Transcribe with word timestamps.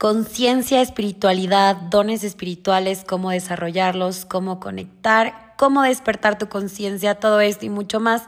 conciencia, 0.00 0.80
espiritualidad, 0.80 1.76
dones 1.76 2.24
espirituales, 2.24 3.04
cómo 3.06 3.32
desarrollarlos, 3.32 4.24
cómo 4.24 4.58
conectar, 4.58 5.52
cómo 5.58 5.82
despertar 5.82 6.38
tu 6.38 6.48
conciencia, 6.48 7.16
todo 7.16 7.42
esto 7.42 7.66
y 7.66 7.68
mucho 7.68 8.00
más. 8.00 8.22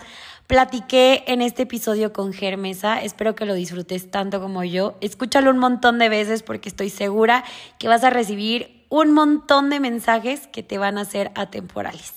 Platiqué 0.47 1.25
en 1.29 1.41
este 1.41 1.63
episodio 1.63 2.13
con 2.13 2.35
Germesa, 2.35 3.01
espero 3.01 3.35
que 3.35 3.47
lo 3.47 3.55
disfrutes 3.55 4.11
tanto 4.11 4.39
como 4.39 4.63
yo. 4.65 4.99
Escúchalo 5.01 5.51
un 5.51 5.57
montón 5.57 5.99
de 5.99 6.11
veces 6.11 6.43
porque 6.43 6.69
estoy 6.69 6.91
segura 6.91 7.43
que 7.79 7.89
vas 7.89 8.05
a 8.05 8.11
recibir 8.11 8.85
un 8.91 9.13
montón 9.13 9.71
de 9.71 9.81
mensajes 9.81 10.49
que 10.49 10.63
te 10.63 10.77
van 10.77 10.99
a 10.99 11.07
ser 11.07 11.31
atemporales. 11.37 12.13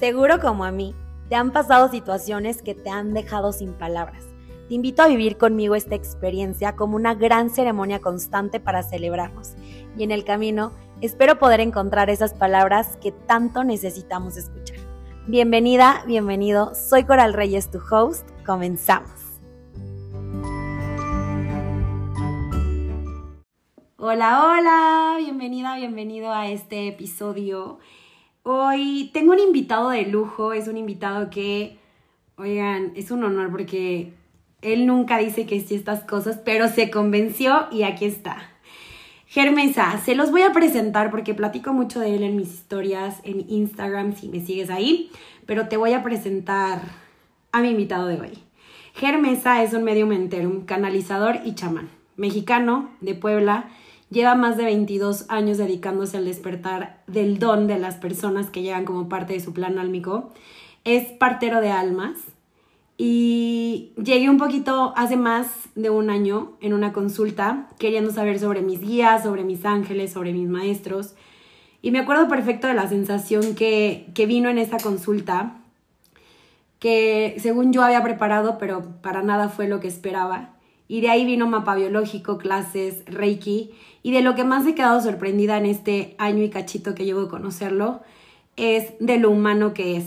Seguro 0.00 0.40
como 0.40 0.64
a 0.64 0.72
mí, 0.72 0.96
te 1.28 1.36
han 1.36 1.52
pasado 1.52 1.88
situaciones 1.92 2.60
que 2.60 2.74
te 2.74 2.90
han 2.90 3.14
dejado 3.14 3.52
sin 3.52 3.72
palabras. 3.72 4.29
Te 4.70 4.76
invito 4.76 5.02
a 5.02 5.08
vivir 5.08 5.36
conmigo 5.36 5.74
esta 5.74 5.96
experiencia 5.96 6.76
como 6.76 6.94
una 6.94 7.16
gran 7.16 7.50
ceremonia 7.50 7.98
constante 7.98 8.60
para 8.60 8.84
celebrarnos. 8.84 9.56
Y 9.98 10.04
en 10.04 10.12
el 10.12 10.24
camino, 10.24 10.70
espero 11.00 11.40
poder 11.40 11.58
encontrar 11.58 12.08
esas 12.08 12.34
palabras 12.34 12.96
que 12.98 13.10
tanto 13.10 13.64
necesitamos 13.64 14.36
escuchar. 14.36 14.78
Bienvenida, 15.26 16.04
bienvenido. 16.06 16.72
Soy 16.76 17.02
Coral 17.02 17.34
Reyes, 17.34 17.68
tu 17.72 17.80
host. 17.90 18.24
Comenzamos. 18.46 19.10
Hola, 23.96 24.52
hola, 24.52 25.16
bienvenida, 25.18 25.74
bienvenido 25.78 26.32
a 26.32 26.48
este 26.48 26.86
episodio. 26.86 27.80
Hoy 28.44 29.10
tengo 29.12 29.32
un 29.32 29.40
invitado 29.40 29.90
de 29.90 30.02
lujo, 30.06 30.52
es 30.52 30.68
un 30.68 30.76
invitado 30.76 31.28
que, 31.28 31.80
oigan, 32.36 32.92
es 32.94 33.10
un 33.10 33.24
honor 33.24 33.50
porque 33.50 34.19
él 34.62 34.86
nunca 34.86 35.18
dice 35.18 35.46
que 35.46 35.60
sí 35.60 35.74
estas 35.74 36.04
cosas, 36.04 36.38
pero 36.44 36.68
se 36.68 36.90
convenció 36.90 37.66
y 37.70 37.82
aquí 37.82 38.04
está. 38.04 38.36
Germesa, 39.26 40.00
se 40.04 40.14
los 40.14 40.30
voy 40.30 40.42
a 40.42 40.52
presentar 40.52 41.10
porque 41.10 41.34
platico 41.34 41.72
mucho 41.72 42.00
de 42.00 42.16
él 42.16 42.22
en 42.22 42.36
mis 42.36 42.52
historias 42.52 43.20
en 43.22 43.48
Instagram 43.48 44.16
si 44.16 44.28
me 44.28 44.44
sigues 44.44 44.70
ahí, 44.70 45.10
pero 45.46 45.68
te 45.68 45.76
voy 45.76 45.92
a 45.92 46.02
presentar 46.02 46.80
a 47.52 47.60
mi 47.60 47.70
invitado 47.70 48.06
de 48.06 48.20
hoy. 48.20 48.38
Germesa 48.94 49.62
es 49.62 49.72
un 49.72 49.84
medium 49.84 50.10
un 50.10 50.64
canalizador 50.66 51.40
y 51.44 51.54
chamán, 51.54 51.88
mexicano 52.16 52.90
de 53.00 53.14
Puebla 53.14 53.70
Lleva 54.10 54.34
más 54.34 54.56
de 54.56 54.64
22 54.64 55.26
años 55.28 55.56
dedicándose 55.56 56.16
al 56.16 56.24
despertar 56.24 57.00
del 57.06 57.38
don 57.38 57.68
de 57.68 57.78
las 57.78 57.94
personas 57.94 58.50
que 58.50 58.60
llegan 58.60 58.84
como 58.84 59.08
parte 59.08 59.34
de 59.34 59.40
su 59.40 59.52
plan 59.52 59.78
álmico. 59.78 60.32
Es 60.82 61.12
partero 61.12 61.60
de 61.60 61.70
almas 61.70 62.18
y 63.02 63.94
llegué 63.96 64.28
un 64.28 64.36
poquito 64.36 64.92
hace 64.94 65.16
más 65.16 65.70
de 65.74 65.88
un 65.88 66.10
año 66.10 66.58
en 66.60 66.74
una 66.74 66.92
consulta 66.92 67.66
queriendo 67.78 68.12
saber 68.12 68.38
sobre 68.38 68.60
mis 68.60 68.82
guías, 68.82 69.22
sobre 69.22 69.42
mis 69.42 69.64
ángeles, 69.64 70.12
sobre 70.12 70.34
mis 70.34 70.50
maestros. 70.50 71.14
Y 71.80 71.92
me 71.92 72.00
acuerdo 72.00 72.28
perfecto 72.28 72.66
de 72.66 72.74
la 72.74 72.90
sensación 72.90 73.54
que, 73.54 74.10
que 74.14 74.26
vino 74.26 74.50
en 74.50 74.58
esa 74.58 74.76
consulta, 74.76 75.62
que 76.78 77.36
según 77.38 77.72
yo 77.72 77.82
había 77.82 78.02
preparado, 78.02 78.58
pero 78.58 78.82
para 79.00 79.22
nada 79.22 79.48
fue 79.48 79.66
lo 79.66 79.80
que 79.80 79.88
esperaba. 79.88 80.56
Y 80.86 81.00
de 81.00 81.08
ahí 81.08 81.24
vino 81.24 81.46
mapa 81.46 81.76
biológico, 81.76 82.36
clases, 82.36 83.02
reiki. 83.06 83.70
Y 84.02 84.12
de 84.12 84.20
lo 84.20 84.34
que 84.34 84.44
más 84.44 84.66
he 84.66 84.74
quedado 84.74 85.00
sorprendida 85.00 85.56
en 85.56 85.64
este 85.64 86.16
año 86.18 86.42
y 86.44 86.50
cachito 86.50 86.94
que 86.94 87.06
llevo 87.06 87.22
de 87.22 87.28
conocerlo 87.28 88.02
es 88.56 88.92
de 89.00 89.16
lo 89.16 89.30
humano 89.30 89.72
que 89.72 89.96
es, 89.96 90.04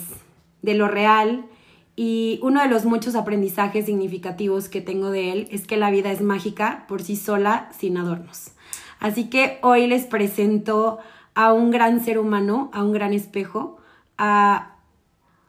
de 0.62 0.76
lo 0.76 0.88
real. 0.88 1.48
Y 1.96 2.40
uno 2.42 2.62
de 2.62 2.70
los 2.70 2.86
muchos 2.86 3.16
aprendizajes 3.16 3.86
significativos 3.86 4.68
que 4.68 4.82
tengo 4.82 5.12
de 5.12 5.32
él 5.32 5.48
es 5.52 5.68
que 5.68 5.78
la 5.78 5.92
vida 5.92 6.12
es 6.12 6.22
mágica 6.22 6.86
por 6.88 7.04
sí 7.04 7.16
sola, 7.16 7.70
sin 7.78 7.98
adornos. 7.98 8.52
Así 9.00 9.30
que 9.30 9.60
hoy 9.62 9.86
les 9.88 10.06
presento 10.06 11.00
a 11.36 11.54
un 11.54 11.72
gran 11.72 12.04
ser 12.04 12.18
humano, 12.18 12.72
a 12.74 12.84
un 12.84 12.94
gran 12.94 13.14
espejo, 13.14 13.78
a 14.18 14.76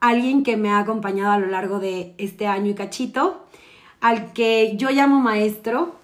alguien 0.01 0.43
que 0.43 0.57
me 0.57 0.71
ha 0.71 0.81
acompañado 0.81 1.33
a 1.33 1.39
lo 1.39 1.47
largo 1.47 1.79
de 1.79 2.15
este 2.19 2.47
año 2.47 2.71
y 2.71 2.75
cachito 2.75 3.45
al 4.05 4.35
que 4.35 4.77
yo 4.77 4.91
llamo 4.91 5.19
maestro, 5.21 5.95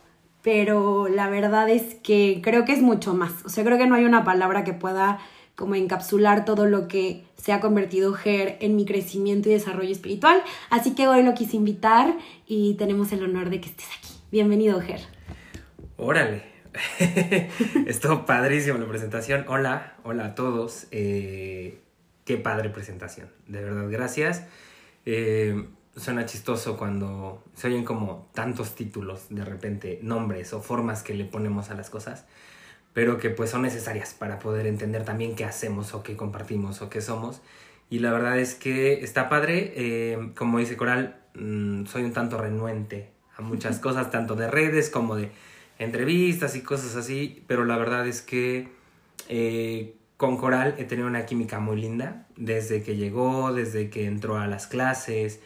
pero 0.41 1.07
la 1.09 1.29
verdad 1.29 1.69
es 1.69 1.97
que 1.97 2.41
creo 2.43 2.65
que 2.65 2.73
es 2.73 2.81
mucho 2.81 3.13
más. 3.13 3.45
O 3.45 3.51
sea, 3.51 3.63
creo 3.63 3.77
que 3.77 3.87
no 3.87 3.95
hay 3.95 4.07
una 4.07 4.25
palabra 4.25 4.65
que 4.65 4.73
pueda 4.73 5.19
como 5.61 5.75
encapsular 5.75 6.47
todo 6.47 6.65
lo 6.65 6.89
que 6.89 7.23
se 7.37 7.53
ha 7.53 7.61
convertido 7.61 8.15
Ger 8.15 8.57
en 8.61 8.77
mi 8.77 8.87
crecimiento 8.87 9.51
y 9.51 9.53
desarrollo 9.53 9.93
espiritual. 9.93 10.43
Así 10.71 10.95
que 10.95 11.07
hoy 11.07 11.23
lo 11.23 11.35
quise 11.35 11.59
invitar 11.59 12.17
y 12.47 12.75
tenemos 12.75 13.13
el 13.13 13.23
honor 13.23 13.51
de 13.51 13.61
que 13.61 13.69
estés 13.69 13.87
aquí. 13.99 14.15
Bienvenido, 14.33 14.81
Ger. 14.81 15.01
Órale. 15.99 16.45
Estuvo 17.87 18.25
padrísimo 18.25 18.79
la 18.79 18.89
presentación. 18.89 19.45
Hola, 19.49 19.97
hola 20.03 20.29
a 20.29 20.35
todos. 20.35 20.87
Eh, 20.93 21.83
qué 22.25 22.39
padre 22.39 22.71
presentación. 22.71 23.29
De 23.47 23.63
verdad, 23.63 23.87
gracias. 23.91 24.47
Eh, 25.05 25.69
suena 25.95 26.25
chistoso 26.25 26.79
cuando 26.79 27.45
se 27.55 27.67
oyen 27.67 27.85
como 27.85 28.31
tantos 28.33 28.75
títulos 28.75 29.27
de 29.29 29.45
repente, 29.45 30.01
nombres 30.03 30.55
o 30.55 30.63
formas 30.63 31.03
que 31.03 31.13
le 31.13 31.27
ponemos 31.27 31.69
a 31.69 31.75
las 31.75 31.91
cosas, 31.91 32.25
pero 32.93 33.19
que 33.19 33.31
pues 33.31 33.51
son 33.51 33.63
necesarias 33.63 34.15
para 34.15 34.39
poder 34.39 34.67
entender 34.67 35.05
también 35.05 35.35
qué 35.35 35.45
hacemos 35.45 35.95
o 35.95 36.03
qué 36.03 36.17
compartimos 36.17 36.83
o 36.83 36.91
qué 36.91 37.01
somos. 37.01 37.41
Y 37.89 37.99
la 38.01 38.13
verdad 38.13 38.39
es 38.39 38.55
que 38.55 39.03
está 39.03 39.29
padre, 39.29 39.73
eh, 39.77 40.33
como 40.37 40.59
dice 40.59 40.77
Coral, 40.77 41.21
mm, 41.35 41.87
soy 41.87 42.05
un 42.05 42.13
tanto 42.13 42.39
renuente 42.39 43.11
a 43.37 43.43
muchas 43.43 43.79
cosas, 43.81 44.11
tanto 44.11 44.37
de 44.37 44.51
redes 44.51 44.91
como 44.91 45.17
de 45.17 45.31
entrevistas 45.79 46.57
y 46.57 46.63
cosas 46.63 46.97
así, 46.97 47.43
pero 47.47 47.65
la 47.65 47.77
verdad 47.77 48.07
es 48.07 48.23
que 48.23 48.69
eh, 49.29 49.95
con 50.17 50.37
Coral 50.37 50.75
he 50.79 50.85
tenido 50.85 51.09
una 51.09 51.27
química 51.27 51.59
muy 51.59 51.81
linda 51.81 52.27
desde 52.37 52.83
que 52.83 52.97
llegó, 52.97 53.53
desde 53.53 53.91
que 53.91 54.07
entró 54.07 54.39
a 54.39 54.47
las 54.47 54.67
clases, 54.67 55.41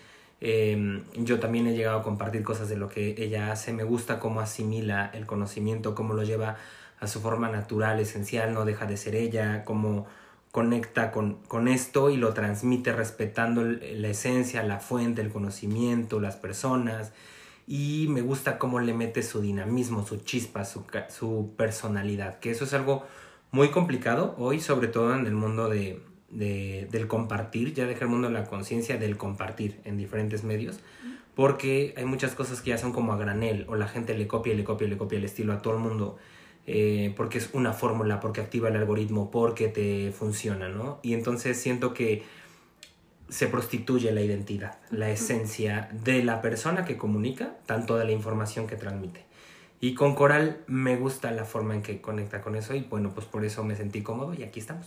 Em, 0.47 1.03
yo 1.17 1.41
también 1.41 1.67
he 1.67 1.75
llegado 1.75 2.01
a 2.01 2.03
compartir 2.03 2.43
cosas 2.43 2.69
de 2.69 2.77
lo 2.77 2.89
que 2.91 3.15
ella 3.17 3.51
hace. 3.51 3.73
Me 3.73 3.83
gusta 3.83 4.21
cómo 4.21 4.41
asimila 4.41 5.11
el 5.15 5.25
conocimiento, 5.25 5.95
cómo 5.95 6.13
lo 6.13 6.23
lleva 6.23 6.57
a 7.05 7.09
su 7.09 7.21
forma 7.21 7.49
natural, 7.49 8.01
esencial, 8.01 8.53
no 8.53 8.65
deja 8.65 8.87
de 8.87 8.97
ser 8.97 9.15
ella, 9.15 9.65
cómo 9.65 10.07
conecta 10.51 11.11
con, 11.11 11.37
con 11.49 11.69
esto 11.69 12.11
y 12.11 12.17
lo 12.17 12.33
transmite 12.33 12.93
respetando 12.93 13.65
la 13.65 14.09
esencia, 14.09 14.63
la 14.63 14.79
fuente, 14.79 15.21
el 15.21 15.31
conocimiento, 15.31 16.21
las 16.21 16.37
personas. 16.37 17.13
Y 17.67 18.07
me 18.11 18.21
gusta 18.21 18.59
cómo 18.59 18.79
le 18.79 18.95
mete 18.95 19.23
su 19.23 19.41
dinamismo, 19.41 20.07
su 20.07 20.19
chispa, 20.19 20.65
su, 20.65 20.85
su 21.09 21.55
personalidad, 21.57 22.39
que 22.39 22.51
eso 22.51 22.65
es 22.65 22.75
algo 22.75 23.05
muy 23.51 23.71
complicado 23.71 24.35
hoy, 24.39 24.61
sobre 24.61 24.89
todo 24.89 25.15
en 25.15 25.27
el 25.27 25.35
mundo 25.35 25.69
de, 25.69 26.01
de, 26.31 26.89
del 26.91 27.07
compartir, 27.07 27.73
ya 27.73 27.87
deja 27.87 28.05
el 28.05 28.11
mundo 28.11 28.29
la 28.29 28.45
conciencia 28.45 28.99
del 28.99 29.17
compartir 29.17 29.81
en 29.85 29.97
diferentes 29.97 30.45
medios, 30.45 30.81
porque 31.35 31.95
hay 31.97 32.05
muchas 32.05 32.35
cosas 32.35 32.61
que 32.61 32.71
ya 32.71 32.79
son 32.79 32.93
como 32.93 33.13
a 33.13 33.17
granel, 33.17 33.65
o 33.69 33.77
la 33.77 33.89
gente 33.89 34.15
le 34.15 34.27
copia 34.27 34.55
le 34.55 34.65
copia 34.65 34.89
le 34.89 34.97
copia 34.97 35.19
el 35.19 35.25
estilo 35.25 35.53
a 35.53 35.63
todo 35.63 35.75
el 35.75 35.81
mundo, 35.81 36.17
eh, 36.67 37.13
porque 37.17 37.39
es 37.39 37.51
una 37.53 37.73
fórmula, 37.73 38.21
porque 38.21 38.41
activa 38.41 38.69
el 38.69 38.77
algoritmo, 38.77 39.31
porque 39.31 39.69
te 39.69 40.13
funciona, 40.13 40.69
¿no? 40.69 40.99
Y 41.03 41.15
entonces 41.15 41.61
siento 41.61 41.93
que 41.93 42.23
se 43.29 43.47
prostituye 43.49 44.13
la 44.13 44.21
identidad, 44.21 44.79
la 44.91 45.11
esencia 45.11 45.89
de 45.93 46.23
la 46.23 46.41
persona 46.41 46.85
que 46.85 46.97
comunica, 46.97 47.57
tanto 47.67 47.97
de 47.97 48.05
la 48.05 48.13
información 48.13 48.67
que 48.67 48.77
transmite. 48.77 49.25
Y 49.81 49.95
con 49.95 50.15
Coral 50.15 50.59
me 50.67 50.97
gusta 50.97 51.31
la 51.33 51.45
forma 51.45 51.75
en 51.75 51.83
que 51.83 52.01
conecta 52.01 52.41
con 52.41 52.55
eso 52.55 52.75
y 52.75 52.81
bueno, 52.83 53.13
pues 53.15 53.27
por 53.27 53.45
eso 53.45 53.65
me 53.65 53.77
sentí 53.77 54.03
cómodo 54.03 54.35
y 54.35 54.43
aquí 54.43 54.61
estamos. 54.61 54.87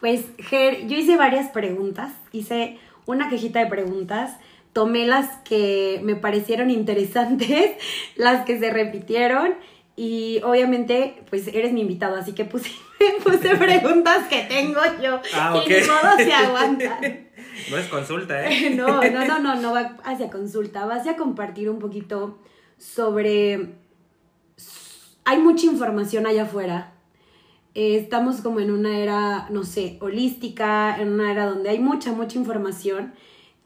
Pues, 0.00 0.24
Ger, 0.38 0.86
yo 0.86 0.96
hice 0.96 1.16
varias 1.16 1.50
preguntas, 1.50 2.12
hice 2.32 2.78
una 3.04 3.28
cajita 3.28 3.60
de 3.60 3.66
preguntas, 3.66 4.36
tomé 4.72 5.06
las 5.06 5.28
que 5.44 6.00
me 6.02 6.16
parecieron 6.16 6.70
interesantes, 6.70 7.72
las 8.16 8.44
que 8.44 8.58
se 8.58 8.70
repitieron 8.70 9.54
y 9.96 10.40
obviamente, 10.42 11.22
pues 11.28 11.48
eres 11.48 11.72
mi 11.72 11.82
invitado, 11.82 12.16
así 12.16 12.32
que 12.32 12.44
puse, 12.44 12.70
puse 13.24 13.56
preguntas 13.56 14.26
que 14.28 14.42
tengo 14.44 14.80
yo 15.02 15.20
ah, 15.34 15.62
y 15.64 15.68
ni 15.68 15.80
modo 15.80 16.16
se 16.16 16.32
aguantan. 16.32 17.28
No 17.70 17.76
es 17.76 17.86
consulta, 17.88 18.48
¿eh? 18.48 18.70
No, 18.76 19.02
no, 19.02 19.26
no, 19.26 19.38
no, 19.38 19.54
no 19.56 19.72
va 19.72 19.96
hacia 20.04 20.30
consulta, 20.30 20.86
va 20.86 20.96
hacia 20.96 21.16
compartir 21.16 21.68
un 21.68 21.78
poquito 21.78 22.38
sobre... 22.78 23.74
Hay 25.24 25.38
mucha 25.38 25.66
información 25.66 26.26
allá 26.26 26.44
afuera 26.44 26.92
eh, 27.74 27.96
estamos 27.96 28.42
como 28.42 28.60
en 28.60 28.70
una 28.70 28.98
era, 28.98 29.48
no 29.50 29.64
sé, 29.64 29.96
holística, 30.00 31.00
en 31.00 31.08
una 31.08 31.32
era 31.32 31.46
donde 31.46 31.70
hay 31.70 31.78
mucha, 31.78 32.12
mucha 32.12 32.38
información. 32.38 33.14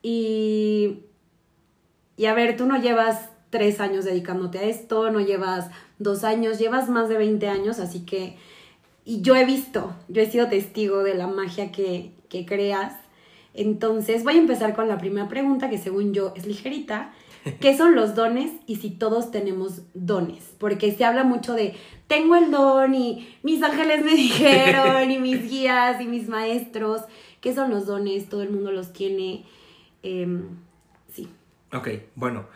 Y, 0.02 1.00
y 2.17 2.26
a 2.26 2.34
ver, 2.34 2.56
tú 2.56 2.67
no 2.67 2.81
llevas 2.81 3.31
tres 3.50 3.81
años 3.81 4.04
dedicándote 4.04 4.58
a 4.58 4.62
esto, 4.62 5.10
no 5.10 5.20
llevas 5.20 5.70
dos 5.98 6.25
años, 6.25 6.58
llevas 6.58 6.88
más 6.88 7.08
de 7.08 7.19
20 7.19 7.48
años, 7.48 7.78
así 7.78 8.00
que... 8.00 8.37
Y 9.04 9.20
yo 9.22 9.37
he 9.37 9.44
visto, 9.44 9.94
yo 10.08 10.20
he 10.20 10.31
sido 10.31 10.48
testigo 10.48 11.04
de 11.04 11.14
la 11.14 11.28
magia 11.28 11.70
que, 11.70 12.10
que 12.28 12.44
creas. 12.44 12.93
Entonces 13.54 14.25
voy 14.25 14.34
a 14.34 14.38
empezar 14.38 14.75
con 14.75 14.88
la 14.88 14.98
primera 14.98 15.28
pregunta, 15.28 15.70
que 15.70 15.78
según 15.78 16.12
yo 16.12 16.32
es 16.34 16.44
ligerita. 16.44 17.12
qué 17.60 17.76
son 17.76 17.94
los 17.94 18.14
dones 18.14 18.52
y 18.66 18.76
si 18.76 18.90
todos 18.90 19.31
tenemos 19.31 19.82
dones. 19.94 20.54
Porque 20.58 20.92
se 20.92 21.04
habla 21.04 21.25
mucho 21.25 21.54
de, 21.54 21.75
tengo 22.06 22.37
el 22.37 22.50
don 22.50 22.94
y 22.94 23.28
mis 23.42 23.62
ángeles 23.62 24.04
me 24.04 24.14
dijeron 24.16 25.10
y 25.10 25.19
mis 25.19 25.49
guías 25.49 26.00
y 26.00 26.06
mis 26.06 26.28
maestros. 26.28 27.02
¿Qué 27.40 27.54
son 27.54 27.70
los 27.70 27.87
dones? 27.87 28.28
Todo 28.28 28.42
el 28.42 28.50
mundo 28.50 28.72
los 28.72 28.92
tiene. 28.92 29.44
Em, 30.02 30.49
sí. 31.12 31.28
Ok, 31.72 31.88
bueno. 32.14 32.46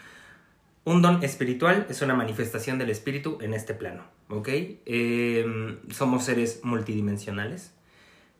Un 0.84 1.02
don 1.02 1.22
espiritual 1.22 1.86
es 1.90 2.00
una 2.00 2.14
manifestación 2.14 2.78
del 2.78 2.90
espíritu 2.90 3.38
en 3.42 3.52
este 3.52 3.74
plano, 3.74 4.04
¿ok? 4.28 4.48
Em, 4.86 5.78
somos 5.90 6.24
seres 6.24 6.60
multidimensionales. 6.62 7.72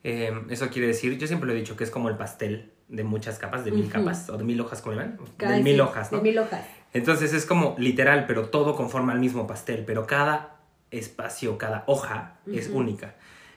Em, 0.02 0.50
eso 0.50 0.70
quiere 0.70 0.88
decir, 0.88 1.18
yo 1.18 1.26
siempre 1.26 1.46
lo 1.46 1.52
he 1.52 1.56
dicho, 1.56 1.76
que 1.76 1.84
es 1.84 1.90
como 1.90 2.08
el 2.08 2.16
pastel 2.16 2.72
de 2.88 3.04
muchas 3.04 3.38
capas, 3.38 3.64
de 3.64 3.72
mil 3.72 3.90
capas, 3.90 4.28
o 4.30 4.38
de 4.38 4.44
mil 4.44 4.60
hojas, 4.60 4.80
¿cómo 4.80 4.96
le 4.96 5.02
ven? 5.02 5.18
de 5.38 5.62
mil 5.62 5.80
hojas, 5.80 6.10
¿no? 6.10 6.18
De 6.18 6.24
mil 6.24 6.38
hojas. 6.38 6.64
Entonces 6.92 7.32
es 7.34 7.44
como 7.46 7.76
literal, 7.78 8.24
pero 8.26 8.48
todo 8.48 8.74
conforma 8.74 9.12
el 9.12 9.20
mismo 9.20 9.46
pastel, 9.46 9.84
pero 9.86 10.06
cada 10.06 10.56
espacio, 10.90 11.58
cada 11.58 11.84
hoja 11.86 12.38
es 12.50 12.68
única. 12.68 13.14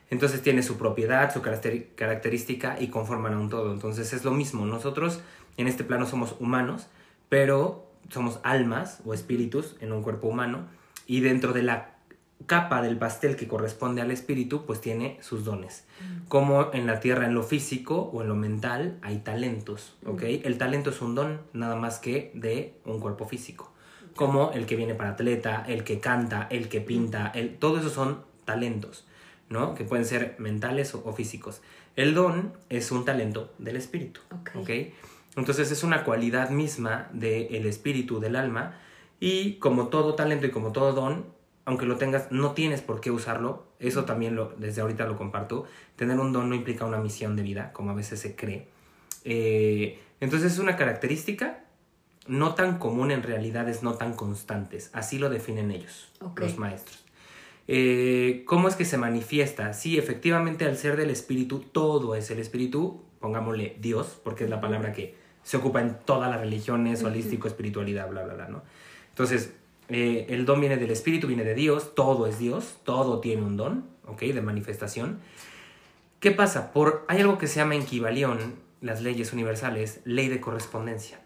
Entonces 0.10 0.42
tiene 0.44 0.62
su 0.62 0.78
propiedad, 0.78 1.34
su 1.34 1.42
característica 1.42 2.80
y 2.80 2.90
conforman 2.90 3.34
a 3.34 3.40
un 3.40 3.50
todo. 3.50 3.74
Entonces 3.74 4.14
es 4.14 4.24
lo 4.24 4.32
mismo, 4.32 4.66
nosotros 4.66 5.22
en 5.58 5.68
este 5.68 5.84
plano 5.84 6.06
somos 6.06 6.36
humanos, 6.40 6.88
pero 7.30 7.93
somos 8.14 8.40
almas 8.44 9.00
o 9.06 9.14
espíritus 9.14 9.76
en 9.80 9.92
un 9.92 10.04
cuerpo 10.04 10.28
humano 10.28 10.68
y 11.08 11.22
dentro 11.22 11.54
de 11.54 11.64
la 11.64 11.94
capa 12.46 12.82
del 12.82 12.98
pastel 12.98 13.36
que 13.36 13.48
corresponde 13.48 14.02
al 14.02 14.12
espíritu, 14.12 14.66
pues 14.66 14.82
tiene 14.82 15.18
sus 15.22 15.46
dones. 15.46 15.86
Mm. 16.00 16.28
Como 16.28 16.72
en 16.74 16.88
la 16.88 17.00
tierra, 17.00 17.26
en 17.26 17.34
lo 17.34 17.44
físico 17.44 18.10
o 18.14 18.22
en 18.22 18.28
lo 18.28 18.36
mental, 18.36 19.00
hay 19.02 19.20
talentos, 19.20 19.96
¿ok? 20.06 20.24
Mm. 20.24 20.46
El 20.46 20.58
talento 20.58 20.90
es 20.90 21.02
un 21.02 21.16
don, 21.16 21.42
nada 21.54 21.76
más 21.76 22.00
que 22.00 22.32
de 22.34 22.80
un 22.86 23.00
cuerpo 23.00 23.26
físico. 23.26 23.72
Como 24.16 24.52
el 24.52 24.66
que 24.66 24.76
viene 24.76 24.94
para 24.94 25.12
atleta, 25.12 25.64
el 25.68 25.84
que 25.84 26.00
canta, 26.00 26.48
el 26.52 26.70
que 26.70 26.82
pinta, 26.82 27.32
mm. 27.34 27.38
el, 27.38 27.58
todo 27.58 27.80
eso 27.80 27.90
son 27.90 28.24
talentos, 28.46 29.08
¿no? 29.50 29.74
Que 29.74 29.84
pueden 29.84 30.06
ser 30.06 30.36
mentales 30.38 30.94
o, 30.96 31.14
físicos. 31.14 31.62
El 31.96 32.14
don 32.14 32.54
es 32.70 32.92
un 32.92 33.06
talento 33.06 33.54
del 33.58 33.76
espíritu, 33.76 34.20
¿ok? 34.56 34.70
Entonces 35.36 35.72
es 35.72 35.84
una 35.84 36.04
cualidad 36.04 36.50
misma 36.50 37.10
del 37.12 37.66
espíritu, 37.66 38.20
del 38.20 38.36
alma, 38.36 38.80
y 39.20 39.56
como 39.56 39.88
todo 39.88 40.16
talento 40.16 40.46
y 40.46 40.52
como 40.52 40.72
todo 40.72 40.94
don, 40.94 41.26
aunque 41.66 41.86
lo 41.86 41.98
tengas, 41.98 42.32
no 42.32 42.52
tienes 42.52 42.82
por 42.82 43.00
qué 43.00 43.10
usarlo. 43.10 43.66
Eso 43.80 44.06
también 44.06 44.36
lo, 44.36 44.54
desde 44.58 44.82
ahorita 44.82 45.06
lo 45.06 45.18
comparto. 45.18 45.66
Tener 45.96 46.20
un 46.20 46.34
don 46.34 46.50
no 46.50 46.56
implica 46.56 46.86
una 46.86 46.98
misión 46.98 47.36
de 47.36 47.44
vida, 47.44 47.72
como 47.72 47.92
a 47.92 47.94
veces 47.94 48.20
se 48.20 48.36
cree. 48.36 48.68
Eh, 49.24 50.00
entonces 50.20 50.54
es 50.54 50.60
una 50.60 50.76
característica 50.76 51.64
no 52.28 52.56
tan 52.56 52.80
común 52.80 53.12
en 53.12 53.24
realidades 53.24 53.84
no 53.84 53.96
tan 53.96 54.14
constantes. 54.14 54.90
Así 54.94 55.20
lo 55.20 55.30
definen 55.30 55.72
ellos, 55.72 56.12
los 56.36 56.58
maestros. 56.58 57.04
Eh, 57.68 58.44
¿Cómo 58.46 58.68
es 58.68 58.76
que 58.76 58.86
se 58.86 58.98
manifiesta? 58.98 59.74
Sí, 59.74 59.98
efectivamente 59.98 60.66
al 60.66 60.78
ser 60.78 60.98
del 60.98 61.10
espíritu, 61.10 61.60
todo 61.60 62.16
es 62.16 62.30
el 62.30 62.40
espíritu, 62.40 63.04
pongámosle 63.20 63.78
Dios, 63.80 64.20
porque 64.24 64.44
es 64.44 64.50
la 64.50 64.62
palabra 64.62 64.92
que 64.92 65.16
se 65.44 65.58
ocupa 65.58 65.82
en 65.82 65.98
todas 66.06 66.30
las 66.30 66.40
religiones, 66.40 67.04
holístico, 67.04 67.48
espiritualidad, 67.48 68.10
bla, 68.10 68.24
bla, 68.24 68.34
bla, 68.34 68.48
¿no? 68.48 68.64
Entonces, 69.10 69.54
eh, 69.90 70.26
el 70.30 70.46
don 70.46 70.60
viene 70.60 70.78
del 70.78 70.92
Espíritu, 70.92 71.28
viene 71.28 71.44
de 71.44 71.56
Dios, 71.56 71.94
todo 71.96 72.28
es 72.28 72.40
Dios, 72.40 72.78
todo 72.84 73.20
tiene 73.20 73.44
un 73.44 73.58
don, 73.58 73.86
¿ok? 74.08 74.22
De 74.22 74.42
manifestación. 74.42 75.20
¿Qué 76.20 76.32
pasa? 76.32 76.72
Por, 76.72 77.06
hay 77.10 77.20
algo 77.20 77.38
que 77.38 77.48
se 77.48 77.58
llama 77.58 77.76
en 77.76 78.64
las 78.82 79.02
leyes 79.02 79.34
universales, 79.34 80.00
ley 80.06 80.30
de 80.30 80.40
correspondencia. 80.40 81.20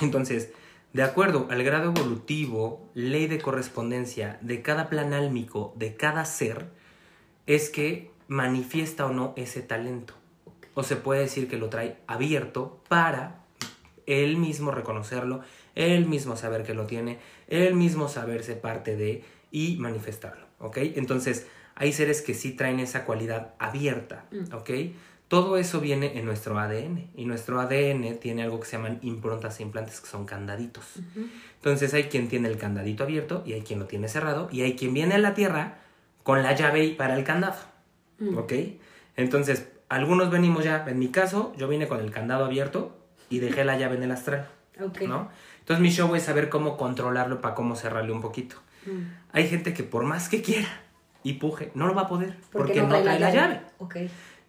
Entonces, 0.00 0.52
de 0.92 1.02
acuerdo 1.02 1.46
al 1.50 1.62
grado 1.62 1.92
evolutivo, 1.96 2.90
ley 2.94 3.26
de 3.26 3.40
correspondencia 3.40 4.38
de 4.42 4.60
cada 4.60 4.90
plan 4.90 5.14
álmico, 5.14 5.72
de 5.76 5.94
cada 5.96 6.24
ser, 6.26 6.66
es 7.46 7.70
que 7.70 8.10
manifiesta 8.28 9.06
o 9.06 9.12
no 9.12 9.32
ese 9.36 9.62
talento. 9.62 10.14
O 10.74 10.82
se 10.82 10.96
puede 10.96 11.22
decir 11.22 11.48
que 11.48 11.56
lo 11.56 11.68
trae 11.68 11.98
abierto 12.06 12.80
para 12.88 13.42
él 14.06 14.36
mismo 14.36 14.70
reconocerlo, 14.70 15.42
él 15.74 16.06
mismo 16.06 16.36
saber 16.36 16.64
que 16.64 16.74
lo 16.74 16.86
tiene, 16.86 17.18
él 17.48 17.74
mismo 17.74 18.08
saberse 18.08 18.54
parte 18.54 18.96
de 18.96 19.24
y 19.50 19.76
manifestarlo, 19.76 20.46
¿ok? 20.58 20.78
Entonces, 20.96 21.46
hay 21.74 21.92
seres 21.92 22.22
que 22.22 22.34
sí 22.34 22.52
traen 22.52 22.80
esa 22.80 23.04
cualidad 23.04 23.54
abierta, 23.58 24.24
mm. 24.30 24.54
¿ok? 24.54 24.70
Todo 25.28 25.56
eso 25.56 25.80
viene 25.80 26.18
en 26.18 26.26
nuestro 26.26 26.58
ADN 26.58 27.10
y 27.14 27.24
nuestro 27.24 27.58
ADN 27.58 28.18
tiene 28.18 28.42
algo 28.42 28.60
que 28.60 28.66
se 28.66 28.76
llaman 28.76 28.98
improntas 29.00 29.60
e 29.60 29.62
implantes 29.62 30.02
que 30.02 30.06
son 30.06 30.26
candaditos. 30.26 30.84
Entonces 31.54 31.94
hay 31.94 32.04
quien 32.04 32.28
tiene 32.28 32.48
el 32.48 32.58
candadito 32.58 33.04
abierto 33.04 33.42
y 33.46 33.54
hay 33.54 33.62
quien 33.62 33.78
lo 33.78 33.86
tiene 33.86 34.08
cerrado 34.08 34.50
y 34.52 34.60
hay 34.60 34.76
quien 34.76 34.92
viene 34.92 35.14
a 35.14 35.18
la 35.18 35.32
Tierra 35.32 35.78
con 36.22 36.42
la 36.42 36.54
llave 36.54 36.90
para 36.90 37.16
el 37.16 37.24
candado, 37.24 37.56
mm. 38.18 38.36
¿ok? 38.36 38.52
Entonces, 39.16 39.68
algunos 39.92 40.30
venimos 40.30 40.64
ya, 40.64 40.84
en 40.88 40.98
mi 40.98 41.08
caso, 41.08 41.52
yo 41.58 41.68
vine 41.68 41.86
con 41.86 42.00
el 42.00 42.10
candado 42.10 42.46
abierto 42.46 42.96
y 43.28 43.40
dejé 43.40 43.64
la 43.64 43.76
llave 43.76 43.96
en 43.96 44.02
el 44.04 44.10
astral, 44.10 44.48
¿no? 45.06 45.30
Entonces 45.60 45.82
mi 45.82 45.90
show 45.90 46.14
es 46.14 46.22
saber 46.22 46.48
cómo 46.48 46.76
controlarlo 46.76 47.40
para 47.40 47.54
cómo 47.54 47.76
cerrarle 47.76 48.10
un 48.10 48.22
poquito. 48.22 48.56
Mm. 48.86 49.02
Hay 49.32 49.48
gente 49.48 49.74
que 49.74 49.84
por 49.84 50.04
más 50.04 50.28
que 50.28 50.40
quiera 50.40 50.68
y 51.22 51.34
puje, 51.34 51.70
no 51.74 51.86
lo 51.86 51.94
va 51.94 52.02
a 52.02 52.08
poder 52.08 52.36
porque, 52.50 52.80
no, 52.80 52.88
trae, 52.88 53.04
la, 53.04 53.30
llave. 53.30 53.60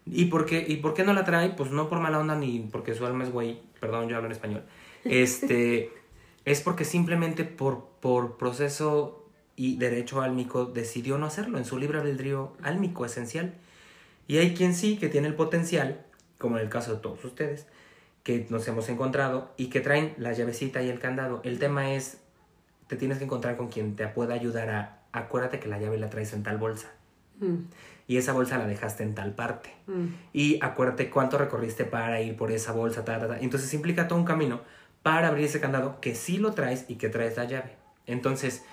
¿Y 0.05 0.25
por, 0.25 0.45
qué, 0.45 0.63
¿Y 0.65 0.77
por 0.77 0.93
qué 0.93 1.03
no 1.03 1.13
la 1.13 1.25
trae? 1.25 1.49
Pues 1.49 1.71
no 1.71 1.89
por 1.89 1.99
mala 1.99 2.19
onda 2.19 2.35
ni 2.35 2.59
porque 2.59 2.95
su 2.95 3.05
alma 3.05 3.25
es 3.25 3.31
güey, 3.31 3.59
perdón, 3.79 4.07
yo 4.07 4.15
hablo 4.15 4.27
en 4.27 4.31
español. 4.31 4.63
Este, 5.03 5.91
es 6.45 6.61
porque 6.61 6.85
simplemente 6.85 7.43
por, 7.43 7.89
por 7.99 8.37
proceso 8.37 9.27
y 9.57 9.75
derecho 9.75 10.21
álmico 10.21 10.65
decidió 10.65 11.17
no 11.17 11.25
hacerlo 11.25 11.57
en 11.57 11.65
su 11.65 11.77
libre 11.77 11.99
albedrío 11.99 12.53
álmico 12.63 13.05
esencial. 13.05 13.55
Y 14.27 14.37
hay 14.37 14.53
quien 14.53 14.73
sí 14.73 14.97
que 14.97 15.09
tiene 15.09 15.27
el 15.27 15.35
potencial, 15.35 16.05
como 16.37 16.57
en 16.57 16.63
el 16.63 16.69
caso 16.69 16.93
de 16.93 17.01
todos 17.01 17.23
ustedes, 17.25 17.67
que 18.23 18.47
nos 18.49 18.67
hemos 18.67 18.87
encontrado 18.89 19.51
y 19.57 19.67
que 19.67 19.81
traen 19.81 20.13
la 20.17 20.33
llavecita 20.33 20.81
y 20.81 20.89
el 20.89 20.99
candado. 20.99 21.41
El 21.43 21.59
tema 21.59 21.93
es, 21.93 22.19
te 22.87 22.95
tienes 22.95 23.17
que 23.17 23.25
encontrar 23.25 23.57
con 23.57 23.67
quien 23.67 23.95
te 23.95 24.07
pueda 24.07 24.33
ayudar 24.33 24.69
a, 24.69 25.03
acuérdate 25.11 25.59
que 25.59 25.67
la 25.67 25.79
llave 25.79 25.97
la 25.97 26.09
traes 26.09 26.33
en 26.33 26.43
tal 26.43 26.57
bolsa. 26.57 26.91
Mm. 27.39 27.65
Y 28.07 28.17
esa 28.17 28.33
bolsa 28.33 28.57
la 28.57 28.67
dejaste 28.67 29.03
en 29.03 29.15
tal 29.15 29.33
parte. 29.33 29.73
Mm. 29.87 30.07
Y 30.31 30.59
acuérdate 30.61 31.09
cuánto 31.09 31.37
recorriste 31.37 31.85
para 31.85 32.21
ir 32.21 32.35
por 32.37 32.51
esa 32.51 32.71
bolsa. 32.71 33.03
Entonces 33.41 33.73
implica 33.73 34.07
todo 34.07 34.19
un 34.19 34.25
camino 34.25 34.61
para 35.03 35.27
abrir 35.27 35.45
ese 35.45 35.59
candado 35.59 35.99
que 35.99 36.15
sí 36.15 36.37
lo 36.37 36.53
traes 36.53 36.85
y 36.87 36.95
que 36.95 37.09
traes 37.09 37.35
la 37.35 37.43
llave. 37.43 37.75
Entonces, 38.05 38.63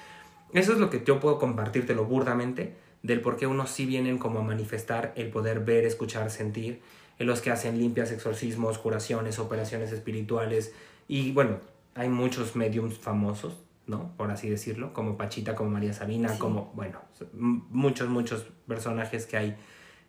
eso 0.52 0.73
es 0.73 0.79
lo 0.79 0.91
que 0.91 1.02
yo 1.05 1.20
puedo 1.20 1.38
compartírtelo 1.38 2.04
burdamente 2.04 2.75
del 3.02 3.21
por 3.21 3.37
qué 3.37 3.47
unos 3.47 3.71
sí 3.71 3.87
vienen 3.87 4.19
como 4.19 4.40
a 4.40 4.42
manifestar 4.42 5.12
el 5.16 5.30
poder 5.30 5.61
ver, 5.61 5.85
escuchar, 5.85 6.30
sentir 6.30 6.80
en 7.19 7.26
los 7.26 7.40
que 7.40 7.50
hacen 7.50 7.78
limpias, 7.78 8.11
exorcismos, 8.12 8.78
curaciones, 8.78 9.38
operaciones 9.38 9.92
espirituales. 9.92 10.73
Y 11.07 11.33
bueno, 11.33 11.59
hay 11.95 12.09
muchos 12.09 12.57
mediums 12.57 12.99
famosos, 12.99 13.59
¿no? 13.87 14.12
Por 14.16 14.30
así 14.30 14.49
decirlo, 14.49 14.92
como 14.92 15.16
Pachita, 15.16 15.54
como 15.54 15.71
María 15.71 15.92
Sabina, 15.92 16.38
como, 16.38 16.73
bueno, 16.75 16.99
muchos, 17.35 18.09
muchos 18.09 18.47
personajes 18.66 19.26
que 19.26 19.37
hay 19.37 19.57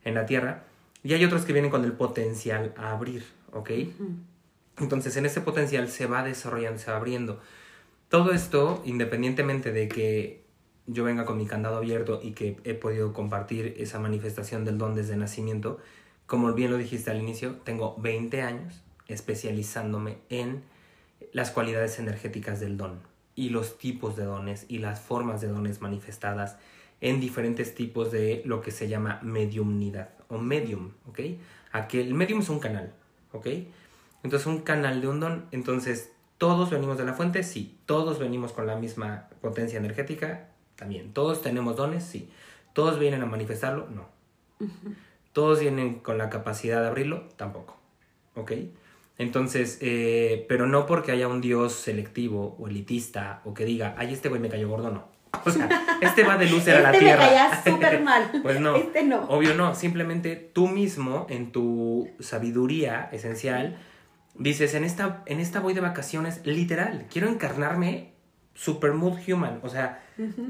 en 0.03 0.15
la 0.15 0.25
Tierra. 0.25 0.63
Y 1.03 1.13
hay 1.13 1.25
otros 1.25 1.43
que 1.43 1.53
vienen 1.53 1.71
con 1.71 1.83
el 1.83 1.93
potencial 1.93 2.73
a 2.77 2.91
abrir, 2.91 3.25
¿ok? 3.51 3.71
Entonces, 4.77 5.17
en 5.17 5.25
ese 5.25 5.41
potencial 5.41 5.89
se 5.89 6.05
va 6.05 6.23
desarrollando, 6.23 6.79
se 6.79 6.91
va 6.91 6.97
abriendo. 6.97 7.41
Todo 8.07 8.31
esto, 8.31 8.81
independientemente 8.85 9.71
de 9.71 9.87
que 9.87 10.40
yo 10.91 11.03
venga 11.03 11.25
con 11.25 11.37
mi 11.37 11.45
candado 11.45 11.77
abierto 11.77 12.19
y 12.21 12.31
que 12.31 12.57
he 12.63 12.73
podido 12.73 13.13
compartir 13.13 13.75
esa 13.77 13.99
manifestación 13.99 14.65
del 14.65 14.77
don 14.77 14.93
desde 14.93 15.15
nacimiento, 15.15 15.79
como 16.25 16.53
bien 16.53 16.71
lo 16.71 16.77
dijiste 16.77 17.11
al 17.11 17.21
inicio, 17.21 17.55
tengo 17.63 17.95
20 17.99 18.41
años 18.41 18.81
especializándome 19.07 20.17
en 20.29 20.63
las 21.33 21.51
cualidades 21.51 21.99
energéticas 21.99 22.59
del 22.59 22.77
don 22.77 22.99
y 23.35 23.49
los 23.49 23.77
tipos 23.77 24.15
de 24.15 24.25
dones 24.25 24.65
y 24.67 24.79
las 24.79 24.99
formas 24.99 25.41
de 25.41 25.47
dones 25.47 25.81
manifestadas 25.81 26.57
en 26.99 27.19
diferentes 27.19 27.73
tipos 27.73 28.11
de 28.11 28.41
lo 28.45 28.61
que 28.61 28.71
se 28.71 28.87
llama 28.87 29.19
mediumnidad 29.23 30.09
o 30.27 30.37
medium, 30.37 30.91
¿ok? 31.09 31.19
Aquel 31.71 32.13
medium 32.13 32.41
es 32.41 32.49
un 32.49 32.59
canal, 32.59 32.93
¿ok? 33.31 33.47
Entonces 34.23 34.45
un 34.45 34.59
canal 34.59 35.01
de 35.01 35.07
un 35.07 35.19
don, 35.19 35.45
entonces 35.51 36.11
todos 36.37 36.69
venimos 36.69 36.97
de 36.97 37.05
la 37.05 37.13
fuente, 37.13 37.43
sí, 37.43 37.77
todos 37.85 38.19
venimos 38.19 38.51
con 38.51 38.67
la 38.67 38.75
misma 38.75 39.29
potencia 39.41 39.79
energética, 39.79 40.50
también, 40.81 41.13
todos 41.13 41.41
tenemos 41.41 41.77
dones, 41.77 42.03
sí, 42.03 42.27
todos 42.73 42.97
vienen 42.97 43.21
a 43.21 43.25
manifestarlo, 43.27 43.87
no 43.87 44.09
todos 45.33 45.59
vienen 45.59 45.95
con 45.99 46.17
la 46.17 46.29
capacidad 46.29 46.81
de 46.81 46.87
abrirlo, 46.87 47.23
tampoco. 47.37 47.77
¿Ok? 48.35 48.53
Entonces, 49.17 49.77
eh, 49.81 50.45
pero 50.49 50.65
no 50.67 50.85
porque 50.85 51.11
haya 51.11 51.27
un 51.27 51.41
dios 51.41 51.73
selectivo 51.73 52.55
o 52.59 52.67
elitista 52.67 53.41
o 53.45 53.53
que 53.53 53.65
diga, 53.65 53.95
ay, 53.97 54.13
este 54.13 54.29
güey 54.29 54.41
me 54.41 54.49
cayó 54.49 54.67
gordo, 54.67 54.89
no. 54.89 55.09
O 55.45 55.49
sea, 55.49 55.69
este 56.01 56.23
va 56.23 56.37
de 56.37 56.49
luz 56.49 56.67
a 56.67 56.79
la 56.79 56.91
tierra. 56.91 57.25
Este 57.25 57.31
me 57.31 57.37
caía 57.37 57.63
súper 57.63 58.01
mal. 58.01 58.31
pues 58.43 58.59
no. 58.59 58.75
Este 58.75 59.03
no. 59.03 59.23
Obvio 59.25 59.53
no. 59.53 59.75
Simplemente 59.75 60.35
tú 60.35 60.67
mismo, 60.67 61.27
en 61.29 61.51
tu 61.51 62.09
sabiduría 62.19 63.09
esencial, 63.11 63.77
dices, 64.35 64.73
en 64.73 64.83
esta, 64.83 65.23
en 65.25 65.39
esta 65.39 65.59
voy 65.59 65.73
de 65.73 65.81
vacaciones, 65.81 66.45
literal, 66.45 67.05
quiero 67.09 67.29
encarnarme 67.29 68.10
super 68.61 68.93
mood 68.93 69.17
human. 69.27 69.59
O 69.63 69.69
sea, 69.69 70.03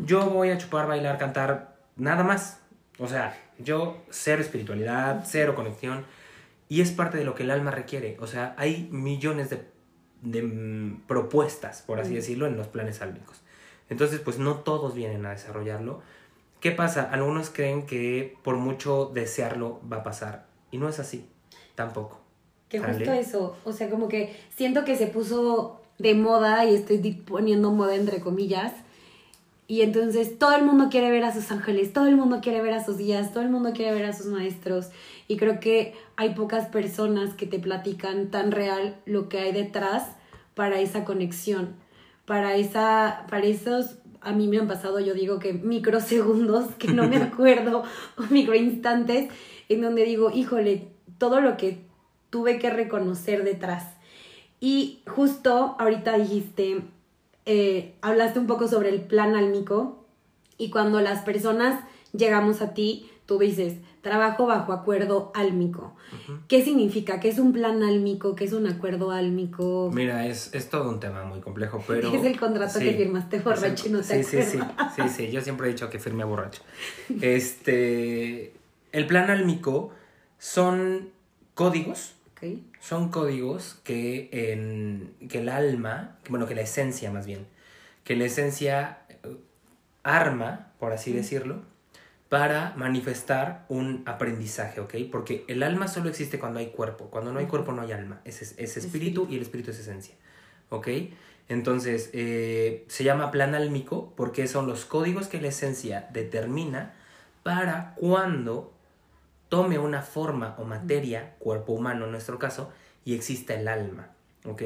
yo 0.06 0.30
voy 0.30 0.50
a 0.50 0.58
chupar, 0.58 0.86
bailar, 0.86 1.18
cantar, 1.18 1.76
nada 1.96 2.24
más. 2.24 2.60
O 3.00 3.08
sea, 3.08 3.38
yo 3.58 4.04
cero 4.10 4.42
espiritualidad, 4.42 5.24
cero 5.26 5.56
conexión. 5.56 6.04
Y 6.68 6.82
es 6.82 6.92
parte 6.92 7.18
de 7.18 7.24
lo 7.24 7.36
que 7.36 7.44
el 7.44 7.52
alma 7.52 7.72
requiere. 7.72 8.18
O 8.20 8.28
sea, 8.28 8.54
hay 8.58 8.90
millones 8.92 9.50
de, 9.50 9.64
de 10.22 10.44
mm, 10.44 11.04
propuestas, 11.08 11.84
por 11.84 12.00
así 12.02 12.14
decirlo, 12.14 12.48
en 12.48 12.58
los 12.58 12.68
planes 12.68 13.02
álmicos. 13.02 13.42
Entonces, 13.90 14.20
pues 14.20 14.40
no 14.40 14.56
todos 14.56 14.94
vienen 14.94 15.26
a 15.26 15.32
desarrollarlo. 15.32 16.02
¿Qué 16.60 16.72
pasa? 16.72 17.10
Algunos 17.12 17.50
creen 17.50 17.86
que 17.86 18.38
por 18.44 18.58
mucho 18.58 19.10
desearlo 19.14 19.80
va 19.92 19.98
a 19.98 20.04
pasar. 20.04 20.48
Y 20.70 20.78
no 20.78 20.90
es 20.90 21.00
así, 21.00 21.30
tampoco. 21.76 22.22
Que 22.68 22.80
justo 22.80 23.12
eso, 23.12 23.58
o 23.64 23.74
sea, 23.74 23.90
como 23.90 24.08
que 24.08 24.38
siento 24.56 24.86
que 24.86 24.96
se 24.96 25.08
puso 25.08 25.82
de 26.02 26.16
moda 26.16 26.66
y 26.66 26.76
estoy 26.76 26.98
poniendo 27.14 27.72
moda 27.72 27.96
entre 27.96 28.20
comillas. 28.20 28.74
Y 29.68 29.84
entonces 29.84 30.38
todo 30.38 30.54
el 30.56 30.66
mundo 30.66 30.90
quiere 30.90 31.10
ver 31.12 31.24
a 31.24 31.34
sus 31.34 31.50
ángeles, 31.52 31.94
todo 31.94 32.08
el 32.08 32.18
mundo 32.18 32.40
quiere 32.42 32.62
ver 32.62 32.74
a 32.74 32.84
sus 32.84 32.98
guías, 32.98 33.32
todo 33.32 33.44
el 33.44 33.50
mundo 33.50 33.72
quiere 33.74 33.94
ver 33.94 34.06
a 34.06 34.14
sus 34.14 34.26
maestros. 34.26 34.90
Y 35.30 35.38
creo 35.38 35.62
que 35.62 35.94
hay 36.18 36.34
pocas 36.34 36.68
personas 36.68 37.34
que 37.36 37.46
te 37.46 37.58
platican 37.58 38.32
tan 38.32 38.52
real 38.52 38.98
lo 39.06 39.30
que 39.30 39.40
hay 39.40 39.54
detrás 39.54 40.04
para 40.56 40.82
esa 40.82 41.06
conexión, 41.06 41.76
para, 42.26 42.56
esa, 42.58 43.26
para 43.30 43.46
esos 43.46 43.96
a 44.22 44.34
mí 44.34 44.48
me 44.48 44.60
han 44.60 44.68
pasado, 44.68 45.00
yo 45.00 45.14
digo 45.14 45.40
que 45.40 45.54
microsegundos, 45.54 46.76
que 46.76 46.90
no 46.90 47.08
me 47.08 47.18
acuerdo, 47.24 47.84
o 48.18 48.22
microinstantes, 48.30 49.30
en 49.70 49.82
donde 49.82 50.04
digo, 50.04 50.32
híjole, 50.32 50.90
todo 51.18 51.42
lo 51.42 51.58
que 51.58 51.86
tuve 52.30 52.60
que 52.60 52.70
reconocer 52.70 53.44
detrás. 53.44 53.86
Y 54.62 55.02
justo 55.08 55.76
ahorita 55.80 56.18
dijiste, 56.18 56.82
eh, 57.46 57.96
hablaste 58.02 58.40
un 58.40 58.48
poco 58.48 58.70
sobre 58.70 58.90
el 58.90 59.02
plan 59.02 59.36
álmico, 59.36 60.06
y 60.58 60.70
cuando 60.70 61.02
las 61.02 61.24
personas 61.24 61.84
llegamos 62.14 62.62
a 62.62 62.76
ti, 62.76 63.10
tú 63.26 63.40
dices, 63.40 63.78
trabajo 64.02 64.46
bajo 64.46 64.74
acuerdo 64.74 65.32
álmico. 65.34 65.96
¿Qué 66.48 66.64
significa? 66.64 67.20
¿Qué 67.20 67.30
es 67.30 67.40
un 67.40 67.52
plan 67.54 67.82
álmico? 67.82 68.36
¿Qué 68.36 68.44
es 68.44 68.54
un 68.54 68.68
acuerdo 68.68 69.10
álmico? 69.10 69.90
Mira, 69.92 70.28
es, 70.28 70.54
es 70.54 70.70
todo 70.70 70.90
un 70.90 71.00
tema 71.00 71.24
muy 71.24 71.40
complejo, 71.40 71.84
pero... 71.88 72.14
Es 72.14 72.24
el 72.24 72.40
contrato 72.40 72.78
que 72.78 72.94
firmaste 72.94 73.40
borracho 73.40 73.88
y 73.88 73.92
no 73.92 74.02
te 74.02 74.24
sí, 74.24 74.44
sí, 74.44 74.44
sí, 74.44 74.60
sí, 74.96 75.10
sí, 75.10 75.32
yo 75.32 75.42
siempre 75.42 75.68
he 75.68 75.72
dicho 75.72 75.90
que 75.90 75.98
firme 75.98 76.24
borracho. 76.24 76.62
Este, 77.22 78.54
el 78.92 79.08
plan 79.08 79.32
álmico 79.32 79.92
son 80.38 81.10
códigos, 81.56 82.14
son 82.80 83.10
códigos 83.10 83.80
que, 83.84 84.30
en, 84.32 85.14
que 85.30 85.40
el 85.40 85.50
alma, 85.50 86.18
bueno, 86.30 86.48
que 86.48 86.56
la 86.56 86.62
esencia 86.62 87.12
más 87.12 87.26
bien, 87.26 87.46
que 88.04 88.16
la 88.16 88.26
esencia 88.26 89.00
eh, 89.10 89.38
arma, 90.04 90.74
por 90.80 90.94
así 90.94 91.12
decirlo, 91.14 91.62
para 92.30 92.74
manifestar 92.78 93.66
un 93.68 94.04
aprendizaje, 94.06 94.80
¿ok? 94.80 94.96
Porque 95.12 95.44
el 95.48 95.64
alma 95.64 95.88
solo 95.88 96.10
existe 96.10 96.40
cuando 96.40 96.60
hay 96.60 96.68
cuerpo. 96.68 97.10
Cuando 97.10 97.34
no 97.34 97.40
hay 97.40 97.46
cuerpo 97.46 97.74
no 97.74 97.82
hay 97.82 97.92
alma. 97.92 98.22
Es, 98.24 98.56
es 98.58 98.78
espíritu 98.78 99.28
y 99.30 99.36
el 99.36 99.42
espíritu 99.42 99.72
es 99.72 99.80
esencia, 99.80 100.16
¿ok? 100.70 100.88
Entonces, 101.50 102.10
eh, 102.14 102.86
se 102.88 103.04
llama 103.04 103.32
plan 103.32 103.54
álmico 103.54 104.14
porque 104.16 104.48
son 104.48 104.68
los 104.68 104.86
códigos 104.86 105.28
que 105.28 105.42
la 105.42 105.50
esencia 105.50 106.08
determina 106.14 106.94
para 107.44 107.94
cuando 107.96 108.72
tome 109.52 109.78
una 109.78 110.02
forma 110.02 110.56
o 110.60 110.64
materia, 110.64 111.36
cuerpo 111.38 111.74
humano 111.74 112.06
en 112.06 112.12
nuestro 112.12 112.40
caso, 112.40 112.72
y 113.04 113.16
exista 113.16 113.54
el 113.54 113.68
alma, 113.68 114.08
¿ok? 114.46 114.64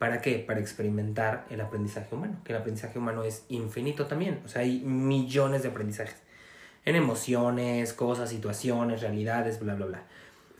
¿Para 0.00 0.20
qué? 0.20 0.40
Para 0.40 0.58
experimentar 0.58 1.46
el 1.50 1.60
aprendizaje 1.60 2.12
humano, 2.12 2.38
que 2.42 2.52
el 2.52 2.58
aprendizaje 2.58 2.98
humano 2.98 3.22
es 3.22 3.44
infinito 3.48 4.06
también, 4.06 4.42
o 4.44 4.48
sea, 4.48 4.62
hay 4.62 4.80
millones 4.80 5.62
de 5.62 5.68
aprendizajes 5.68 6.16
en 6.84 6.96
emociones, 6.96 7.92
cosas, 7.92 8.28
situaciones, 8.28 9.02
realidades, 9.02 9.60
bla, 9.60 9.76
bla, 9.76 9.86
bla. 9.86 10.02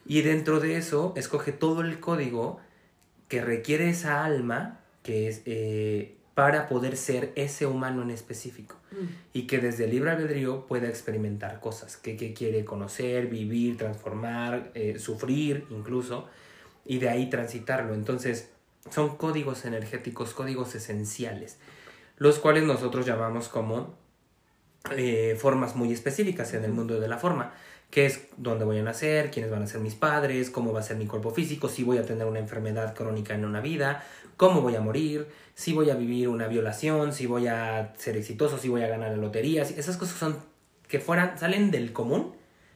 Y 0.06 0.22
dentro 0.22 0.60
de 0.60 0.76
eso, 0.76 1.12
escoge 1.16 1.50
todo 1.50 1.80
el 1.80 1.98
código 1.98 2.60
que 3.26 3.42
requiere 3.42 3.90
esa 3.90 4.24
alma, 4.24 4.78
que 5.02 5.26
es 5.26 5.42
eh, 5.46 6.16
para 6.34 6.68
poder 6.68 6.96
ser 6.96 7.32
ese 7.36 7.66
humano 7.66 8.02
en 8.02 8.10
específico. 8.10 8.76
Mm. 8.90 9.04
Y 9.32 9.46
que 9.46 9.58
desde 9.58 9.84
el 9.84 9.90
libre 9.90 10.10
albedrío 10.10 10.66
pueda 10.66 10.88
experimentar 10.88 11.60
cosas 11.60 11.96
que, 11.96 12.16
quiere 12.34 12.64
conocer, 12.64 13.28
vivir, 13.28 13.76
transformar, 13.76 14.70
eh, 14.74 14.98
sufrir 14.98 15.66
incluso, 15.70 16.28
y 16.84 16.98
de 16.98 17.08
ahí 17.08 17.30
transitarlo. 17.30 17.94
Entonces, 17.94 18.50
son 18.90 19.16
códigos 19.16 19.64
energéticos, 19.64 20.34
códigos 20.34 20.74
esenciales, 20.74 21.58
los 22.16 22.38
cuales 22.38 22.64
nosotros 22.64 23.06
llamamos 23.06 23.48
como 23.48 23.94
eh, 24.90 25.36
formas 25.40 25.76
muy 25.76 25.92
específicas 25.92 26.52
en 26.52 26.64
el 26.64 26.72
mundo 26.72 27.00
de 27.00 27.08
la 27.08 27.16
forma, 27.16 27.54
que 27.94 28.06
es 28.06 28.22
dónde 28.36 28.64
voy 28.64 28.80
a 28.80 28.82
nacer, 28.82 29.30
quiénes 29.30 29.52
van 29.52 29.62
a 29.62 29.68
ser 29.68 29.80
mis 29.80 29.94
padres, 29.94 30.50
cómo 30.50 30.72
va 30.72 30.80
a 30.80 30.82
ser 30.82 30.96
mi 30.96 31.06
cuerpo 31.06 31.30
físico, 31.30 31.68
si 31.68 31.84
voy 31.84 31.98
a 31.98 32.04
tener 32.04 32.26
una 32.26 32.40
enfermedad 32.40 32.92
crónica 32.92 33.34
en 33.34 33.44
una 33.44 33.60
vida, 33.60 34.02
cómo 34.36 34.62
voy 34.62 34.74
a 34.74 34.80
morir, 34.80 35.28
si 35.54 35.72
voy 35.72 35.90
a 35.90 35.94
vivir 35.94 36.28
una 36.28 36.48
violación, 36.48 37.12
si 37.12 37.26
voy 37.26 37.46
a 37.46 37.94
ser 37.96 38.16
exitoso, 38.16 38.58
si 38.58 38.68
voy 38.68 38.82
a 38.82 38.88
ganar 38.88 39.12
la 39.12 39.18
lotería, 39.18 39.62
esas 39.62 39.96
cosas 39.96 40.18
son 40.18 40.36
que 40.88 40.98
fueran, 40.98 41.38
salen 41.38 41.70
del 41.70 41.92
común, 41.92 42.34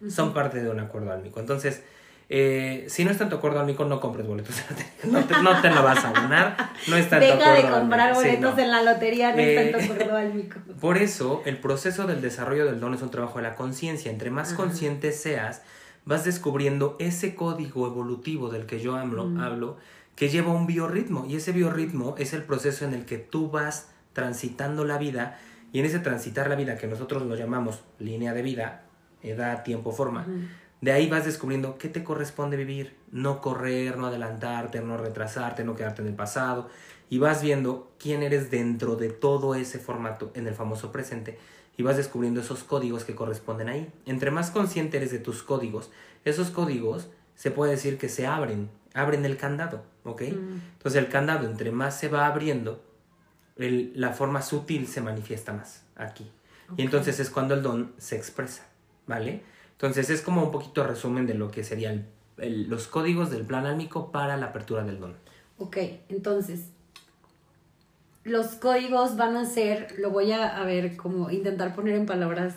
son 0.08 0.32
parte 0.34 0.62
de 0.62 0.70
un 0.70 0.78
acuerdo 0.78 1.10
álmico. 1.10 1.40
Entonces, 1.40 1.82
eh, 2.30 2.84
si 2.88 3.06
no 3.06 3.10
es 3.10 3.16
tanto 3.16 3.36
acuerdo 3.36 3.60
álmico, 3.60 3.86
no 3.86 4.00
compres 4.00 4.26
boletos. 4.26 4.56
No 5.04 5.24
te, 5.24 5.42
no 5.42 5.60
te 5.62 5.70
lo 5.70 5.82
vas 5.82 6.04
a 6.04 6.12
ganar. 6.12 6.70
No 6.88 6.96
es 6.96 7.08
tanto 7.08 7.24
Deja 7.24 7.54
de 7.54 7.62
comprar 7.70 8.14
boletos 8.14 8.58
en 8.58 8.70
la 8.70 8.82
lotería, 8.82 9.32
no 9.32 9.38
es 9.38 9.72
tanto 9.72 9.78
eh, 9.78 9.84
acuerdo 9.84 10.16
álmico. 10.16 10.58
Por 10.80 10.98
eso, 10.98 11.42
el 11.46 11.56
proceso 11.56 12.06
del 12.06 12.20
desarrollo 12.20 12.66
del 12.66 12.80
don 12.80 12.92
es 12.92 13.00
un 13.00 13.10
trabajo 13.10 13.38
de 13.38 13.44
la 13.44 13.54
conciencia. 13.54 14.10
Entre 14.10 14.30
más 14.30 14.52
consciente 14.52 15.12
seas, 15.12 15.62
vas 16.04 16.24
descubriendo 16.24 16.96
ese 16.98 17.34
código 17.34 17.86
evolutivo 17.86 18.50
del 18.50 18.66
que 18.66 18.80
yo 18.80 18.96
hablo, 18.96 19.30
hablo, 19.40 19.78
que 20.14 20.28
lleva 20.28 20.52
un 20.52 20.66
biorritmo. 20.66 21.24
Y 21.26 21.36
ese 21.36 21.52
biorritmo 21.52 22.14
es 22.18 22.34
el 22.34 22.42
proceso 22.42 22.84
en 22.84 22.92
el 22.92 23.06
que 23.06 23.16
tú 23.16 23.50
vas 23.50 23.88
transitando 24.12 24.84
la 24.84 24.98
vida. 24.98 25.38
Y 25.72 25.78
en 25.78 25.86
ese 25.86 26.00
transitar 26.00 26.50
la 26.50 26.56
vida, 26.56 26.76
que 26.76 26.86
nosotros 26.86 27.22
lo 27.22 27.36
llamamos 27.36 27.80
línea 27.98 28.34
de 28.34 28.42
vida, 28.42 28.82
edad, 29.22 29.62
tiempo, 29.62 29.92
forma 29.92 30.26
de 30.80 30.92
ahí 30.92 31.08
vas 31.08 31.24
descubriendo 31.24 31.76
qué 31.78 31.88
te 31.88 32.04
corresponde 32.04 32.56
vivir, 32.56 32.96
no 33.10 33.40
correr, 33.40 33.96
no 33.96 34.06
adelantarte, 34.06 34.80
no 34.80 34.96
retrasarte, 34.96 35.64
no 35.64 35.74
quedarte 35.74 36.02
en 36.02 36.08
el 36.08 36.14
pasado, 36.14 36.68
y 37.10 37.18
vas 37.18 37.42
viendo 37.42 37.90
quién 37.98 38.22
eres 38.22 38.50
dentro 38.50 38.96
de 38.96 39.08
todo 39.08 39.54
ese 39.54 39.78
formato 39.78 40.30
en 40.34 40.46
el 40.46 40.54
famoso 40.54 40.92
presente, 40.92 41.38
y 41.76 41.82
vas 41.82 41.96
descubriendo 41.96 42.40
esos 42.40 42.64
códigos 42.64 43.04
que 43.04 43.14
corresponden 43.14 43.68
ahí. 43.68 43.92
Entre 44.06 44.30
más 44.30 44.50
consciente 44.50 44.96
eres 44.96 45.10
de 45.10 45.18
tus 45.18 45.42
códigos, 45.42 45.90
esos 46.24 46.50
códigos 46.50 47.08
se 47.34 47.50
puede 47.50 47.72
decir 47.72 47.98
que 47.98 48.08
se 48.08 48.26
abren, 48.26 48.68
abren 48.94 49.24
el 49.24 49.36
candado, 49.36 49.84
¿ok? 50.04 50.22
Mm. 50.22 50.60
Entonces 50.76 51.02
el 51.02 51.08
candado, 51.08 51.46
entre 51.46 51.70
más 51.70 51.98
se 51.98 52.08
va 52.08 52.26
abriendo, 52.26 52.84
la 53.56 54.12
forma 54.12 54.42
sutil 54.42 54.86
se 54.86 55.00
manifiesta 55.00 55.52
más 55.52 55.82
aquí. 55.96 56.30
Y 56.76 56.82
entonces 56.82 57.18
es 57.18 57.30
cuando 57.30 57.54
el 57.54 57.62
don 57.62 57.92
se 57.98 58.16
expresa, 58.16 58.66
¿vale? 59.06 59.42
Entonces 59.78 60.10
es 60.10 60.22
como 60.22 60.42
un 60.42 60.50
poquito 60.50 60.82
resumen 60.82 61.28
de 61.28 61.34
lo 61.34 61.52
que 61.52 61.62
serían 61.62 62.08
los 62.36 62.88
códigos 62.88 63.30
del 63.30 63.42
plan 63.42 63.64
álmico 63.64 64.10
para 64.10 64.36
la 64.36 64.46
apertura 64.46 64.82
del 64.82 64.98
don. 64.98 65.14
Ok, 65.58 65.76
entonces 66.08 66.70
los 68.24 68.56
códigos 68.56 69.16
van 69.16 69.36
a 69.36 69.44
ser, 69.46 69.94
lo 69.98 70.10
voy 70.10 70.32
a, 70.32 70.60
ver, 70.64 70.96
como 70.96 71.30
intentar 71.30 71.76
poner 71.76 71.94
en 71.94 72.06
palabras 72.06 72.56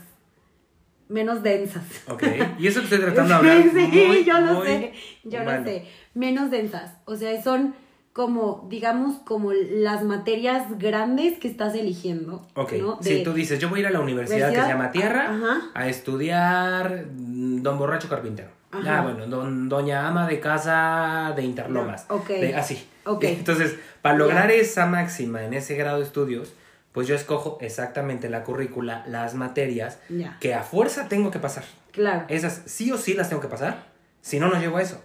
menos 1.09 1.43
densas. 1.43 1.83
Ok, 2.07 2.23
y 2.57 2.65
eso 2.65 2.79
que 2.79 2.85
estoy 2.85 2.99
tratando 3.13 3.29
de 3.29 3.33
hablar. 3.35 3.63
sí, 3.71 4.23
yo 4.25 4.39
lo 4.39 4.63
sé, 4.63 4.93
yo 5.23 5.43
lo 5.43 5.63
sé. 5.63 5.85
Menos 6.15 6.49
densas, 6.49 6.97
o 7.05 7.15
sea, 7.15 7.39
son 7.43 7.75
como, 8.13 8.67
digamos, 8.69 9.19
como 9.19 9.53
las 9.53 10.03
materias 10.03 10.63
grandes 10.77 11.39
que 11.39 11.47
estás 11.47 11.75
eligiendo. 11.75 12.45
Ok, 12.55 12.73
si 13.01 13.23
tú 13.23 13.33
dices, 13.33 13.59
yo 13.59 13.69
voy 13.69 13.79
a 13.79 13.81
ir 13.81 13.87
a 13.87 13.91
la 13.91 14.01
universidad, 14.01 14.49
que 14.49 14.61
se 14.61 14.67
llama 14.67 14.91
Tierra 14.91 15.71
a 15.73 15.87
estudiar 15.87 17.05
mm, 17.13 17.61
Don 17.61 17.77
Borracho 17.77 18.09
Carpintero. 18.09 18.49
Ah, 18.73 19.01
bueno, 19.03 19.27
don, 19.27 19.67
Doña 19.67 20.07
Ama 20.07 20.27
de 20.27 20.39
Casa 20.39 21.33
de 21.35 21.43
Interlomas. 21.43 22.05
Ok. 22.09 22.31
así. 22.55 22.85
Ok. 23.05 23.23
Entonces, 23.25 23.75
para 24.01 24.15
lograr 24.15 24.49
esa 24.51 24.85
máxima 24.85 25.43
en 25.43 25.53
ese 25.53 25.75
grado 25.75 25.97
de 25.97 26.03
estudios, 26.03 26.53
pues 26.91 27.07
yo 27.07 27.15
escojo 27.15 27.57
exactamente 27.61 28.29
la 28.29 28.43
currícula, 28.43 29.03
las 29.07 29.35
materias 29.35 29.99
que 30.39 30.53
a 30.53 30.63
fuerza 30.63 31.07
tengo 31.07 31.31
que 31.31 31.39
pasar. 31.39 31.63
Claro. 31.91 32.25
Esas 32.29 32.63
sí 32.65 32.91
o 32.91 32.97
sí 32.97 33.13
las 33.13 33.29
tengo 33.29 33.41
que 33.41 33.47
pasar, 33.47 33.85
si 34.21 34.39
no, 34.39 34.49
no 34.49 34.59
llego 34.59 34.77
a 34.77 34.81
eso. 34.81 35.01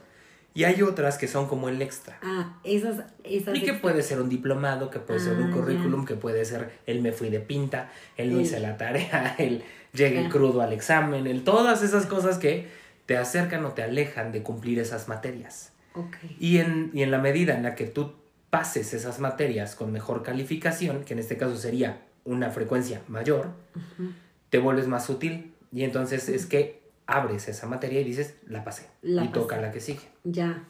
Y 0.56 0.64
hay 0.64 0.80
otras 0.80 1.18
que 1.18 1.28
son 1.28 1.48
como 1.48 1.68
el 1.68 1.82
extra. 1.82 2.18
Ah, 2.22 2.58
esas, 2.64 3.04
esas. 3.24 3.54
Y 3.54 3.60
que 3.60 3.74
puede 3.74 4.02
ser 4.02 4.22
un 4.22 4.30
diplomado, 4.30 4.88
que 4.88 4.98
puede 4.98 5.20
ser 5.20 5.34
un 5.34 5.50
ah, 5.50 5.54
currículum, 5.54 6.06
que 6.06 6.14
puede 6.14 6.46
ser 6.46 6.70
el 6.86 7.02
me 7.02 7.12
fui 7.12 7.28
de 7.28 7.40
pinta, 7.40 7.90
el 8.16 8.32
no 8.32 8.40
hice 8.40 8.58
la 8.58 8.78
tarea, 8.78 9.34
el 9.38 9.62
llegué 9.92 10.30
crudo 10.30 10.62
al 10.62 10.72
examen, 10.72 11.26
el 11.26 11.44
todas 11.44 11.82
esas 11.82 12.06
cosas 12.06 12.38
que 12.38 12.68
te 13.04 13.18
acercan 13.18 13.66
o 13.66 13.72
te 13.72 13.82
alejan 13.82 14.32
de 14.32 14.42
cumplir 14.42 14.78
esas 14.78 15.08
materias. 15.08 15.72
Y, 16.40 16.56
en, 16.56 16.90
y 16.94 17.02
en 17.02 17.10
la 17.10 17.18
medida 17.18 17.54
en 17.54 17.62
la 17.62 17.74
que 17.74 17.84
tú 17.84 18.14
pases 18.48 18.94
esas 18.94 19.20
materias 19.20 19.74
con 19.74 19.92
mejor 19.92 20.22
calificación, 20.22 21.04
que 21.04 21.12
en 21.12 21.18
este 21.18 21.36
caso 21.36 21.58
sería 21.58 22.00
una 22.24 22.48
frecuencia 22.48 23.02
mayor, 23.08 23.50
te 24.48 24.56
vuelves 24.56 24.88
más 24.88 25.10
útil 25.10 25.52
y 25.70 25.84
entonces 25.84 26.30
es 26.30 26.46
que 26.46 26.85
abres 27.06 27.48
esa 27.48 27.66
materia 27.66 28.00
y 28.00 28.04
dices, 28.04 28.36
la 28.46 28.64
pasé. 28.64 28.88
y 29.02 29.28
toca 29.28 29.60
la 29.60 29.70
que 29.70 29.80
sigue. 29.80 30.00
Ya. 30.24 30.64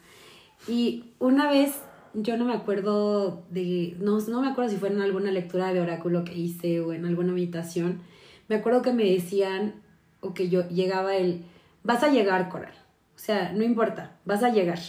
Y 0.67 1.13
una 1.19 1.49
vez, 1.49 1.81
yo 2.13 2.37
no 2.37 2.45
me 2.45 2.53
acuerdo 2.53 3.43
de, 3.49 3.95
no, 3.99 4.19
no 4.19 4.41
me 4.41 4.49
acuerdo 4.49 4.69
si 4.69 4.77
fue 4.77 4.89
en 4.89 5.01
alguna 5.01 5.31
lectura 5.31 5.73
de 5.73 5.81
oráculo 5.81 6.23
que 6.23 6.33
hice 6.33 6.79
o 6.81 6.93
en 6.93 7.05
alguna 7.05 7.33
meditación, 7.33 8.01
me 8.47 8.55
acuerdo 8.55 8.81
que 8.81 8.93
me 8.93 9.03
decían, 9.03 9.81
o 10.19 10.33
que 10.33 10.49
yo 10.49 10.67
llegaba 10.69 11.15
el, 11.15 11.43
vas 11.83 12.03
a 12.03 12.09
llegar, 12.09 12.49
Coral. 12.49 12.73
O 13.15 13.19
sea, 13.19 13.51
no 13.51 13.63
importa, 13.63 14.15
vas 14.25 14.43
a 14.43 14.49
llegar. 14.49 14.79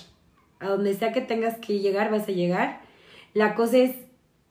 A 0.60 0.68
donde 0.68 0.94
sea 0.94 1.12
que 1.12 1.20
tengas 1.20 1.56
que 1.58 1.78
llegar, 1.78 2.10
vas 2.10 2.28
a 2.28 2.32
llegar. 2.32 2.80
La 3.32 3.54
cosa 3.54 3.78
es, 3.78 3.96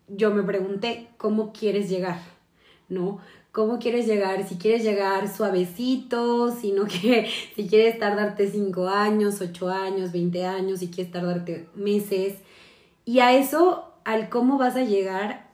yo 0.08 0.34
me 0.34 0.44
pregunté, 0.44 1.10
¿cómo 1.18 1.54
quieres 1.54 1.89
llegar? 1.89 2.20
¿No? 2.89 3.20
¿Cómo 3.58 3.80
quieres 3.80 4.06
llegar? 4.06 4.48
Si 4.48 4.58
quieres 4.58 4.84
llegar 4.84 5.36
suavecito, 5.36 6.52
si 6.52 6.74
no 6.74 6.86
que, 6.86 7.28
si 7.56 7.68
quieres 7.68 7.98
tardarte 7.98 8.52
5 8.52 8.88
años, 8.88 9.42
8 9.42 9.70
años, 9.70 10.12
20 10.12 10.46
años, 10.46 10.78
si 10.78 10.90
quieres 10.90 11.12
tardarte 11.12 11.68
meses. 11.74 12.36
Y 13.04 13.18
a 13.18 13.34
eso, 13.34 13.92
al 14.04 14.30
cómo 14.30 14.60
vas 14.60 14.76
a 14.76 14.84
llegar, 14.84 15.50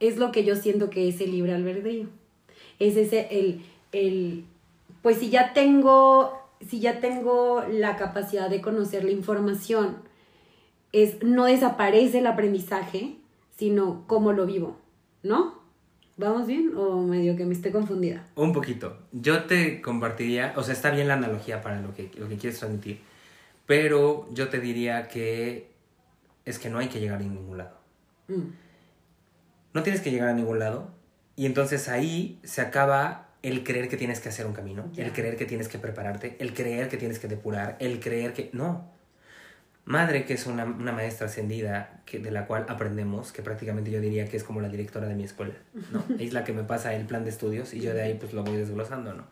es 0.00 0.16
lo 0.16 0.32
que 0.32 0.42
yo 0.42 0.56
siento 0.56 0.88
que 0.88 1.06
es 1.06 1.20
el 1.20 1.32
libre 1.32 1.52
albedrío. 1.52 2.06
Es 2.78 2.96
ese, 2.96 3.28
el, 3.30 3.60
el, 3.92 4.46
pues 5.02 5.18
si 5.18 5.28
ya 5.28 5.52
tengo, 5.52 6.32
si 6.66 6.80
ya 6.80 6.98
tengo 6.98 7.62
la 7.70 7.96
capacidad 7.96 8.48
de 8.48 8.62
conocer 8.62 9.04
la 9.04 9.10
información, 9.10 9.98
es 10.92 11.22
no 11.22 11.44
desaparece 11.44 12.20
el 12.20 12.26
aprendizaje, 12.26 13.16
sino 13.58 14.04
cómo 14.06 14.32
lo 14.32 14.46
vivo, 14.46 14.78
¿no? 15.22 15.57
¿Vamos 16.18 16.48
bien 16.48 16.72
o 16.76 17.00
medio 17.02 17.36
que 17.36 17.46
me 17.46 17.54
esté 17.54 17.70
confundida? 17.70 18.26
Un 18.34 18.52
poquito. 18.52 18.98
Yo 19.12 19.44
te 19.44 19.80
compartiría, 19.80 20.52
o 20.56 20.64
sea, 20.64 20.74
está 20.74 20.90
bien 20.90 21.06
la 21.06 21.14
analogía 21.14 21.62
para 21.62 21.80
lo 21.80 21.94
que, 21.94 22.10
lo 22.18 22.28
que 22.28 22.36
quieres 22.36 22.58
transmitir, 22.58 22.98
pero 23.66 24.26
yo 24.32 24.48
te 24.48 24.58
diría 24.58 25.06
que 25.06 25.70
es 26.44 26.58
que 26.58 26.70
no 26.70 26.78
hay 26.78 26.88
que 26.88 26.98
llegar 26.98 27.20
a 27.20 27.22
ningún 27.22 27.56
lado. 27.56 27.78
Mm. 28.26 28.50
No 29.74 29.82
tienes 29.84 30.00
que 30.00 30.10
llegar 30.10 30.28
a 30.28 30.32
ningún 30.32 30.58
lado 30.58 30.90
y 31.36 31.46
entonces 31.46 31.88
ahí 31.88 32.40
se 32.42 32.62
acaba 32.62 33.28
el 33.42 33.62
creer 33.62 33.88
que 33.88 33.96
tienes 33.96 34.18
que 34.18 34.28
hacer 34.28 34.44
un 34.44 34.54
camino, 34.54 34.90
el 34.96 35.12
creer 35.12 35.36
que 35.36 35.44
tienes 35.44 35.68
que 35.68 35.78
prepararte, 35.78 36.36
el 36.40 36.52
creer 36.52 36.88
que 36.88 36.96
tienes 36.96 37.20
que 37.20 37.28
depurar, 37.28 37.76
el 37.78 38.00
creer 38.00 38.32
que... 38.32 38.50
No. 38.52 38.90
Madre, 39.88 40.24
que 40.24 40.34
es 40.34 40.46
una, 40.46 40.66
maestra 40.66 41.26
ascendida 41.26 42.02
que, 42.04 42.18
de 42.18 42.30
la 42.30 42.46
cual 42.46 42.66
aprendemos, 42.68 43.32
que 43.32 43.42
prácticamente 43.42 43.90
yo 43.90 44.00
diría 44.00 44.28
que 44.28 44.36
es 44.36 44.44
como 44.44 44.60
la 44.60 44.68
directora 44.68 45.08
de 45.08 45.14
mi 45.14 45.24
escuela, 45.24 45.54
¿no? 45.90 46.04
es 46.18 46.32
la 46.32 46.44
que 46.44 46.52
me 46.52 46.62
pasa 46.62 46.94
el 46.94 47.06
plan 47.06 47.24
de 47.24 47.30
estudios 47.30 47.72
y 47.72 47.80
yo 47.80 47.94
de 47.94 48.02
ahí 48.02 48.14
pues 48.14 48.32
lo 48.32 48.44
voy 48.44 48.56
desglosando, 48.56 49.14
¿no? 49.14 49.24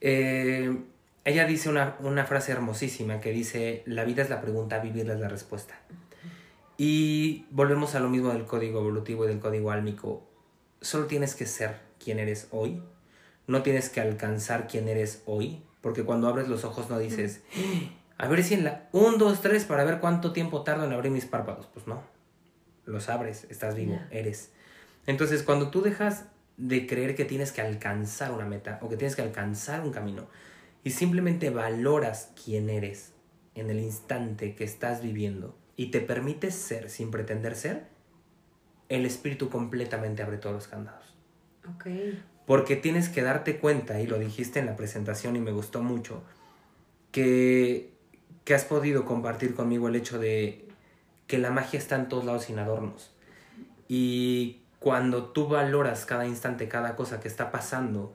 Eh, 0.00 0.76
ella 1.24 1.44
dice 1.44 1.68
una, 1.68 1.96
una 2.00 2.24
frase 2.24 2.52
hermosísima 2.52 3.20
que 3.20 3.32
dice, 3.32 3.82
la 3.86 4.04
vida 4.04 4.22
es 4.22 4.30
la 4.30 4.40
pregunta, 4.40 4.78
vivirla 4.78 5.14
es 5.14 5.20
la 5.20 5.28
respuesta. 5.28 5.74
Y 6.78 7.46
volvemos 7.50 7.94
a 7.94 8.00
lo 8.00 8.08
mismo 8.08 8.32
del 8.32 8.44
código 8.44 8.80
evolutivo 8.80 9.24
y 9.24 9.28
del 9.28 9.40
código 9.40 9.70
álmico. 9.70 10.26
Solo 10.80 11.06
tienes 11.06 11.34
que 11.34 11.46
ser 11.46 11.80
quien 11.98 12.18
eres 12.18 12.48
hoy 12.50 12.80
no 13.46 13.62
tienes 13.62 13.88
que 13.88 14.00
alcanzar 14.00 14.66
quién 14.66 14.88
eres 14.88 15.22
hoy, 15.26 15.62
porque 15.80 16.04
cuando 16.04 16.28
abres 16.28 16.48
los 16.48 16.64
ojos 16.64 16.90
no 16.90 16.98
dices, 16.98 17.42
a 18.18 18.28
ver 18.28 18.42
si 18.42 18.54
en 18.54 18.64
la 18.64 18.88
1, 18.92 19.18
2, 19.18 19.40
3 19.40 19.64
para 19.64 19.84
ver 19.84 20.00
cuánto 20.00 20.32
tiempo 20.32 20.62
tardo 20.62 20.84
en 20.84 20.92
abrir 20.92 21.12
mis 21.12 21.26
párpados. 21.26 21.66
Pues 21.66 21.86
no, 21.86 22.02
los 22.84 23.08
abres, 23.08 23.46
estás 23.50 23.74
vivo, 23.74 23.98
eres. 24.10 24.52
Entonces, 25.06 25.42
cuando 25.42 25.70
tú 25.70 25.82
dejas 25.82 26.26
de 26.56 26.86
creer 26.86 27.14
que 27.14 27.24
tienes 27.24 27.52
que 27.52 27.60
alcanzar 27.60 28.32
una 28.32 28.46
meta 28.46 28.78
o 28.82 28.88
que 28.88 28.96
tienes 28.96 29.14
que 29.14 29.22
alcanzar 29.22 29.82
un 29.82 29.92
camino 29.92 30.26
y 30.82 30.90
simplemente 30.90 31.50
valoras 31.50 32.32
quién 32.42 32.70
eres 32.70 33.12
en 33.54 33.70
el 33.70 33.80
instante 33.80 34.54
que 34.54 34.64
estás 34.64 35.02
viviendo 35.02 35.56
y 35.76 35.90
te 35.90 36.00
permites 36.00 36.54
ser 36.54 36.88
sin 36.88 37.10
pretender 37.10 37.54
ser, 37.54 37.88
el 38.88 39.04
espíritu 39.04 39.50
completamente 39.50 40.22
abre 40.22 40.38
todos 40.38 40.54
los 40.54 40.68
candados. 40.68 41.14
Okay. 41.76 42.22
Porque 42.46 42.76
tienes 42.76 43.08
que 43.08 43.22
darte 43.22 43.58
cuenta, 43.58 44.00
y 44.00 44.06
lo 44.06 44.18
dijiste 44.18 44.60
en 44.60 44.66
la 44.66 44.76
presentación 44.76 45.36
y 45.36 45.40
me 45.40 45.50
gustó 45.50 45.82
mucho, 45.82 46.22
que, 47.10 47.95
que 48.46 48.54
has 48.54 48.64
podido 48.64 49.04
compartir 49.04 49.56
conmigo 49.56 49.88
el 49.88 49.96
hecho 49.96 50.20
de 50.20 50.64
que 51.26 51.36
la 51.36 51.50
magia 51.50 51.80
está 51.80 51.96
en 51.96 52.08
todos 52.08 52.24
lados 52.24 52.44
sin 52.44 52.60
adornos. 52.60 53.10
Y 53.88 54.60
cuando 54.78 55.24
tú 55.24 55.48
valoras 55.48 56.06
cada 56.06 56.28
instante, 56.28 56.68
cada 56.68 56.94
cosa 56.94 57.18
que 57.18 57.26
está 57.26 57.50
pasando, 57.50 58.14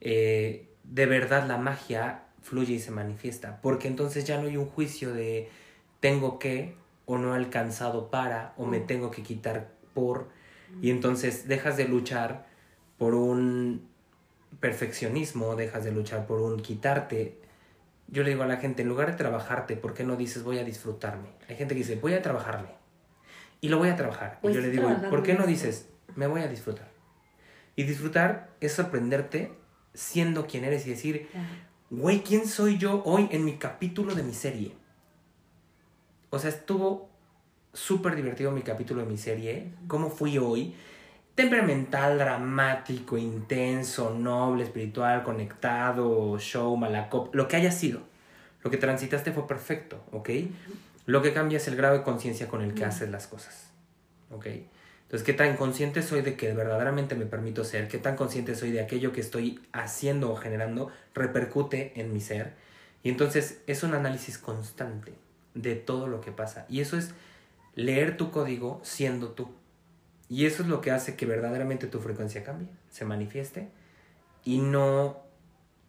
eh, 0.00 0.68
de 0.84 1.06
verdad 1.06 1.48
la 1.48 1.58
magia 1.58 2.22
fluye 2.40 2.74
y 2.74 2.78
se 2.78 2.92
manifiesta. 2.92 3.58
Porque 3.60 3.88
entonces 3.88 4.24
ya 4.24 4.40
no 4.40 4.46
hay 4.46 4.56
un 4.56 4.66
juicio 4.66 5.12
de 5.12 5.50
tengo 5.98 6.38
que 6.38 6.76
o 7.04 7.18
no 7.18 7.34
he 7.34 7.36
alcanzado 7.36 8.10
para 8.10 8.54
o 8.56 8.64
me 8.64 8.78
mm. 8.78 8.86
tengo 8.86 9.10
que 9.10 9.24
quitar 9.24 9.72
por. 9.92 10.28
Y 10.80 10.90
entonces 10.90 11.48
dejas 11.48 11.76
de 11.76 11.88
luchar 11.88 12.46
por 12.96 13.16
un 13.16 13.88
perfeccionismo, 14.60 15.56
dejas 15.56 15.82
de 15.82 15.90
luchar 15.90 16.28
por 16.28 16.40
un 16.40 16.60
quitarte. 16.60 17.41
Yo 18.12 18.22
le 18.22 18.28
digo 18.28 18.42
a 18.42 18.46
la 18.46 18.58
gente, 18.58 18.82
en 18.82 18.88
lugar 18.88 19.10
de 19.10 19.16
trabajarte, 19.16 19.74
¿por 19.74 19.94
qué 19.94 20.04
no 20.04 20.16
dices 20.16 20.42
voy 20.42 20.58
a 20.58 20.64
disfrutarme? 20.64 21.30
Hay 21.48 21.56
gente 21.56 21.74
que 21.74 21.78
dice, 21.78 21.96
voy 21.96 22.12
a 22.12 22.20
trabajarme. 22.20 22.68
Y 23.62 23.70
lo 23.70 23.78
voy 23.78 23.88
a 23.88 23.96
trabajar. 23.96 24.38
y 24.42 24.52
yo 24.52 24.60
le 24.60 24.70
digo, 24.70 24.94
¿por 25.08 25.22
qué 25.22 25.32
no 25.32 25.46
dices, 25.46 25.88
me 26.14 26.26
voy 26.26 26.42
a 26.42 26.46
disfrutar? 26.46 26.90
Y 27.74 27.84
disfrutar 27.84 28.50
es 28.60 28.74
sorprenderte 28.74 29.54
siendo 29.94 30.46
quien 30.46 30.64
eres 30.64 30.86
y 30.86 30.90
decir, 30.90 31.30
güey, 31.88 32.22
¿quién 32.22 32.46
soy 32.46 32.76
yo 32.76 33.02
hoy 33.06 33.28
en 33.30 33.46
mi 33.46 33.56
capítulo 33.56 34.14
de 34.14 34.22
mi 34.22 34.34
serie? 34.34 34.76
O 36.28 36.38
sea, 36.38 36.50
estuvo 36.50 37.08
súper 37.72 38.14
divertido 38.14 38.50
mi 38.50 38.60
capítulo 38.60 39.00
de 39.00 39.06
mi 39.06 39.16
serie. 39.16 39.72
¿Cómo 39.86 40.10
fui 40.10 40.36
hoy? 40.36 40.74
Temperamental, 41.34 42.18
dramático, 42.18 43.16
intenso, 43.16 44.10
noble, 44.10 44.64
espiritual, 44.64 45.22
conectado, 45.22 46.38
show, 46.38 46.76
malacop, 46.76 47.34
lo 47.34 47.48
que 47.48 47.56
haya 47.56 47.72
sido. 47.72 48.00
Lo 48.62 48.70
que 48.70 48.76
transitaste 48.76 49.32
fue 49.32 49.46
perfecto, 49.46 50.04
¿ok? 50.12 50.30
Lo 51.06 51.22
que 51.22 51.32
cambia 51.32 51.56
es 51.56 51.66
el 51.66 51.76
grado 51.76 51.98
de 51.98 52.02
conciencia 52.04 52.48
con 52.48 52.62
el 52.62 52.74
que 52.74 52.84
haces 52.84 53.10
las 53.10 53.26
cosas, 53.26 53.70
¿ok? 54.30 54.46
Entonces, 55.12 55.26
¿qué 55.26 55.34
tan 55.34 55.56
consciente 55.56 56.00
soy 56.02 56.22
de 56.22 56.36
que 56.36 56.54
verdaderamente 56.54 57.14
me 57.16 57.26
permito 57.26 57.64
ser? 57.64 57.88
¿Qué 57.88 57.98
tan 57.98 58.16
consciente 58.16 58.54
soy 58.54 58.70
de 58.70 58.80
aquello 58.80 59.12
que 59.12 59.20
estoy 59.20 59.60
haciendo 59.72 60.30
o 60.30 60.36
generando 60.36 60.90
repercute 61.14 61.92
en 62.00 62.14
mi 62.14 62.20
ser? 62.20 62.54
Y 63.02 63.10
entonces 63.10 63.60
es 63.66 63.82
un 63.82 63.94
análisis 63.94 64.38
constante 64.38 65.12
de 65.54 65.74
todo 65.74 66.06
lo 66.06 66.20
que 66.20 66.32
pasa. 66.32 66.64
Y 66.70 66.80
eso 66.80 66.96
es 66.96 67.12
leer 67.74 68.16
tu 68.16 68.30
código 68.30 68.80
siendo 68.84 69.32
tú. 69.32 69.50
Y 70.32 70.46
eso 70.46 70.62
es 70.62 70.68
lo 70.70 70.80
que 70.80 70.90
hace 70.90 71.14
que 71.14 71.26
verdaderamente 71.26 71.88
tu 71.88 72.00
frecuencia 72.00 72.42
cambie, 72.42 72.66
se 72.88 73.04
manifieste 73.04 73.68
y 74.44 74.60
no 74.60 75.20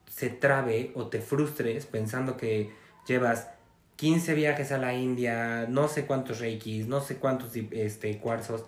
se 0.09 0.29
trabe 0.29 0.91
o 0.95 1.07
te 1.07 1.21
frustres 1.21 1.85
pensando 1.85 2.35
que 2.35 2.73
llevas 3.07 3.47
15 3.95 4.33
viajes 4.33 4.73
a 4.73 4.79
la 4.79 4.95
India, 4.95 5.65
no 5.69 5.87
sé 5.87 6.05
cuántos 6.05 6.41
reikis, 6.41 6.87
no 6.87 6.99
sé 6.99 7.19
cuántos 7.19 7.55
este, 7.55 8.17
cuarzos 8.17 8.65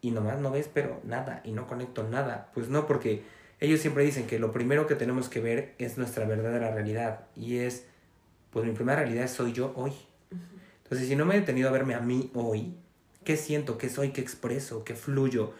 y 0.00 0.10
nomás 0.10 0.40
no 0.40 0.50
ves 0.50 0.68
pero 0.74 1.00
nada 1.04 1.40
y 1.44 1.52
no 1.52 1.68
conecto 1.68 2.02
nada. 2.02 2.50
Pues 2.52 2.68
no, 2.68 2.88
porque 2.88 3.22
ellos 3.60 3.78
siempre 3.78 4.02
dicen 4.02 4.26
que 4.26 4.40
lo 4.40 4.50
primero 4.50 4.88
que 4.88 4.96
tenemos 4.96 5.28
que 5.28 5.38
ver 5.38 5.76
es 5.78 5.98
nuestra 5.98 6.24
verdadera 6.24 6.72
realidad 6.72 7.26
y 7.36 7.58
es, 7.58 7.86
pues 8.50 8.66
mi 8.66 8.72
primera 8.72 9.04
realidad 9.04 9.28
soy 9.28 9.52
yo 9.52 9.72
hoy. 9.76 9.92
Entonces 10.82 11.06
si 11.06 11.14
no 11.14 11.24
me 11.26 11.36
he 11.36 11.38
detenido 11.38 11.68
a 11.68 11.72
verme 11.72 11.94
a 11.94 12.00
mí 12.00 12.32
hoy, 12.34 12.74
qué 13.24 13.36
siento, 13.36 13.78
qué 13.78 13.88
soy, 13.88 14.10
qué 14.10 14.20
expreso, 14.20 14.84
qué 14.84 14.94
fluyo, 14.94 15.52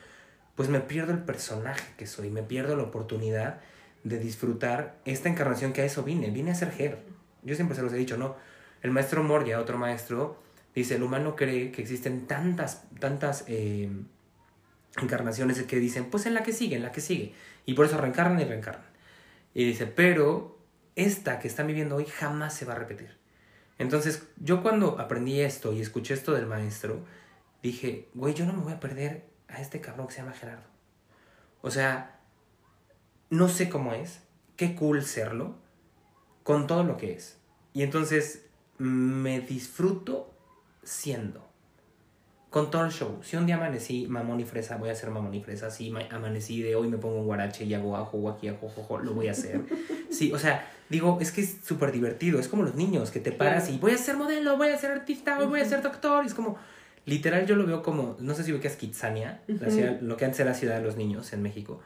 pues 0.54 0.68
me 0.68 0.80
pierdo 0.80 1.12
el 1.12 1.20
personaje 1.20 1.92
que 1.96 2.06
soy, 2.06 2.30
me 2.30 2.42
pierdo 2.42 2.76
la 2.76 2.82
oportunidad 2.82 3.60
de 4.04 4.18
disfrutar 4.18 4.96
esta 5.04 5.28
encarnación 5.28 5.72
que 5.72 5.82
a 5.82 5.84
eso 5.84 6.02
vine, 6.02 6.30
vine 6.30 6.50
a 6.50 6.54
ser 6.54 6.72
Ger. 6.72 6.98
Yo 7.42 7.54
siempre 7.54 7.76
se 7.76 7.82
los 7.82 7.92
he 7.92 7.96
dicho, 7.96 8.16
¿no? 8.16 8.36
El 8.82 8.90
maestro 8.90 9.22
Moria, 9.22 9.60
otro 9.60 9.78
maestro, 9.78 10.42
dice, 10.74 10.96
el 10.96 11.02
humano 11.02 11.36
cree 11.36 11.70
que 11.70 11.82
existen 11.82 12.26
tantas, 12.26 12.84
tantas 12.98 13.44
eh, 13.46 13.90
encarnaciones 15.00 15.62
que 15.62 15.76
dicen, 15.76 16.06
pues 16.10 16.26
en 16.26 16.34
la 16.34 16.42
que 16.42 16.52
sigue, 16.52 16.76
en 16.76 16.82
la 16.82 16.92
que 16.92 17.00
sigue. 17.00 17.32
Y 17.64 17.74
por 17.74 17.86
eso 17.86 17.96
reencarnan 17.96 18.40
y 18.40 18.44
reencarnan. 18.44 18.86
Y 19.54 19.64
dice, 19.64 19.86
pero 19.86 20.58
esta 20.96 21.38
que 21.38 21.48
están 21.48 21.66
viviendo 21.66 21.96
hoy 21.96 22.06
jamás 22.06 22.54
se 22.54 22.64
va 22.64 22.74
a 22.74 22.78
repetir. 22.78 23.16
Entonces, 23.78 24.24
yo 24.36 24.62
cuando 24.62 24.98
aprendí 25.00 25.40
esto 25.40 25.72
y 25.72 25.80
escuché 25.80 26.14
esto 26.14 26.32
del 26.32 26.46
maestro, 26.46 27.04
dije, 27.62 28.08
güey, 28.14 28.34
yo 28.34 28.44
no 28.46 28.52
me 28.52 28.62
voy 28.62 28.72
a 28.72 28.80
perder 28.80 29.24
a 29.48 29.60
este 29.60 29.80
cabrón 29.80 30.06
que 30.08 30.14
se 30.14 30.20
llama 30.20 30.32
Gerardo. 30.32 30.64
O 31.60 31.70
sea, 31.70 32.18
no 33.30 33.48
sé 33.48 33.68
cómo 33.68 33.92
es, 33.94 34.20
qué 34.56 34.74
cool 34.74 35.02
serlo, 35.04 35.54
con 36.42 36.66
todo 36.66 36.82
lo 36.84 36.96
que 36.96 37.12
es. 37.12 37.38
Y 37.72 37.82
entonces 37.82 38.44
me 38.78 39.40
disfruto 39.40 40.34
siendo. 40.82 41.48
Con 42.50 42.70
todo 42.70 42.84
el 42.84 42.90
show. 42.92 43.18
Si 43.22 43.36
un 43.36 43.46
día 43.46 43.54
amanecí 43.56 44.06
mamón 44.08 44.40
y 44.40 44.44
fresa, 44.44 44.76
voy 44.76 44.90
a 44.90 44.92
hacer 44.92 45.08
mamón 45.10 45.32
y 45.34 45.40
fresa. 45.42 45.70
Si 45.70 45.88
ma- 45.90 46.06
amanecí 46.10 46.60
de 46.60 46.74
hoy 46.76 46.88
me 46.88 46.98
pongo 46.98 47.20
un 47.20 47.24
guarache 47.26 47.64
y 47.64 47.72
hago 47.72 47.96
ajo, 47.96 48.28
aquí, 48.28 48.48
ajo, 48.48 48.68
jojo, 48.68 48.98
lo 48.98 49.14
voy 49.14 49.28
a 49.28 49.32
hacer. 49.32 49.62
Sí, 50.12 50.30
o 50.30 50.38
sea, 50.38 50.70
digo, 50.90 51.16
es 51.22 51.32
que 51.32 51.40
es 51.40 51.56
súper 51.64 51.90
divertido. 51.90 52.38
Es 52.38 52.48
como 52.48 52.64
los 52.64 52.74
niños 52.74 53.10
que 53.10 53.18
te 53.20 53.32
paras 53.32 53.70
y 53.70 53.78
voy 53.78 53.92
a 53.92 53.96
ser 53.96 54.18
modelo, 54.18 54.58
voy 54.58 54.68
a 54.68 54.76
ser 54.76 54.90
artista, 54.90 55.38
hoy 55.38 55.46
voy 55.46 55.60
a 55.60 55.64
ser 55.64 55.80
doctor. 55.80 56.22
Y 56.24 56.26
es 56.26 56.34
como, 56.34 56.58
literal, 57.06 57.46
yo 57.46 57.56
lo 57.56 57.66
veo 57.66 57.82
como, 57.82 58.16
no 58.20 58.34
sé 58.34 58.44
si 58.44 58.52
ubicas 58.52 58.76
Kitsania, 58.76 59.42
la 59.46 59.70
ciudad- 59.70 60.00
lo 60.00 60.16
que 60.16 60.24
antes 60.24 60.40
era 60.40 60.54
Ciudad 60.54 60.76
de 60.76 60.82
los 60.82 60.96
Niños 60.96 61.32
en 61.32 61.42
México, 61.42 61.80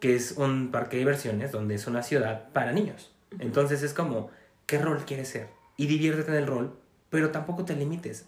que 0.00 0.14
es 0.14 0.32
un 0.32 0.70
parque 0.70 0.96
de 0.96 1.00
diversiones 1.00 1.52
donde 1.52 1.74
es 1.74 1.86
una 1.86 2.02
ciudad 2.02 2.48
para 2.52 2.72
niños. 2.72 3.10
Entonces 3.40 3.82
es 3.82 3.92
como, 3.92 4.30
¿qué 4.66 4.78
rol 4.78 5.04
quieres 5.04 5.28
ser? 5.28 5.48
Y 5.76 5.86
diviértete 5.86 6.30
en 6.30 6.36
el 6.38 6.46
rol, 6.46 6.76
pero 7.10 7.30
tampoco 7.30 7.64
te 7.64 7.74
limites. 7.76 8.26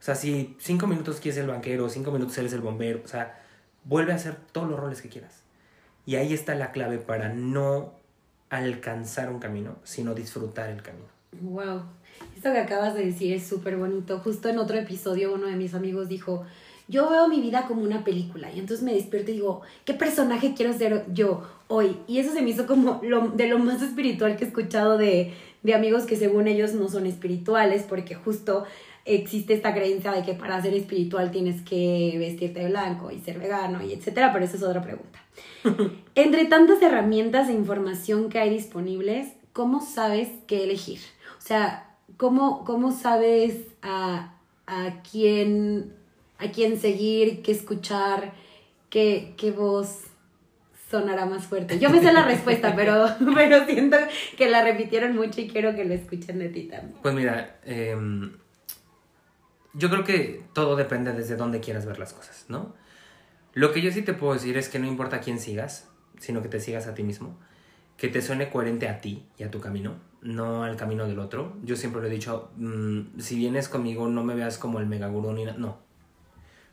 O 0.00 0.02
sea, 0.04 0.14
si 0.14 0.56
cinco 0.60 0.86
minutos 0.86 1.18
quieres 1.20 1.38
el 1.40 1.46
banquero, 1.46 1.88
cinco 1.88 2.10
minutos 2.10 2.36
eres 2.38 2.52
el 2.52 2.60
bombero, 2.60 3.00
o 3.04 3.08
sea, 3.08 3.40
vuelve 3.84 4.12
a 4.12 4.16
hacer 4.16 4.36
todos 4.52 4.68
los 4.68 4.78
roles 4.78 5.00
que 5.00 5.08
quieras. 5.08 5.42
Y 6.04 6.16
ahí 6.16 6.34
está 6.34 6.54
la 6.54 6.72
clave 6.72 6.98
para 6.98 7.30
no 7.30 7.94
alcanzar 8.50 9.30
un 9.30 9.38
camino, 9.40 9.76
sino 9.84 10.14
disfrutar 10.14 10.68
el 10.70 10.82
camino. 10.82 11.06
Wow. 11.40 11.84
Esto 12.36 12.52
que 12.52 12.58
acabas 12.58 12.94
de 12.94 13.06
decir 13.06 13.32
es 13.32 13.46
súper 13.46 13.76
bonito. 13.76 14.18
Justo 14.18 14.48
en 14.48 14.58
otro 14.58 14.76
episodio 14.76 15.34
uno 15.34 15.46
de 15.46 15.56
mis 15.56 15.74
amigos 15.74 16.08
dijo, 16.08 16.44
yo 16.88 17.08
veo 17.08 17.28
mi 17.28 17.40
vida 17.40 17.66
como 17.66 17.82
una 17.82 18.04
película 18.04 18.52
y 18.52 18.58
entonces 18.58 18.84
me 18.84 18.92
despierto 18.92 19.30
y 19.30 19.34
digo, 19.34 19.62
¿qué 19.84 19.94
personaje 19.94 20.54
quiero 20.54 20.72
ser 20.72 21.04
yo 21.12 21.42
hoy? 21.68 21.96
Y 22.06 22.18
eso 22.18 22.32
se 22.32 22.42
me 22.42 22.50
hizo 22.50 22.66
como 22.66 23.00
lo, 23.02 23.28
de 23.28 23.48
lo 23.48 23.58
más 23.58 23.80
espiritual 23.80 24.36
que 24.36 24.44
he 24.44 24.48
escuchado 24.48 24.98
de, 24.98 25.32
de 25.62 25.74
amigos 25.74 26.04
que 26.04 26.16
según 26.16 26.46
ellos 26.46 26.74
no 26.74 26.88
son 26.88 27.06
espirituales 27.06 27.84
porque 27.88 28.14
justo 28.14 28.64
existe 29.06 29.54
esta 29.54 29.74
creencia 29.74 30.12
de 30.12 30.22
que 30.22 30.34
para 30.34 30.60
ser 30.60 30.74
espiritual 30.74 31.30
tienes 31.30 31.62
que 31.62 32.16
vestirte 32.18 32.60
de 32.60 32.68
blanco 32.68 33.10
y 33.10 33.20
ser 33.20 33.38
vegano 33.38 33.82
y 33.82 33.92
etcétera, 33.92 34.32
pero 34.32 34.44
esa 34.44 34.56
es 34.56 34.62
otra 34.62 34.82
pregunta. 34.82 35.20
Entre 36.14 36.44
tantas 36.46 36.82
herramientas 36.82 37.48
e 37.48 37.52
información 37.52 38.28
que 38.28 38.38
hay 38.38 38.50
disponibles, 38.50 39.28
¿cómo 39.52 39.80
sabes 39.80 40.28
qué 40.46 40.64
elegir? 40.64 41.00
O 41.38 41.40
sea, 41.40 41.93
¿cómo, 42.16 42.64
cómo 42.64 42.92
sabes 42.92 43.56
a, 43.82 44.34
a 44.66 45.02
quién 45.10 45.92
a 46.38 46.50
quién 46.50 46.78
seguir, 46.78 47.42
qué 47.42 47.52
escuchar, 47.52 48.32
qué, 48.90 49.34
qué 49.36 49.50
voz 49.50 50.02
sonará 50.90 51.26
más 51.26 51.46
fuerte? 51.46 51.78
Yo 51.78 51.90
me 51.90 52.00
sé 52.00 52.12
la 52.12 52.24
respuesta, 52.26 52.74
pero, 52.74 53.06
pero 53.34 53.64
siento 53.66 53.96
que 54.36 54.48
la 54.48 54.62
repitieron 54.62 55.14
mucho 55.14 55.40
y 55.40 55.48
quiero 55.48 55.74
que 55.74 55.84
lo 55.84 55.94
escuchen 55.94 56.38
de 56.38 56.48
ti 56.48 56.64
también. 56.64 56.98
Pues 57.02 57.14
mira, 57.14 57.58
em, 57.64 58.32
yo 59.72 59.90
creo 59.90 60.04
que 60.04 60.42
todo 60.52 60.76
depende 60.76 61.12
desde 61.12 61.36
dónde 61.36 61.60
quieras 61.60 61.86
ver 61.86 61.98
las 61.98 62.12
cosas, 62.12 62.46
¿no? 62.48 62.74
Lo 63.52 63.72
que 63.72 63.80
yo 63.80 63.92
sí 63.92 64.02
te 64.02 64.14
puedo 64.14 64.34
decir 64.34 64.56
es 64.56 64.68
que 64.68 64.78
no 64.78 64.86
importa 64.86 65.20
quién 65.20 65.38
sigas, 65.38 65.88
sino 66.18 66.42
que 66.42 66.48
te 66.48 66.58
sigas 66.58 66.86
a 66.88 66.94
ti 66.94 67.04
mismo, 67.04 67.38
que 68.04 68.10
te 68.10 68.20
suene 68.20 68.50
coherente 68.50 68.86
a 68.86 69.00
ti 69.00 69.24
y 69.38 69.44
a 69.44 69.50
tu 69.50 69.60
camino, 69.60 69.94
no 70.20 70.62
al 70.62 70.76
camino 70.76 71.06
del 71.06 71.18
otro. 71.18 71.56
Yo 71.62 71.74
siempre 71.74 72.02
lo 72.02 72.06
he 72.08 72.10
dicho, 72.10 72.50
mm, 72.56 73.18
si 73.18 73.34
vienes 73.36 73.70
conmigo 73.70 74.06
no 74.08 74.22
me 74.22 74.34
veas 74.34 74.58
como 74.58 74.78
el 74.78 74.84
megagurú 74.84 75.32
ni 75.32 75.46
nada, 75.46 75.56
no. 75.56 75.78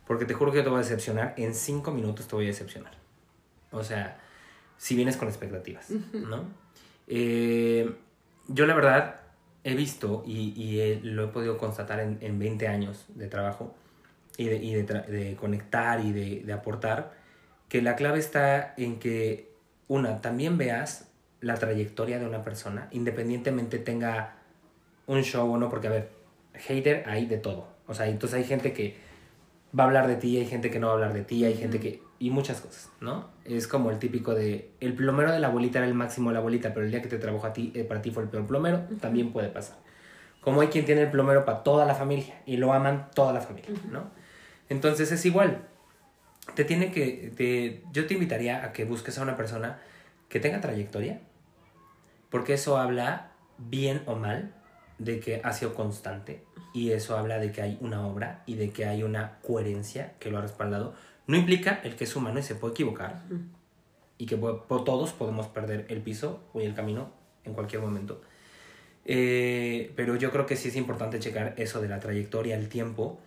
Porque 0.06 0.26
te 0.26 0.34
juro 0.34 0.52
que 0.52 0.62
te 0.62 0.68
voy 0.68 0.80
a 0.80 0.82
decepcionar, 0.82 1.34
en 1.38 1.56
cinco 1.56 1.92
minutos 1.92 2.28
te 2.28 2.36
voy 2.36 2.44
a 2.44 2.48
decepcionar. 2.50 2.92
O 3.72 3.82
sea, 3.82 4.20
si 4.78 4.94
vienes 4.98 5.16
con 5.16 5.30
expectativas, 5.30 5.90
¿no? 6.12 6.44
Eh, 7.08 7.96
yo 8.50 8.66
la 8.66 8.74
verdad 8.74 9.22
he 9.64 9.74
visto 9.76 10.24
y, 10.28 10.50
y 10.62 10.82
he- 10.82 11.00
lo 11.02 11.24
he 11.24 11.28
podido 11.28 11.58
constatar 11.58 12.02
en, 12.02 12.18
en 12.20 12.40
20 12.40 12.68
años 12.68 13.06
de 13.16 13.28
trabajo 13.28 13.74
y 14.36 14.46
de, 14.48 14.58
y 14.58 14.74
de 14.74 14.86
tra- 14.86 15.06
de 15.06 15.38
conectar 15.38 16.04
y 16.04 16.12
de, 16.12 16.42
de 16.42 16.52
aportar, 16.52 17.14
que 17.70 17.82
la 17.82 17.96
clave 17.96 18.20
está 18.20 18.74
en 18.76 19.00
que, 19.00 19.50
una, 19.88 20.20
también 20.20 20.58
veas 20.58 21.08
la 21.42 21.56
trayectoria 21.56 22.20
de 22.20 22.26
una 22.26 22.44
persona, 22.44 22.88
independientemente 22.92 23.80
tenga 23.80 24.36
un 25.08 25.24
show 25.24 25.52
o 25.52 25.58
no, 25.58 25.70
porque 25.70 25.88
a 25.88 25.92
ver, 25.92 26.10
hater 26.54 27.04
hay 27.08 27.26
de 27.26 27.38
todo. 27.38 27.68
O 27.88 27.94
sea, 27.94 28.08
entonces 28.08 28.38
hay 28.38 28.46
gente 28.46 28.74
que 28.74 28.96
va 29.78 29.84
a 29.84 29.88
hablar 29.88 30.08
de 30.08 30.16
ti, 30.16 30.38
hay 30.38 30.46
gente 30.46 30.70
que 30.70 30.80
no 30.80 30.88
va 30.88 30.94
a 30.94 30.96
hablar 30.96 31.14
de 31.14 31.24
ti, 31.24 31.44
hay 31.44 31.56
gente 31.56 31.80
que... 31.80 32.02
y 32.20 32.30
muchas 32.30 32.62
cosas, 32.62 32.90
¿no? 33.02 33.30
Es 33.46 33.68
como 33.68 33.90
el 33.90 34.00
típico 34.00 34.36
de... 34.36 34.70
El 34.80 34.94
plomero 34.94 35.32
de 35.32 35.40
la 35.40 35.48
abuelita 35.48 35.80
era 35.80 35.88
el 35.88 35.94
máximo 35.94 36.30
de 36.30 36.34
la 36.36 36.40
abuelita, 36.40 36.74
pero 36.74 36.86
el 36.86 36.92
día 36.92 37.02
que 37.02 37.08
te 37.08 37.18
trabajó 37.18 37.48
a 37.48 37.54
ti, 37.54 37.72
eh, 37.74 37.84
para 37.84 38.02
ti 38.02 38.12
fue 38.12 38.24
el 38.24 38.30
peor 38.30 38.46
plomero, 38.46 38.82
también 39.00 39.32
puede 39.32 39.50
pasar. 39.50 39.78
Como 40.42 40.62
hay 40.62 40.68
quien 40.68 40.86
tiene 40.86 41.02
el 41.02 41.10
plomero 41.12 41.46
para 41.46 41.64
toda 41.64 41.86
la 41.86 41.96
familia 41.96 42.42
y 42.46 42.58
lo 42.58 42.74
aman 42.74 43.10
toda 43.16 43.34
la 43.34 43.42
familia, 43.42 43.72
¿no? 43.92 44.10
Entonces 44.70 45.12
es 45.12 45.26
igual. 45.26 45.64
Te 46.56 46.66
tiene 46.66 46.92
que... 46.92 47.32
te- 47.36 47.84
yo 47.94 48.06
te 48.08 48.14
invitaría 48.14 48.64
a 48.64 48.74
que 48.74 48.86
busques 48.86 49.18
a 49.18 49.22
una 49.24 49.36
persona 49.38 49.80
que 50.30 50.40
tenga 50.40 50.62
trayectoria, 50.62 51.22
porque 52.32 52.54
eso 52.56 52.78
habla 52.78 53.32
bien 53.60 54.02
o 54.08 54.16
mal 54.16 54.54
de 54.98 55.20
que 55.20 55.42
ha 55.44 55.54
sido 55.54 55.76
constante 55.76 56.44
y 56.74 56.92
eso 56.92 57.18
habla 57.18 57.38
de 57.38 57.52
que 57.52 57.62
hay 57.62 57.78
una 57.82 58.08
obra 58.08 58.42
y 58.48 58.56
de 58.56 58.70
que 58.72 58.86
hay 58.86 59.04
una 59.04 59.38
coherencia 59.46 60.14
que 60.20 60.32
lo 60.32 60.38
ha 60.40 60.42
respaldado. 60.42 60.94
No 61.28 61.38
implica 61.38 61.80
el 61.84 61.96
que 61.96 62.06
es 62.06 62.16
humano 62.16 62.40
y 62.40 62.44
se 62.44 62.56
puede 62.56 62.72
equivocar 62.74 63.22
y 64.18 64.26
que 64.26 64.38
po- 64.38 64.64
po- 64.68 64.84
todos 64.84 65.12
podemos 65.14 65.48
perder 65.48 65.86
el 65.90 66.02
piso 66.02 66.42
o 66.54 66.62
el 66.62 66.74
camino 66.74 67.12
en 67.44 67.54
cualquier 67.54 67.82
momento. 67.82 68.22
Eh, 69.06 69.92
pero 69.96 70.16
yo 70.16 70.32
creo 70.32 70.46
que 70.46 70.56
sí 70.56 70.68
es 70.70 70.76
importante 70.76 71.20
checar 71.20 71.54
eso 71.58 71.82
de 71.82 71.88
la 71.90 72.00
trayectoria, 72.00 72.56
el 72.56 72.70
tiempo, 72.70 73.20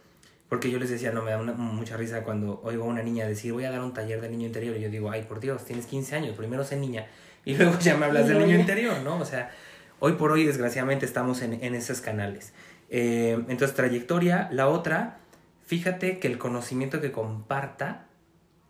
porque 0.49 0.71
yo 0.71 0.79
les 0.79 0.88
decía, 0.90 1.11
no, 1.11 1.23
me 1.23 1.33
da 1.33 1.38
una- 1.40 1.53
mucha 1.55 1.97
risa 1.97 2.23
cuando 2.23 2.61
oigo 2.62 2.85
a 2.85 2.87
una 2.87 3.03
niña 3.03 3.27
decir, 3.27 3.53
voy 3.53 3.64
a 3.64 3.71
dar 3.71 3.81
un 3.81 3.93
taller 3.93 4.21
de 4.21 4.29
niño 4.29 4.47
interior, 4.47 4.77
y 4.77 4.81
yo 4.81 4.88
digo, 4.90 5.11
ay, 5.11 5.23
por 5.23 5.40
Dios, 5.40 5.64
tienes 5.64 5.87
15 5.87 6.14
años, 6.14 6.37
primero 6.37 6.62
sé 6.64 6.77
niña, 6.77 7.07
y 7.45 7.57
luego 7.57 7.79
ya 7.79 7.97
me 7.97 8.07
hablas 8.07 8.29
del 8.29 8.39
niño 8.39 8.59
interior, 8.59 9.01
¿no? 9.03 9.19
O 9.19 9.25
sea, 9.25 9.51
hoy 9.99 10.13
por 10.13 10.33
hoy, 10.33 10.45
desgraciadamente, 10.45 11.07
estamos 11.07 11.43
en, 11.43 11.63
en 11.65 11.75
esos 11.75 12.01
canales. 12.01 12.53
Eh, 12.91 13.33
entonces, 13.49 13.75
trayectoria, 13.75 14.49
la 14.53 14.69
otra, 14.69 15.19
fíjate 15.67 16.21
que 16.21 16.29
el 16.29 16.39
conocimiento 16.39 17.01
que 17.01 17.11
comparta 17.11 18.07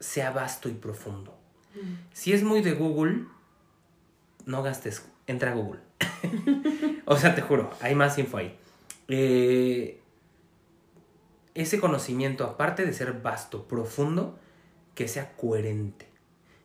sea 0.00 0.30
vasto 0.30 0.68
y 0.68 0.72
profundo. 0.72 1.38
Si 2.12 2.32
es 2.32 2.42
muy 2.44 2.62
de 2.62 2.72
Google, 2.72 3.24
no 4.46 4.62
gastes, 4.62 5.04
entra 5.26 5.50
a 5.50 5.54
Google. 5.54 5.80
o 7.04 7.16
sea, 7.16 7.34
te 7.34 7.42
juro, 7.42 7.70
hay 7.80 7.94
más 7.94 8.16
info 8.16 8.36
ahí. 8.36 8.56
Eh, 9.08 10.00
ese 11.54 11.80
conocimiento, 11.80 12.44
aparte 12.44 12.86
de 12.86 12.92
ser 12.92 13.12
vasto, 13.12 13.68
profundo, 13.68 14.38
que 14.94 15.08
sea 15.08 15.32
coherente 15.36 16.08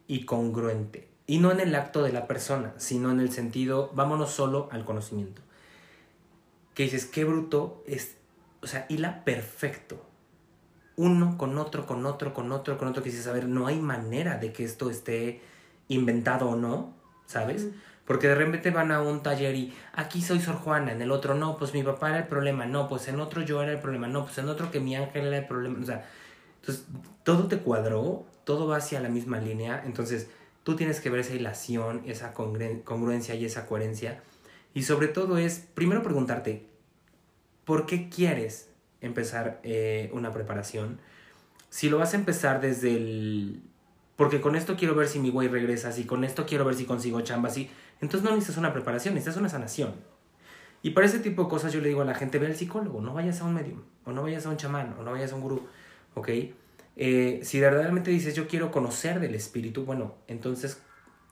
y 0.08 0.26
congruente. 0.26 1.09
Y 1.30 1.38
no 1.38 1.52
en 1.52 1.60
el 1.60 1.76
acto 1.76 2.02
de 2.02 2.12
la 2.12 2.26
persona, 2.26 2.74
sino 2.78 3.12
en 3.12 3.20
el 3.20 3.32
sentido, 3.32 3.92
vámonos 3.94 4.32
solo 4.32 4.68
al 4.72 4.84
conocimiento. 4.84 5.44
Que 6.74 6.82
dices, 6.82 7.06
qué 7.06 7.24
bruto 7.24 7.84
es, 7.86 8.16
o 8.64 8.66
sea, 8.66 8.88
hila 8.90 9.24
perfecto. 9.24 10.04
Uno 10.96 11.38
con 11.38 11.60
otro, 11.60 11.86
con 11.86 12.04
otro, 12.08 12.34
con 12.34 12.52
otro, 12.52 12.80
con 12.80 12.88
otro, 12.88 13.04
que 13.04 13.12
dices, 13.12 13.28
a 13.28 13.32
ver, 13.32 13.48
no 13.48 13.68
hay 13.68 13.80
manera 13.80 14.40
de 14.40 14.52
que 14.52 14.64
esto 14.64 14.90
esté 14.90 15.44
inventado 15.88 16.50
o 16.50 16.56
no, 16.56 16.96
¿sabes? 17.28 17.68
Porque 18.06 18.28
de 18.28 18.34
repente 18.34 18.72
van 18.72 18.92
a 18.92 19.00
un 19.04 19.22
taller 19.22 19.54
y 19.54 19.72
aquí 19.94 20.24
soy 20.24 20.40
Sor 20.40 20.56
Juana, 20.56 20.94
en 20.94 21.02
el 21.04 21.12
otro 21.12 21.36
no, 21.36 21.58
pues 21.58 21.76
mi 21.76 21.84
papá 21.84 22.10
era 22.10 22.18
el 22.18 22.28
problema, 22.28 22.66
no, 22.66 22.90
pues 22.90 23.08
en 23.08 23.20
otro 23.20 23.44
yo 23.44 23.62
era 23.62 23.72
el 23.72 23.80
problema, 23.80 24.08
no, 24.08 24.26
pues 24.26 24.40
en 24.40 24.50
otro 24.50 24.72
que 24.72 24.80
mi 24.80 24.96
ángel 24.96 25.28
era 25.28 25.38
el 25.38 25.46
problema, 25.46 25.78
o 25.80 25.86
sea, 25.86 26.10
entonces 26.60 26.88
todo 27.22 27.48
te 27.48 27.60
cuadró, 27.60 28.26
todo 28.46 28.68
va 28.68 28.78
hacia 28.78 29.00
la 29.00 29.10
misma 29.10 29.38
línea, 29.38 29.84
entonces 29.86 30.28
tú 30.70 30.76
tienes 30.76 31.00
que 31.00 31.10
ver 31.10 31.22
esa 31.22 31.34
hilación, 31.34 32.04
esa 32.06 32.32
congruencia 32.32 33.34
y 33.34 33.44
esa 33.44 33.66
coherencia, 33.66 34.22
y 34.76 34.84
sobre 34.84 35.08
todo 35.08 35.40
es, 35.40 35.66
primero 35.74 36.04
preguntarte, 36.04 36.68
¿por 37.66 37.88
qué 37.88 38.08
quieres 38.08 38.70
empezar 39.02 39.62
eh, 39.64 40.12
una 40.14 40.32
preparación? 40.32 41.00
Si 41.72 41.90
lo 41.90 41.98
vas 41.98 42.14
a 42.14 42.18
empezar 42.18 42.62
desde 42.62 42.96
el... 42.96 43.64
Porque 44.16 44.42
con 44.42 44.56
esto 44.56 44.76
quiero 44.76 44.94
ver 44.94 45.08
si 45.08 45.18
mi 45.18 45.32
güey 45.32 45.48
regresa, 45.48 45.92
si 45.92 46.04
con 46.04 46.24
esto 46.24 46.46
quiero 46.46 46.66
ver 46.66 46.76
si 46.76 46.86
consigo 46.86 47.20
chamba, 47.22 47.50
si... 47.50 47.72
Entonces 48.00 48.22
no 48.22 48.30
necesitas 48.30 48.58
una 48.58 48.72
preparación, 48.72 49.16
necesitas 49.16 49.40
una 49.40 49.50
sanación. 49.50 49.96
Y 50.84 50.92
para 50.92 51.08
ese 51.08 51.18
tipo 51.18 51.46
de 51.46 51.50
cosas 51.50 51.74
yo 51.74 51.82
le 51.82 51.88
digo 51.88 52.02
a 52.02 52.06
la 52.06 52.14
gente, 52.14 52.38
ve 52.38 52.46
al 52.46 52.56
psicólogo, 52.56 53.02
no 53.02 53.16
vayas 53.16 53.42
a 53.42 53.46
un 53.46 53.56
medium, 53.56 53.82
o 54.06 54.12
no 54.12 54.22
vayas 54.22 54.46
a 54.46 54.50
un 54.50 54.58
chamán, 54.58 54.96
o 55.00 55.04
no 55.04 55.14
vayas 55.14 55.32
a 55.32 55.36
un 55.36 55.42
gurú, 55.42 55.68
¿ok? 56.14 56.30
Eh, 57.02 57.40
si 57.44 57.62
verdaderamente 57.62 58.12
dices, 58.12 58.36
yo 58.36 58.48
quiero 58.48 58.72
conocer 58.72 59.22
del 59.22 59.34
espíritu, 59.34 59.86
bueno, 59.86 60.16
entonces 60.28 60.82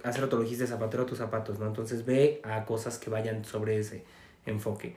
hacer 0.04 0.32
lo 0.32 0.42
dijiste, 0.42 0.66
zapatero 0.66 1.04
a 1.04 1.06
tus 1.06 1.18
zapatos, 1.18 1.60
¿no? 1.60 1.68
Entonces 1.68 2.06
ve 2.06 2.40
a 2.44 2.64
cosas 2.64 2.98
que 2.98 3.10
vayan 3.10 3.44
sobre 3.44 3.78
ese 3.78 4.06
enfoque. 4.46 4.96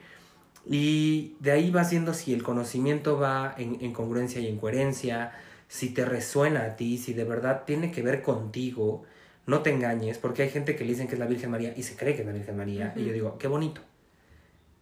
Y 0.64 1.36
de 1.40 1.50
ahí 1.52 1.70
vas 1.72 1.90
viendo 1.90 2.14
si 2.14 2.32
el 2.32 2.44
conocimiento 2.44 3.18
va 3.18 3.52
en, 3.58 3.78
en 3.80 3.92
congruencia 3.92 4.40
y 4.40 4.46
en 4.46 4.58
coherencia, 4.58 5.32
si 5.66 5.90
te 5.90 6.04
resuena 6.04 6.64
a 6.64 6.76
ti, 6.76 6.98
si 6.98 7.14
de 7.14 7.24
verdad 7.24 7.64
tiene 7.66 7.90
que 7.90 8.02
ver 8.02 8.22
contigo, 8.22 9.02
no 9.46 9.62
te 9.62 9.70
engañes, 9.70 10.18
porque 10.18 10.42
hay 10.42 10.50
gente 10.50 10.76
que 10.76 10.84
le 10.84 10.90
dicen 10.92 11.08
que 11.08 11.14
es 11.14 11.18
la 11.18 11.26
Virgen 11.26 11.50
María 11.50 11.74
y 11.76 11.82
se 11.82 11.96
cree 11.96 12.14
que 12.14 12.20
es 12.22 12.26
la 12.26 12.32
Virgen 12.32 12.56
María, 12.56 12.92
y 12.96 13.04
yo 13.04 13.12
digo, 13.12 13.38
qué 13.38 13.48
bonito. 13.48 13.80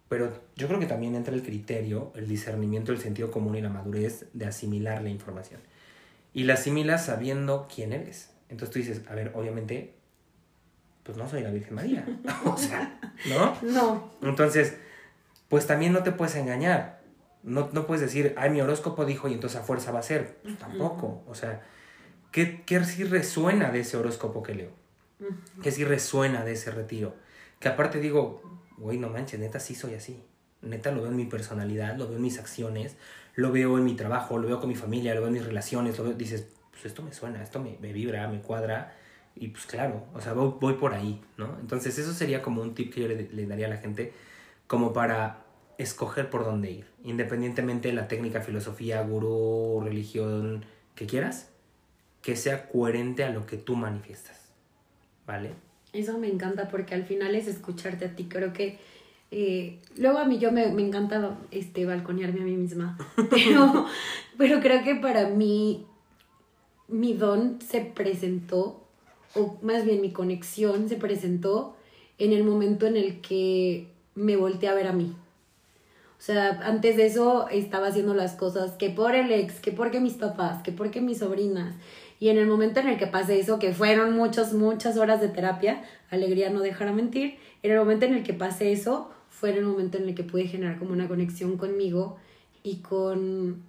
pero 0.09 0.33
yo 0.57 0.69
creo 0.69 0.81
que 0.81 0.87
también 0.87 1.15
entra 1.15 1.35
el 1.35 1.43
criterio, 1.43 2.13
el 2.15 2.27
discernimiento, 2.29 2.93
el 2.93 2.99
sentido 2.99 3.31
común 3.31 3.57
y 3.57 3.61
la 3.63 3.69
madurez 3.69 4.27
de 4.33 4.47
asimilar 4.47 5.03
la 5.03 5.11
información. 5.11 5.61
Y 6.33 6.45
la 6.45 6.55
asimilas 6.55 7.07
sabiendo 7.07 7.69
quién 7.73 7.93
eres. 7.93 8.31
Entonces 8.49 8.73
tú 8.73 8.79
dices, 8.79 9.03
a 9.09 9.15
ver, 9.15 9.33
obviamente, 9.35 9.95
pues 11.03 11.17
no 11.19 11.29
soy 11.29 11.43
la 11.43 11.51
Virgen 11.51 11.75
María. 11.75 12.07
o 12.45 12.57
sea, 12.57 13.01
¿no? 13.29 13.57
No. 13.63 14.11
Entonces, 14.23 14.77
pues 15.49 15.67
también 15.67 15.93
no 15.93 16.03
te 16.03 16.13
puedes 16.13 16.35
engañar. 16.37 17.01
No, 17.43 17.71
no 17.73 17.87
puedes 17.87 18.03
decir, 18.03 18.35
ay, 18.37 18.51
mi 18.51 18.61
horóscopo 18.61 19.05
dijo 19.05 19.29
y 19.29 19.35
entonces 19.35 19.61
a 19.61 19.65
fuerza 19.65 19.93
va 19.93 20.01
a 20.01 20.03
ser. 20.03 20.39
Pues 20.43 20.59
tampoco. 20.59 21.23
O 21.27 21.35
sea, 21.35 21.63
¿qué, 22.33 22.63
¿qué 22.65 22.85
sí 22.85 23.05
resuena 23.05 23.71
de 23.71 23.81
ese 23.81 23.97
horóscopo 23.97 24.43
que 24.43 24.55
leo? 24.55 24.71
¿Qué 25.63 25.73
sí 25.73 25.85
resuena 25.85 26.45
de 26.45 26.53
ese 26.53 26.71
retiro? 26.71 27.15
Que 27.59 27.69
aparte 27.69 28.01
digo, 28.01 28.43
güey, 28.77 28.99
no 28.99 29.09
manches, 29.09 29.41
neta 29.41 29.59
sí 29.59 29.75
soy 29.75 29.95
así. 29.95 30.23
Neta 30.63 30.91
lo 30.91 31.03
veo 31.03 31.11
en 31.11 31.17
mi 31.17 31.27
personalidad, 31.27 31.97
lo 31.97 32.07
veo 32.07 32.17
en 32.17 32.23
mis 32.23 32.39
acciones, 32.39 32.97
lo 33.35 33.53
veo 33.53 33.79
en 33.79 33.85
mi 33.85 33.95
trabajo, 33.95 34.39
lo 34.39 34.49
veo 34.49 34.61
con 34.61 34.69
mi 34.69 34.75
familia, 34.75 35.15
lo 35.15 35.21
veo 35.21 35.29
en 35.29 35.35
mis 35.35 35.45
relaciones, 35.45 35.99
lo 35.99 36.05
veo, 36.05 36.15
dices, 36.15 36.49
pues 36.71 36.87
esto 36.87 37.03
me 37.03 37.13
suena, 37.13 37.43
esto 37.43 37.61
me, 37.61 37.77
me 37.81 37.93
vibra, 37.93 38.27
me 38.29 38.41
cuadra. 38.41 38.95
Y 39.37 39.49
pues 39.49 39.67
claro, 39.67 40.07
o 40.15 40.21
sea, 40.21 40.33
voy, 40.33 40.55
voy, 40.61 40.75
por 40.75 40.95
ahí, 40.95 41.21
¿no? 41.37 41.57
Entonces 41.61 41.97
eso 41.99 42.13
sería 42.13 42.43
como 42.43 42.63
un 42.63 42.75
tip 42.75 42.93
que 42.93 43.03
yo 43.03 43.09
le, 43.09 43.29
le 43.33 43.47
daría 43.47 43.67
a 43.67 43.71
la 43.71 43.77
gente 43.77 44.13
como 44.67 44.93
para 44.93 45.45
escoger 45.79 46.29
por 46.29 46.45
dónde 46.45 46.71
ir, 46.73 46.87
independientemente 47.05 47.89
de 47.89 47.95
la 47.95 48.09
técnica, 48.09 48.41
filosofía, 48.41 49.01
gurú, 49.03 49.81
religión 49.85 50.65
que 50.97 51.07
quieras, 51.07 51.51
que 52.21 52.35
sea 52.35 52.69
coherente 52.69 53.23
a 53.23 53.31
lo 53.31 53.47
que 53.47 53.57
tú 53.57 53.77
manifiestas, 53.77 54.51
¿vale? 55.25 55.53
Eso 55.93 56.19
me 56.19 56.29
encanta 56.29 56.69
porque 56.69 56.95
al 56.95 57.05
final 57.05 57.35
es 57.35 57.47
escucharte 57.47 58.05
a 58.05 58.15
ti. 58.15 58.27
Creo 58.29 58.53
que 58.53 58.79
eh, 59.31 59.79
luego 59.97 60.19
a 60.19 60.25
mí 60.25 60.39
yo 60.39 60.53
me, 60.53 60.69
me 60.69 60.83
encanta 60.83 61.39
este, 61.51 61.85
balconearme 61.85 62.41
a 62.41 62.45
mí 62.45 62.57
misma, 62.57 62.97
pero, 63.31 63.87
pero 64.37 64.61
creo 64.61 64.83
que 64.83 64.95
para 64.95 65.29
mí 65.29 65.87
mi 66.89 67.13
don 67.13 67.61
se 67.61 67.83
presentó, 67.83 68.85
o 69.35 69.59
más 69.63 69.85
bien 69.85 70.01
mi 70.01 70.13
conexión 70.13 70.89
se 70.89 70.97
presentó 70.97 71.77
en 72.19 72.33
el 72.33 72.45
momento 72.45 72.87
en 72.87 72.97
el 72.97 73.21
que 73.21 73.89
me 74.15 74.37
volteé 74.37 74.69
a 74.69 74.75
ver 74.75 74.87
a 74.89 74.93
mí. 74.93 75.15
O 76.19 76.21
sea, 76.21 76.61
antes 76.65 76.97
de 76.97 77.07
eso 77.07 77.49
estaba 77.49 77.87
haciendo 77.87 78.13
las 78.13 78.33
cosas 78.33 78.73
que 78.73 78.91
por 78.91 79.15
el 79.15 79.31
ex, 79.31 79.61
que 79.61 79.71
porque 79.71 80.01
mis 80.01 80.15
papás, 80.15 80.63
que 80.65 80.73
porque 80.73 81.01
mis 81.01 81.19
sobrinas. 81.19 81.75
Y 82.19 82.31
en 82.31 82.39
el 82.39 82.49
momento 82.49 82.81
en 82.81 82.89
el 82.89 82.99
que 82.99 83.07
pasé 83.07 83.39
eso, 83.39 83.61
que 83.61 83.73
fueron 83.73 84.17
muchas, 84.17 84.53
muchas 84.53 84.97
horas 84.97 85.21
de 85.21 85.29
terapia, 85.29 85.85
alegría 86.11 86.51
no 86.51 86.61
dejar 86.61 86.89
a 86.89 86.93
mentir, 86.93 87.39
en 87.63 87.71
el 87.71 87.79
momento 87.79 88.07
en 88.07 88.15
el 88.15 88.25
que 88.25 88.35
pasé 88.35 88.73
eso, 88.73 89.11
fue 89.39 89.51
en 89.51 89.59
el 89.59 89.65
momento 89.65 89.99
en 89.99 90.09
el 90.09 90.15
que 90.15 90.25
pude 90.25 90.47
generar 90.47 90.79
como 90.79 90.93
una 90.93 91.07
conexión 91.07 91.59
conmigo 91.59 92.17
y 92.63 92.77
con, 92.77 93.63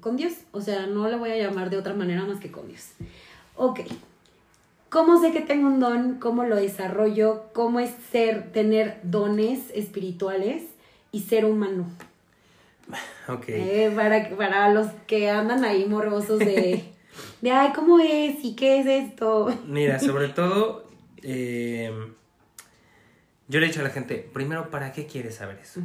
con 0.00 0.16
Dios. 0.16 0.34
O 0.52 0.60
sea, 0.60 0.86
no 0.86 1.08
le 1.08 1.16
voy 1.16 1.30
a 1.30 1.38
llamar 1.38 1.70
de 1.70 1.78
otra 1.78 1.94
manera 1.94 2.24
más 2.24 2.38
que 2.38 2.50
con 2.50 2.68
Dios. 2.68 2.92
Ok. 3.56 3.80
¿Cómo 4.90 5.20
sé 5.20 5.32
que 5.32 5.40
tengo 5.40 5.68
un 5.68 5.80
don? 5.80 6.18
¿Cómo 6.18 6.44
lo 6.44 6.56
desarrollo? 6.56 7.44
¿Cómo 7.54 7.80
es 7.80 7.90
ser, 8.12 8.52
tener 8.52 9.00
dones 9.02 9.70
espirituales 9.74 10.64
y 11.12 11.20
ser 11.20 11.44
humano? 11.44 11.86
Ok. 13.28 13.48
Eh, 13.48 13.92
para, 13.96 14.30
para 14.36 14.72
los 14.72 14.86
que 15.08 15.28
andan 15.28 15.64
ahí 15.64 15.84
morbosos 15.86 16.38
de, 16.38 16.84
de, 17.40 17.50
ay, 17.50 17.72
¿cómo 17.74 17.98
es? 17.98 18.36
¿Y 18.44 18.54
qué 18.54 18.78
es 18.78 18.86
esto? 18.86 19.52
Mira, 19.66 19.98
sobre 19.98 20.28
todo, 20.38 20.84
eh, 21.22 21.90
yo 23.48 23.60
le 23.60 23.66
he 23.66 23.68
dicho 23.68 23.80
a 23.80 23.84
la 23.84 23.90
gente, 23.90 24.28
primero, 24.32 24.70
¿para 24.70 24.92
qué 24.92 25.06
quieres 25.06 25.36
saber 25.36 25.58
eso? 25.58 25.80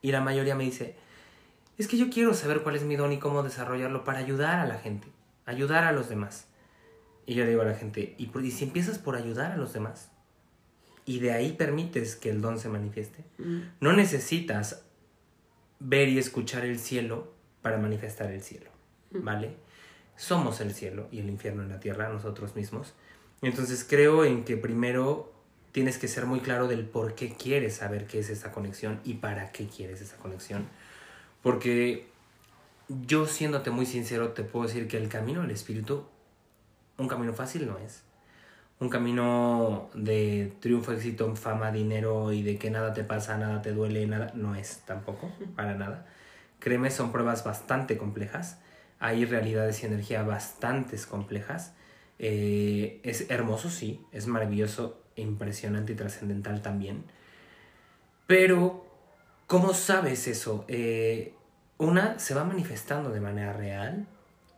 Y 0.00 0.12
la 0.12 0.20
mayoría 0.20 0.54
me 0.54 0.64
dice, 0.64 0.96
es 1.78 1.88
que 1.88 1.96
yo 1.96 2.10
quiero 2.10 2.34
saber 2.34 2.62
cuál 2.62 2.76
es 2.76 2.82
mi 2.84 2.96
don 2.96 3.12
y 3.12 3.18
cómo 3.18 3.42
desarrollarlo 3.42 4.04
para 4.04 4.18
ayudar 4.18 4.58
a 4.60 4.66
la 4.66 4.78
gente, 4.78 5.08
ayudar 5.46 5.84
a 5.84 5.92
los 5.92 6.08
demás. 6.08 6.46
Y 7.26 7.34
yo 7.34 7.44
le 7.44 7.50
digo 7.50 7.62
a 7.62 7.66
la 7.66 7.74
gente, 7.74 8.14
¿y, 8.18 8.26
por- 8.26 8.44
y 8.44 8.50
si 8.50 8.64
empiezas 8.64 8.98
por 8.98 9.16
ayudar 9.16 9.52
a 9.52 9.56
los 9.56 9.72
demás? 9.72 10.10
Y 11.04 11.18
de 11.20 11.32
ahí 11.32 11.52
permites 11.52 12.14
que 12.16 12.30
el 12.30 12.40
don 12.40 12.58
se 12.58 12.68
manifieste. 12.68 13.24
No 13.80 13.92
necesitas 13.92 14.84
ver 15.80 16.08
y 16.08 16.18
escuchar 16.18 16.64
el 16.64 16.78
cielo 16.78 17.32
para 17.60 17.78
manifestar 17.78 18.30
el 18.30 18.42
cielo, 18.42 18.70
¿vale? 19.10 19.56
Somos 20.16 20.60
el 20.60 20.72
cielo 20.74 21.08
y 21.10 21.18
el 21.20 21.28
infierno 21.28 21.62
en 21.62 21.68
la 21.70 21.80
tierra, 21.80 22.08
nosotros 22.08 22.54
mismos. 22.54 22.94
Entonces 23.40 23.84
creo 23.88 24.24
en 24.24 24.44
que 24.44 24.56
primero 24.56 25.31
tienes 25.72 25.98
que 25.98 26.06
ser 26.06 26.26
muy 26.26 26.40
claro 26.40 26.68
del 26.68 26.84
por 26.84 27.14
qué 27.14 27.32
quieres 27.32 27.76
saber 27.76 28.06
qué 28.06 28.20
es 28.20 28.30
esa 28.30 28.52
conexión 28.52 29.00
y 29.04 29.14
para 29.14 29.50
qué 29.52 29.66
quieres 29.66 30.00
esa 30.02 30.16
conexión. 30.16 30.66
Porque 31.42 32.06
yo 32.88 33.26
siéndote 33.26 33.70
muy 33.70 33.86
sincero 33.86 34.32
te 34.32 34.44
puedo 34.44 34.66
decir 34.66 34.86
que 34.86 34.98
el 34.98 35.08
camino 35.08 35.42
del 35.42 35.50
espíritu, 35.50 36.04
un 36.98 37.08
camino 37.08 37.32
fácil 37.32 37.66
no 37.66 37.78
es. 37.78 38.02
Un 38.80 38.88
camino 38.88 39.90
de 39.94 40.52
triunfo, 40.60 40.92
éxito, 40.92 41.34
fama, 41.36 41.70
dinero 41.70 42.32
y 42.32 42.42
de 42.42 42.58
que 42.58 42.70
nada 42.70 42.92
te 42.92 43.04
pasa, 43.04 43.38
nada 43.38 43.62
te 43.62 43.72
duele, 43.72 44.06
nada, 44.06 44.32
no 44.34 44.54
es 44.56 44.82
tampoco, 44.84 45.30
para 45.56 45.74
nada. 45.74 46.06
Créeme, 46.58 46.90
son 46.90 47.12
pruebas 47.12 47.44
bastante 47.44 47.96
complejas. 47.96 48.58
Hay 48.98 49.24
realidades 49.24 49.82
y 49.82 49.86
energía 49.86 50.22
bastante 50.22 50.96
complejas. 51.08 51.74
Eh, 52.18 53.00
es 53.04 53.30
hermoso, 53.30 53.70
sí, 53.70 54.00
es 54.12 54.26
maravilloso, 54.26 55.01
impresionante 55.16 55.92
y 55.92 55.96
trascendental 55.96 56.62
también. 56.62 57.04
Pero, 58.26 58.86
¿cómo 59.46 59.74
sabes 59.74 60.26
eso? 60.28 60.64
Eh, 60.68 61.34
una 61.78 62.18
se 62.18 62.34
va 62.34 62.44
manifestando 62.44 63.10
de 63.10 63.20
manera 63.20 63.52
real, 63.52 64.06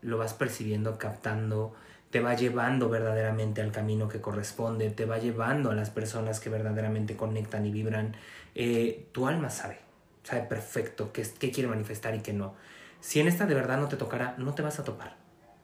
lo 0.02 0.18
vas 0.18 0.34
percibiendo, 0.34 0.98
captando, 0.98 1.74
te 2.10 2.20
va 2.20 2.34
llevando 2.34 2.88
verdaderamente 2.88 3.62
al 3.62 3.72
camino 3.72 4.08
que 4.08 4.20
corresponde, 4.20 4.90
te 4.90 5.06
va 5.06 5.18
llevando 5.18 5.70
a 5.70 5.74
las 5.74 5.90
personas 5.90 6.38
que 6.38 6.50
verdaderamente 6.50 7.16
conectan 7.16 7.66
y 7.66 7.72
vibran. 7.72 8.14
Eh, 8.54 9.08
tu 9.12 9.26
alma 9.26 9.50
sabe, 9.50 9.78
sabe 10.22 10.42
perfecto 10.42 11.12
qué, 11.12 11.26
qué 11.40 11.50
quiere 11.50 11.68
manifestar 11.68 12.14
y 12.14 12.20
qué 12.20 12.32
no. 12.32 12.54
Si 13.00 13.18
en 13.18 13.26
esta 13.26 13.46
de 13.46 13.54
verdad 13.54 13.78
no 13.78 13.88
te 13.88 13.96
tocará, 13.96 14.34
no 14.38 14.54
te 14.54 14.62
vas 14.62 14.78
a 14.78 14.84
topar. 14.84 15.16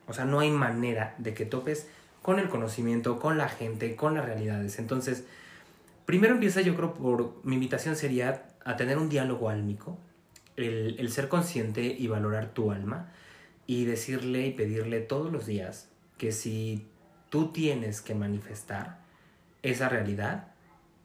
O 0.09 0.13
sea, 0.13 0.25
no 0.25 0.41
hay 0.41 0.51
manera 0.51 1.15
de 1.19 1.35
que 1.35 1.47
topes 1.47 1.87
con 2.23 2.39
el 2.39 2.49
conocimiento, 2.49 3.19
con 3.19 3.39
la 3.39 3.49
gente, 3.49 3.97
con 3.97 4.15
las 4.15 4.25
realidades. 4.25 4.79
Entonces, 4.79 5.25
primero 6.07 6.35
empieza 6.35 6.61
yo 6.61 6.77
creo 6.77 6.95
por, 6.95 7.35
mi 7.45 7.55
invitación 7.55 7.97
sería 7.97 8.49
a 8.65 8.77
tener 8.77 8.99
un 8.99 9.09
diálogo 9.09 9.49
álmico, 9.49 9.99
el, 10.57 10.97
el 10.99 11.11
ser 11.11 11.29
consciente 11.29 11.83
y 11.83 12.07
valorar 12.09 12.53
tu 12.53 12.73
alma 12.73 13.13
y 13.67 13.85
decirle 13.85 14.47
y 14.47 14.53
pedirle 14.53 15.01
todos 15.01 15.33
los 15.33 15.47
días 15.47 15.89
que 16.19 16.33
si 16.33 16.87
tú 17.31 17.53
tienes 17.53 18.03
que 18.03 18.15
manifestar 18.15 18.99
esa 19.63 19.89
realidad, 19.89 20.49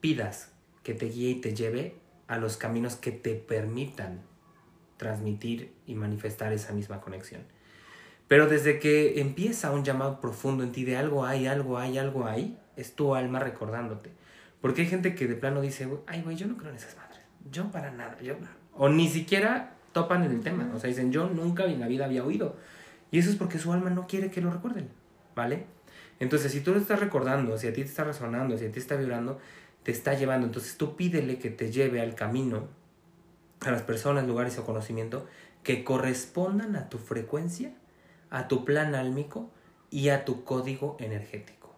pidas 0.01 0.51
que 0.83 0.93
te 0.93 1.07
guíe 1.07 1.29
y 1.29 1.41
te 1.41 1.55
lleve 1.55 1.95
a 2.27 2.37
los 2.37 2.57
caminos 2.57 2.95
que 2.95 3.11
te 3.11 3.35
permitan 3.35 4.21
transmitir 4.97 5.73
y 5.85 5.95
manifestar 5.95 6.53
esa 6.53 6.73
misma 6.73 7.01
conexión. 7.01 7.43
Pero 8.27 8.47
desde 8.47 8.79
que 8.79 9.19
empieza 9.21 9.71
un 9.71 9.83
llamado 9.83 10.19
profundo 10.19 10.63
en 10.63 10.71
ti 10.71 10.83
de 10.83 10.97
algo 10.97 11.25
hay, 11.25 11.47
algo 11.47 11.77
hay, 11.77 11.97
algo 11.97 12.25
hay, 12.25 12.57
es 12.75 12.93
tu 12.95 13.15
alma 13.15 13.39
recordándote. 13.39 14.11
Porque 14.61 14.81
hay 14.81 14.87
gente 14.87 15.13
que 15.13 15.27
de 15.27 15.35
plano 15.35 15.61
dice, 15.61 15.87
ay, 16.07 16.23
güey, 16.23 16.35
yo 16.35 16.47
no 16.47 16.57
creo 16.57 16.71
en 16.71 16.77
esas 16.77 16.95
madres. 16.97 17.19
Yo 17.51 17.71
para 17.71 17.91
nada. 17.91 18.19
Yo... 18.21 18.35
O 18.73 18.89
ni 18.89 19.09
siquiera 19.09 19.75
topan 19.91 20.23
el 20.23 20.41
tema. 20.41 20.71
O 20.73 20.79
sea, 20.79 20.89
dicen, 20.89 21.11
yo 21.11 21.29
nunca 21.29 21.65
en 21.65 21.79
la 21.79 21.87
vida 21.87 22.05
había 22.05 22.23
oído. 22.23 22.55
Y 23.11 23.19
eso 23.19 23.29
es 23.29 23.35
porque 23.35 23.59
su 23.59 23.71
alma 23.71 23.91
no 23.91 24.07
quiere 24.07 24.31
que 24.31 24.41
lo 24.41 24.51
recuerden. 24.51 24.89
¿Vale? 25.35 25.65
Entonces, 26.19 26.51
si 26.51 26.61
tú 26.61 26.71
lo 26.71 26.79
estás 26.79 26.99
recordando, 26.99 27.57
si 27.57 27.67
a 27.67 27.73
ti 27.73 27.81
te 27.81 27.89
está 27.89 28.03
resonando, 28.03 28.57
si 28.57 28.65
a 28.65 28.71
ti 28.71 28.79
está 28.79 28.95
vibrando, 28.95 29.39
te 29.83 29.91
está 29.91 30.15
llevando. 30.15 30.47
Entonces, 30.47 30.77
tú 30.77 30.95
pídele 30.95 31.37
que 31.37 31.51
te 31.51 31.71
lleve 31.71 32.01
al 32.01 32.15
camino, 32.15 32.67
a 33.61 33.71
las 33.71 33.83
personas, 33.83 34.25
lugares 34.25 34.57
o 34.57 34.65
conocimiento 34.65 35.27
que 35.63 35.83
correspondan 35.83 36.75
a 36.75 36.89
tu 36.89 36.97
frecuencia, 36.97 37.71
a 38.35 38.49
tu 38.49 38.65
plan 38.65 38.95
álmico 38.95 39.49
y 39.89 40.09
a 40.09 40.25
tu 40.25 40.43
código 40.43 40.97
energético. 40.99 41.73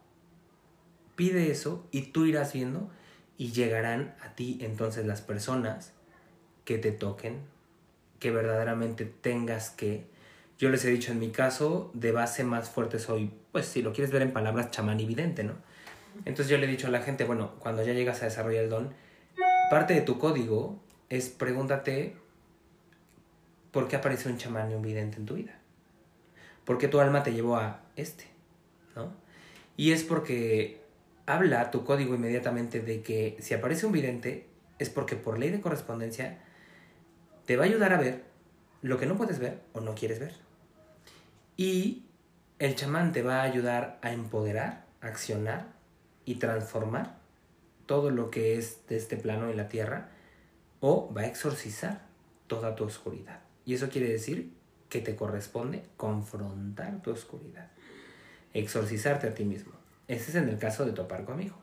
Pide 1.16 1.52
eso 1.52 1.86
y 1.92 2.08
tú 2.08 2.26
irás 2.26 2.52
viendo 2.52 2.90
y 3.38 3.52
llegarán 3.52 4.16
a 4.24 4.34
ti 4.34 4.58
entonces 4.62 5.06
las 5.06 5.22
personas 5.22 5.94
que 6.66 6.80
te 6.80 6.92
toquen, 6.92 7.42
que 8.18 8.32
verdaderamente 8.32 9.06
tengas 9.06 9.70
que... 9.70 10.08
Yo 10.58 10.70
les 10.70 10.84
he 10.84 10.90
dicho 10.90 11.12
en 11.12 11.20
mi 11.20 11.30
caso, 11.30 11.92
de 11.94 12.12
base 12.12 12.44
más 12.44 12.72
fuerte 12.72 12.98
soy, 12.98 13.32
pues 13.52 13.68
si 13.68 13.84
lo 13.84 13.94
quieres 13.94 14.12
ver 14.12 14.24
en 14.24 14.34
palabras, 14.34 14.72
chamán 14.72 15.00
y 15.00 15.06
vidente, 15.06 15.44
¿no? 15.44 15.54
Entonces 16.26 16.48
yo 16.48 16.58
le 16.58 16.66
he 16.66 16.70
dicho 16.70 16.88
a 16.88 16.90
la 16.90 17.04
gente, 17.04 17.24
bueno, 17.24 17.52
cuando 17.60 17.84
ya 17.84 17.94
llegas 17.94 18.24
a 18.24 18.26
desarrollar 18.26 18.64
el 18.64 18.72
don, 18.72 18.96
parte 19.70 19.94
de 19.94 20.02
tu 20.02 20.18
código 20.18 20.80
es 21.10 21.30
pregúntate 21.30 22.18
por 23.70 23.88
qué 23.88 23.98
aparece 23.98 24.28
un 24.28 24.40
chamán 24.40 24.72
y 24.72 24.74
un 24.74 24.82
vidente 24.82 25.18
en 25.18 25.28
tu 25.28 25.36
vida. 25.36 25.57
¿Por 26.68 26.78
qué 26.78 26.90
tu 26.90 27.00
alma 27.00 27.24
te 27.24 27.32
llevó 27.32 27.56
a 27.56 27.80
este? 27.96 28.26
¿No? 28.94 29.14
Y 29.78 29.94
es 29.94 30.04
porque 30.04 30.82
habla 31.26 31.72
tu 31.72 31.86
código 31.86 32.14
inmediatamente 32.14 32.82
de 32.82 33.02
que 33.02 33.38
si 33.40 33.54
aparece 33.54 33.86
un 33.86 33.94
vidente, 33.94 34.50
es 34.78 34.90
porque 34.90 35.16
por 35.16 35.40
ley 35.40 35.50
de 35.50 35.62
correspondencia 35.62 36.40
te 37.46 37.56
va 37.56 37.64
a 37.64 37.68
ayudar 37.68 37.94
a 37.94 37.98
ver 37.98 38.26
lo 38.82 39.00
que 39.00 39.06
no 39.06 39.16
puedes 39.16 39.40
ver 39.40 39.62
o 39.72 39.80
no 39.80 39.96
quieres 39.96 40.20
ver. 40.20 40.34
Y 41.56 42.04
el 42.60 42.76
chamán 42.76 43.14
te 43.14 43.22
va 43.22 43.40
a 43.40 43.44
ayudar 43.44 43.98
a 44.02 44.12
empoderar, 44.12 44.88
accionar 45.00 45.68
y 46.26 46.36
transformar 46.36 47.18
todo 47.86 48.10
lo 48.10 48.30
que 48.30 48.58
es 48.58 48.86
de 48.90 48.98
este 48.98 49.16
plano 49.16 49.50
en 49.50 49.56
la 49.56 49.70
tierra 49.70 50.10
o 50.82 51.14
va 51.14 51.22
a 51.22 51.28
exorcizar 51.28 52.02
toda 52.48 52.76
tu 52.76 52.84
oscuridad. 52.84 53.40
Y 53.64 53.74
eso 53.74 53.88
quiere 53.88 54.10
decir 54.10 54.57
que 54.90 55.02
te 55.02 55.16
corresponde 55.16 55.84
confrontar 55.98 57.02
tu 57.02 57.12
oscuridad, 57.12 57.70
exorcizarte 58.54 59.28
a 59.28 59.34
ti 59.34 59.44
mismo. 59.44 59.74
Ese 60.08 60.30
es 60.32 60.36
en 60.36 60.48
el 60.48 60.58
caso 60.58 60.86
de 60.86 60.94
topar 60.94 61.26
conmigo. 61.26 61.58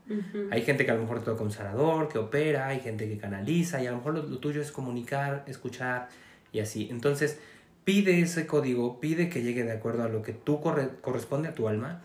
Hay 0.50 0.62
gente 0.62 0.84
que 0.84 0.90
a 0.90 0.94
lo 0.94 1.00
mejor 1.00 1.24
toca 1.24 1.42
un 1.42 1.50
sanador, 1.50 2.08
que 2.08 2.18
opera, 2.18 2.66
hay 2.66 2.80
gente 2.80 3.08
que 3.08 3.16
canaliza 3.16 3.82
y 3.82 3.86
a 3.86 3.90
lo 3.90 3.98
mejor 3.98 4.14
lo, 4.14 4.38
tuyo 4.38 4.60
es 4.60 4.70
comunicar, 4.70 5.44
escuchar 5.46 6.08
y 6.52 6.60
así. 6.60 6.88
Entonces, 6.90 7.38
pide 7.84 8.20
ese 8.20 8.46
código, 8.46 9.00
pide 9.00 9.30
que 9.30 9.42
llegue 9.42 9.64
de 9.64 9.72
acuerdo 9.72 10.04
a 10.04 10.08
lo 10.08 10.20
que 10.20 10.34
tú 10.34 10.60
corresponde 10.60 11.48
a 11.48 11.54
tu 11.54 11.68
alma 11.68 12.02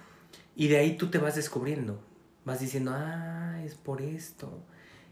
y 0.56 0.70
de 0.70 0.78
ahí 0.78 0.96
tú 0.96 1.08
te 1.08 1.18
vas 1.18 1.36
descubriendo. 1.36 2.00
Vas 2.46 2.62
diciendo, 2.62 2.94
ah, 2.96 3.62
es 3.66 3.76
por 3.76 4.02
esto, 4.02 4.64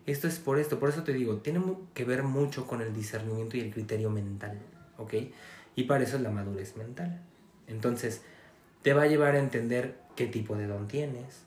esto 0.05 0.29
es 0.29 0.39
por 0.39 0.59
esto. 0.59 0.79
Por 0.79 0.87
eso 0.87 1.03
te 1.03 1.11
digo, 1.11 1.37
tiene 1.37 1.61
que 1.93 2.05
ver 2.05 2.23
mucho 2.23 2.65
con 2.65 2.81
el 2.81 2.93
discernimiento 2.93 3.57
y 3.57 3.59
el 3.59 3.73
criterio 3.73 4.09
mental, 4.09 4.57
¿ok? 4.97 5.13
Y 5.77 5.85
para 5.85 6.03
eso 6.03 6.17
es 6.17 6.23
la 6.23 6.31
madurez 6.31 6.75
mental. 6.75 7.21
Entonces, 7.67 8.23
te 8.81 8.91
va 8.93 9.03
a 9.03 9.07
llevar 9.07 9.35
a 9.35 9.39
entender 9.39 9.95
qué 10.15 10.27
tipo 10.27 10.57
de 10.57 10.67
don 10.67 10.89
tienes, 10.89 11.43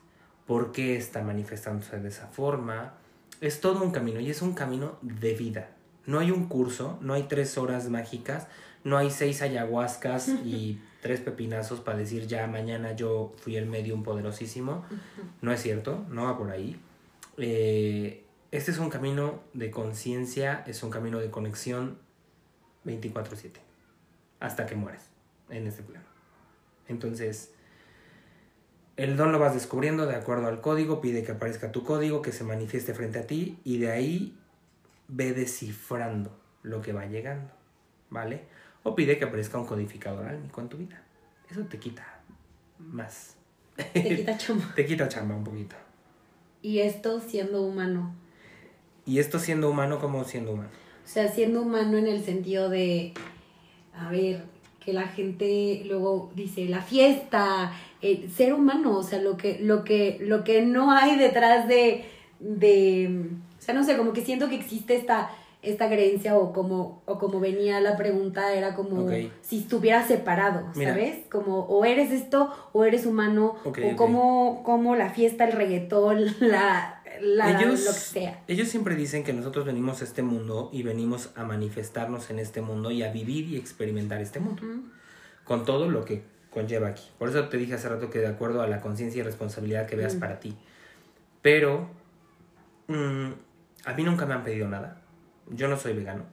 por 0.47 0.71
qué 0.71 0.95
está 0.95 1.21
manifestándose 1.21 1.99
de 1.99 2.09
esa 2.09 2.27
forma. 2.27 2.95
Es 3.41 3.61
todo 3.61 3.83
un 3.83 3.91
camino 3.91 4.19
y 4.19 4.31
es 4.31 4.41
un 4.41 4.53
camino 4.53 4.97
de 5.03 5.35
vida. 5.35 5.69
No 6.07 6.17
hay 6.17 6.31
un 6.31 6.47
curso, 6.47 6.97
no 7.01 7.13
hay 7.13 7.23
tres 7.23 7.57
horas 7.57 7.89
mágicas, 7.89 8.47
no 8.83 8.97
hay 8.97 9.11
seis 9.11 9.41
ayahuascas 9.43 10.29
y 10.45 10.81
tres 11.01 11.19
pepinazos 11.19 11.81
para 11.81 11.97
decir 11.97 12.25
ya 12.25 12.47
mañana 12.47 12.93
yo 12.93 13.33
fui 13.37 13.57
el 13.57 13.65
medium 13.65 14.01
poderosísimo. 14.01 14.85
No 15.41 15.51
es 15.51 15.61
cierto, 15.61 16.05
no 16.09 16.23
va 16.23 16.37
por 16.37 16.49
ahí. 16.51 16.79
Eh, 17.37 18.23
este 18.51 18.71
es 18.71 18.77
un 18.77 18.89
camino 18.89 19.41
de 19.53 19.71
conciencia, 19.71 20.63
es 20.67 20.83
un 20.83 20.89
camino 20.89 21.19
de 21.19 21.29
conexión 21.29 21.97
24/7, 22.85 23.59
hasta 24.41 24.65
que 24.65 24.75
mueres 24.75 25.03
en 25.49 25.67
este 25.67 25.83
plano. 25.83 26.05
Entonces, 26.89 27.53
el 28.97 29.15
don 29.15 29.31
lo 29.31 29.39
vas 29.39 29.53
descubriendo 29.53 30.05
de 30.05 30.15
acuerdo 30.15 30.47
al 30.47 30.59
código, 30.59 30.99
pide 30.99 31.23
que 31.23 31.31
aparezca 31.31 31.71
tu 31.71 31.83
código, 31.85 32.21
que 32.21 32.33
se 32.33 32.43
manifieste 32.43 32.93
frente 32.93 33.19
a 33.19 33.27
ti 33.27 33.59
y 33.63 33.77
de 33.77 33.91
ahí 33.91 34.37
ve 35.07 35.31
descifrando 35.33 36.37
lo 36.63 36.81
que 36.81 36.91
va 36.91 37.05
llegando, 37.05 37.53
¿vale? 38.09 38.41
O 38.83 38.95
pide 38.95 39.17
que 39.17 39.25
aparezca 39.25 39.57
un 39.57 39.65
codificador 39.65 40.25
álmico 40.25 40.59
en 40.59 40.69
tu 40.69 40.77
vida. 40.77 41.01
Eso 41.49 41.61
te 41.61 41.77
quita 41.79 42.21
más. 42.79 43.35
Te 43.93 44.15
quita 44.15 44.37
chamba. 44.37 44.71
te 44.75 44.85
quita 44.85 45.07
chamba 45.07 45.35
un 45.35 45.43
poquito. 45.43 45.75
Y 46.61 46.79
esto 46.79 47.19
siendo 47.19 47.61
humano. 47.61 48.15
¿Y 49.05 49.19
esto 49.19 49.39
siendo 49.39 49.69
humano 49.69 49.99
como 49.99 50.23
siendo 50.23 50.53
humano? 50.53 50.69
O 51.03 51.07
sea, 51.07 51.27
siendo 51.27 51.61
humano 51.61 51.97
en 51.97 52.07
el 52.07 52.23
sentido 52.23 52.69
de, 52.69 53.13
a 53.93 54.09
ver, 54.09 54.43
que 54.83 54.93
la 54.93 55.07
gente 55.07 55.83
luego 55.85 56.31
dice 56.35 56.65
la 56.65 56.81
fiesta, 56.81 57.71
el 58.01 58.31
ser 58.31 58.53
humano, 58.53 58.97
o 58.97 59.03
sea, 59.03 59.21
lo 59.21 59.37
que, 59.37 59.59
lo 59.59 59.83
que, 59.83 60.17
lo 60.21 60.43
que 60.43 60.63
no 60.63 60.91
hay 60.91 61.17
detrás 61.17 61.67
de, 61.67 62.05
de, 62.39 63.29
o 63.59 63.61
sea, 63.61 63.75
no 63.75 63.83
sé, 63.83 63.95
como 63.95 64.11
que 64.11 64.25
siento 64.25 64.49
que 64.49 64.55
existe 64.55 64.95
esta, 64.95 65.29
esta 65.61 65.87
creencia 65.87 66.35
o 66.35 66.51
como, 66.51 67.03
o 67.05 67.19
como 67.19 67.39
venía 67.39 67.79
la 67.79 67.95
pregunta, 67.95 68.53
era 68.53 68.73
como 68.73 69.07
si 69.41 69.59
estuviera 69.59 70.05
separado, 70.07 70.65
¿sabes? 70.73 71.27
Como 71.29 71.59
o 71.59 71.85
eres 71.85 72.11
esto 72.11 72.51
o 72.73 72.83
eres 72.83 73.05
humano, 73.05 73.55
o 73.63 73.95
como, 73.95 74.63
como 74.63 74.95
la 74.95 75.11
fiesta, 75.11 75.45
el 75.45 75.51
reggaetón, 75.51 76.25
la, 76.39 77.00
ellos, 77.21 77.85
lo 77.85 77.93
que 77.93 77.99
sea. 77.99 78.43
Ellos 78.47 78.67
siempre 78.67 78.95
dicen 78.95 79.23
que 79.23 79.33
nosotros 79.33 79.65
venimos 79.65 80.01
a 80.01 80.05
este 80.05 80.21
mundo 80.21 80.69
y 80.73 80.83
venimos 80.83 81.31
a 81.35 81.43
manifestarnos 81.43 82.29
en 82.29 82.39
este 82.39 82.61
mundo 82.61 82.91
y 82.91 83.03
a 83.03 83.11
vivir 83.11 83.45
y 83.47 83.57
experimentar 83.57 84.21
este 84.21 84.39
mundo. 84.39 84.63
Con 85.43 85.65
todo 85.65 85.89
lo 85.89 86.05
que 86.05 86.23
conlleva 86.49 86.89
aquí. 86.89 87.03
Por 87.17 87.29
eso 87.29 87.47
te 87.49 87.57
dije 87.57 87.73
hace 87.73 87.89
rato 87.89 88.09
que 88.09 88.19
de 88.19 88.27
acuerdo 88.27 88.61
a 88.61 88.67
la 88.67 88.81
conciencia 88.81 89.19
y 89.19 89.23
responsabilidad 89.23 89.87
que 89.87 89.95
veas 89.95 90.15
para 90.15 90.39
ti. 90.39 90.55
Pero 91.41 91.89
mm, 92.87 93.31
a 93.85 93.93
mí 93.93 94.03
nunca 94.03 94.25
me 94.25 94.33
han 94.33 94.43
pedido 94.43 94.67
nada. 94.67 95.01
Yo 95.49 95.67
no 95.67 95.77
soy 95.77 95.93
vegano, 95.93 96.25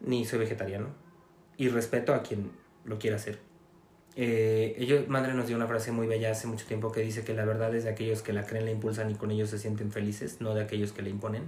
ni 0.00 0.24
soy 0.24 0.38
vegetariano. 0.38 0.88
Y 1.58 1.68
respeto 1.68 2.14
a 2.14 2.22
quien 2.22 2.50
lo 2.84 2.98
quiera 2.98 3.16
hacer. 3.16 3.45
Eh, 4.18 4.74
ellos, 4.78 5.08
Madre 5.08 5.34
nos 5.34 5.46
dio 5.46 5.56
una 5.56 5.66
frase 5.66 5.92
muy 5.92 6.06
bella 6.06 6.30
hace 6.30 6.46
mucho 6.46 6.64
tiempo 6.66 6.90
que 6.90 7.02
dice 7.02 7.22
que 7.22 7.34
la 7.34 7.44
verdad 7.44 7.74
es 7.74 7.84
de 7.84 7.90
aquellos 7.90 8.22
que 8.22 8.32
la 8.32 8.46
creen, 8.46 8.64
la 8.64 8.70
impulsan 8.70 9.10
y 9.10 9.14
con 9.14 9.30
ellos 9.30 9.50
se 9.50 9.58
sienten 9.58 9.92
felices, 9.92 10.40
no 10.40 10.54
de 10.54 10.62
aquellos 10.62 10.92
que 10.92 11.02
la 11.02 11.10
imponen. 11.10 11.44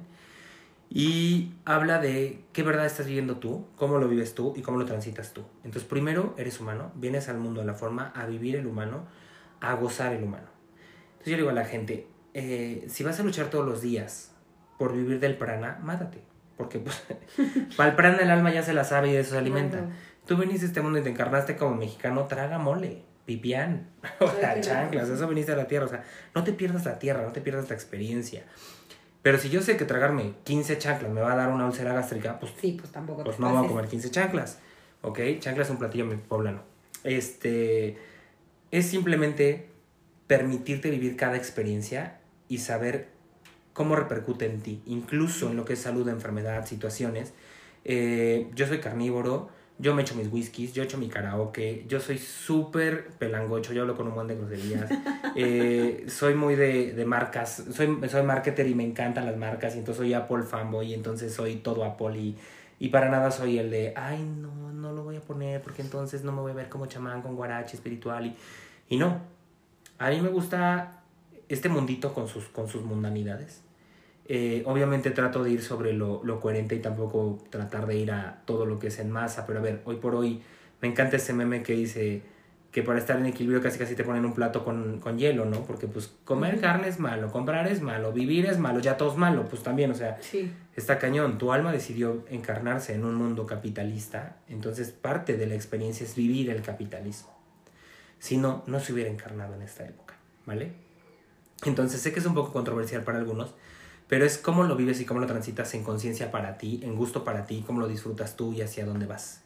Y 0.90 1.54
habla 1.64 1.98
de 1.98 2.40
qué 2.52 2.62
verdad 2.62 2.86
estás 2.86 3.06
viviendo 3.06 3.36
tú, 3.36 3.66
cómo 3.76 3.98
lo 3.98 4.08
vives 4.08 4.34
tú 4.34 4.54
y 4.56 4.62
cómo 4.62 4.78
lo 4.78 4.84
transitas 4.84 5.32
tú. 5.32 5.42
Entonces, 5.64 5.84
primero 5.84 6.34
eres 6.38 6.60
humano, 6.60 6.92
vienes 6.94 7.28
al 7.28 7.38
mundo 7.38 7.60
de 7.60 7.66
la 7.66 7.74
forma 7.74 8.12
a 8.14 8.26
vivir 8.26 8.56
el 8.56 8.66
humano, 8.66 9.06
a 9.60 9.74
gozar 9.74 10.12
el 10.12 10.22
humano. 10.22 10.48
Entonces, 11.12 11.32
yo 11.32 11.36
digo 11.36 11.50
a 11.50 11.54
la 11.54 11.64
gente: 11.64 12.06
eh, 12.34 12.84
si 12.88 13.02
vas 13.02 13.18
a 13.20 13.22
luchar 13.22 13.48
todos 13.50 13.66
los 13.66 13.82
días 13.82 14.34
por 14.78 14.94
vivir 14.94 15.20
del 15.20 15.36
prana, 15.36 15.78
mátate. 15.82 16.22
Porque 16.56 16.78
pues, 16.78 17.02
para 17.76 17.90
el 17.90 17.96
prana 17.96 18.18
el 18.18 18.30
alma 18.30 18.52
ya 18.52 18.62
se 18.62 18.72
la 18.72 18.84
sabe 18.84 19.08
y 19.08 19.12
de 19.12 19.20
eso 19.20 19.30
se 19.32 19.38
alimenta. 19.38 19.86
Tú 20.28 20.36
viniste 20.36 20.66
a 20.66 20.68
este 20.68 20.82
mundo 20.82 20.98
y 20.98 21.02
te 21.02 21.08
encarnaste 21.08 21.56
como 21.56 21.74
mexicano, 21.74 22.26
traga 22.26 22.58
mole, 22.58 23.00
pipián, 23.24 23.88
o 24.20 24.28
sea, 24.28 24.60
chanclas, 24.60 25.08
eso 25.08 25.26
viniste 25.26 25.52
a 25.52 25.56
la 25.56 25.66
tierra, 25.66 25.86
o 25.86 25.88
sea, 25.88 26.04
no 26.34 26.44
te 26.44 26.52
pierdas 26.52 26.84
la 26.84 26.98
tierra, 26.98 27.22
no 27.22 27.32
te 27.32 27.40
pierdas 27.40 27.70
la 27.70 27.74
experiencia. 27.74 28.44
Pero 29.22 29.38
si 29.38 29.48
yo 29.48 29.62
sé 29.62 29.78
que 29.78 29.86
tragarme 29.86 30.34
15 30.44 30.76
chanclas 30.76 31.10
me 31.10 31.22
va 31.22 31.32
a 31.32 31.36
dar 31.36 31.48
una 31.48 31.64
úlcera 31.64 31.94
gástrica, 31.94 32.38
pues, 32.38 32.52
sí, 32.60 32.76
pues 32.78 32.92
tampoco 32.92 33.24
pues 33.24 33.40
no 33.40 33.48
voy 33.48 33.64
a 33.64 33.68
comer 33.68 33.88
15 33.88 34.10
chanclas, 34.10 34.58
¿ok? 35.00 35.18
Chanclas 35.38 35.68
es 35.68 35.70
un 35.70 35.78
platillo 35.78 36.06
poblano. 36.28 36.60
Este, 37.04 37.96
es 38.70 38.86
simplemente 38.86 39.70
permitirte 40.26 40.90
vivir 40.90 41.16
cada 41.16 41.38
experiencia 41.38 42.20
y 42.48 42.58
saber 42.58 43.08
cómo 43.72 43.96
repercute 43.96 44.44
en 44.44 44.60
ti, 44.60 44.82
incluso 44.84 45.50
en 45.50 45.56
lo 45.56 45.64
que 45.64 45.72
es 45.72 45.78
salud, 45.78 46.06
enfermedad, 46.06 46.66
situaciones. 46.66 47.32
Eh, 47.86 48.50
yo 48.54 48.66
soy 48.66 48.80
carnívoro, 48.80 49.48
yo 49.78 49.94
me 49.94 50.02
echo 50.02 50.16
mis 50.16 50.30
whiskies, 50.32 50.72
yo 50.72 50.82
echo 50.82 50.98
mi 50.98 51.08
karaoke, 51.08 51.84
yo 51.86 52.00
soy 52.00 52.18
súper 52.18 53.10
pelangocho, 53.18 53.72
yo 53.72 53.82
hablo 53.82 53.96
con 53.96 54.08
un 54.08 54.14
buen 54.14 54.26
de 54.26 54.36
groserías, 54.36 54.90
eh, 55.36 56.04
soy 56.08 56.34
muy 56.34 56.56
de, 56.56 56.92
de, 56.92 57.04
marcas, 57.04 57.64
soy, 57.72 57.98
soy 58.08 58.22
marketer 58.24 58.66
y 58.66 58.74
me 58.74 58.84
encantan 58.84 59.24
las 59.26 59.36
marcas, 59.36 59.76
y 59.76 59.78
entonces 59.78 59.98
soy 59.98 60.14
Apple 60.14 60.42
fanboy, 60.42 60.88
y 60.88 60.94
entonces 60.94 61.32
soy 61.32 61.56
todo 61.56 61.84
Apple, 61.84 62.18
y, 62.18 62.36
y 62.80 62.88
para 62.88 63.08
nada 63.08 63.30
soy 63.30 63.58
el 63.58 63.70
de, 63.70 63.92
ay, 63.96 64.22
no, 64.22 64.72
no 64.72 64.92
lo 64.92 65.04
voy 65.04 65.16
a 65.16 65.20
poner, 65.20 65.62
porque 65.62 65.82
entonces 65.82 66.24
no 66.24 66.32
me 66.32 66.40
voy 66.40 66.50
a 66.50 66.54
ver 66.54 66.68
como 66.68 66.86
chamán 66.86 67.22
con 67.22 67.36
guarache 67.36 67.76
espiritual, 67.76 68.26
y, 68.26 68.36
y 68.88 68.96
no, 68.96 69.20
a 69.98 70.10
mí 70.10 70.20
me 70.20 70.28
gusta 70.28 71.02
este 71.48 71.68
mundito 71.68 72.12
con 72.12 72.26
sus, 72.26 72.46
con 72.48 72.68
sus 72.68 72.82
mundanidades. 72.82 73.62
Eh, 74.30 74.62
obviamente 74.66 75.10
trato 75.10 75.42
de 75.42 75.50
ir 75.50 75.62
sobre 75.62 75.94
lo, 75.94 76.22
lo, 76.22 76.38
coherente 76.38 76.74
y 76.74 76.80
tampoco 76.80 77.38
tratar 77.48 77.86
de 77.86 77.96
ir 77.96 78.12
a 78.12 78.42
todo 78.44 78.66
lo 78.66 78.78
que 78.78 78.88
es 78.88 78.98
en 78.98 79.10
masa, 79.10 79.46
pero 79.46 79.60
a 79.60 79.62
ver, 79.62 79.80
hoy 79.86 79.96
por 79.96 80.14
hoy 80.14 80.42
me 80.82 80.88
encanta 80.88 81.16
ese 81.16 81.32
meme 81.32 81.62
que 81.62 81.72
dice 81.72 82.22
que 82.70 82.82
para 82.82 82.98
estar 82.98 83.16
en 83.16 83.26
equilibrio 83.26 83.62
casi 83.62 83.78
casi 83.78 83.94
te 83.94 84.04
ponen 84.04 84.24
un 84.24 84.34
plato 84.34 84.64
con, 84.64 85.00
con 85.00 85.18
hielo, 85.18 85.46
¿no? 85.46 85.64
Porque 85.64 85.86
pues 85.86 86.12
comer 86.24 86.60
carne 86.60 86.88
es 86.88 87.00
malo, 87.00 87.32
comprar 87.32 87.66
es 87.66 87.80
malo, 87.80 88.12
vivir 88.12 88.46
es 88.46 88.58
malo, 88.58 88.80
ya 88.80 88.98
todo 88.98 89.10
es 89.10 89.16
malo, 89.16 89.48
pues 89.48 89.62
también, 89.62 89.90
o 89.90 89.94
sea, 89.94 90.18
está 90.76 90.98
cañón. 90.98 91.38
Tu 91.38 91.50
alma 91.50 91.72
decidió 91.72 92.24
encarnarse 92.28 92.94
en 92.94 93.04
un 93.04 93.14
mundo 93.14 93.46
capitalista, 93.46 94.36
entonces 94.48 94.90
parte 94.90 95.36
de 95.36 95.46
la 95.46 95.54
experiencia 95.54 96.04
es 96.04 96.14
vivir 96.14 96.50
el 96.50 96.60
capitalismo. 96.60 97.34
Si 98.18 98.36
no, 98.36 98.64
no 98.66 98.80
se 98.80 98.92
hubiera 98.92 99.08
encarnado 99.08 99.54
en 99.54 99.62
esta 99.62 99.86
época, 99.86 100.16
¿vale? 100.44 100.72
Entonces 101.64 102.00
sé 102.02 102.12
que 102.12 102.20
es 102.20 102.26
un 102.26 102.34
poco 102.34 102.52
controversial 102.52 103.02
para 103.02 103.18
algunos, 103.18 103.54
pero 104.08 104.24
es 104.24 104.38
cómo 104.38 104.64
lo 104.64 104.74
vives 104.74 105.00
y 105.00 105.04
cómo 105.04 105.20
lo 105.20 105.26
transitas 105.26 105.74
en 105.74 105.84
conciencia 105.84 106.30
para 106.30 106.58
ti, 106.58 106.80
en 106.82 106.96
gusto 106.96 107.24
para 107.24 107.44
ti, 107.44 107.62
cómo 107.66 107.80
lo 107.80 107.88
disfrutas 107.88 108.36
tú 108.36 108.52
y 108.52 108.62
hacia 108.62 108.86
dónde 108.86 109.06
vas. 109.06 109.42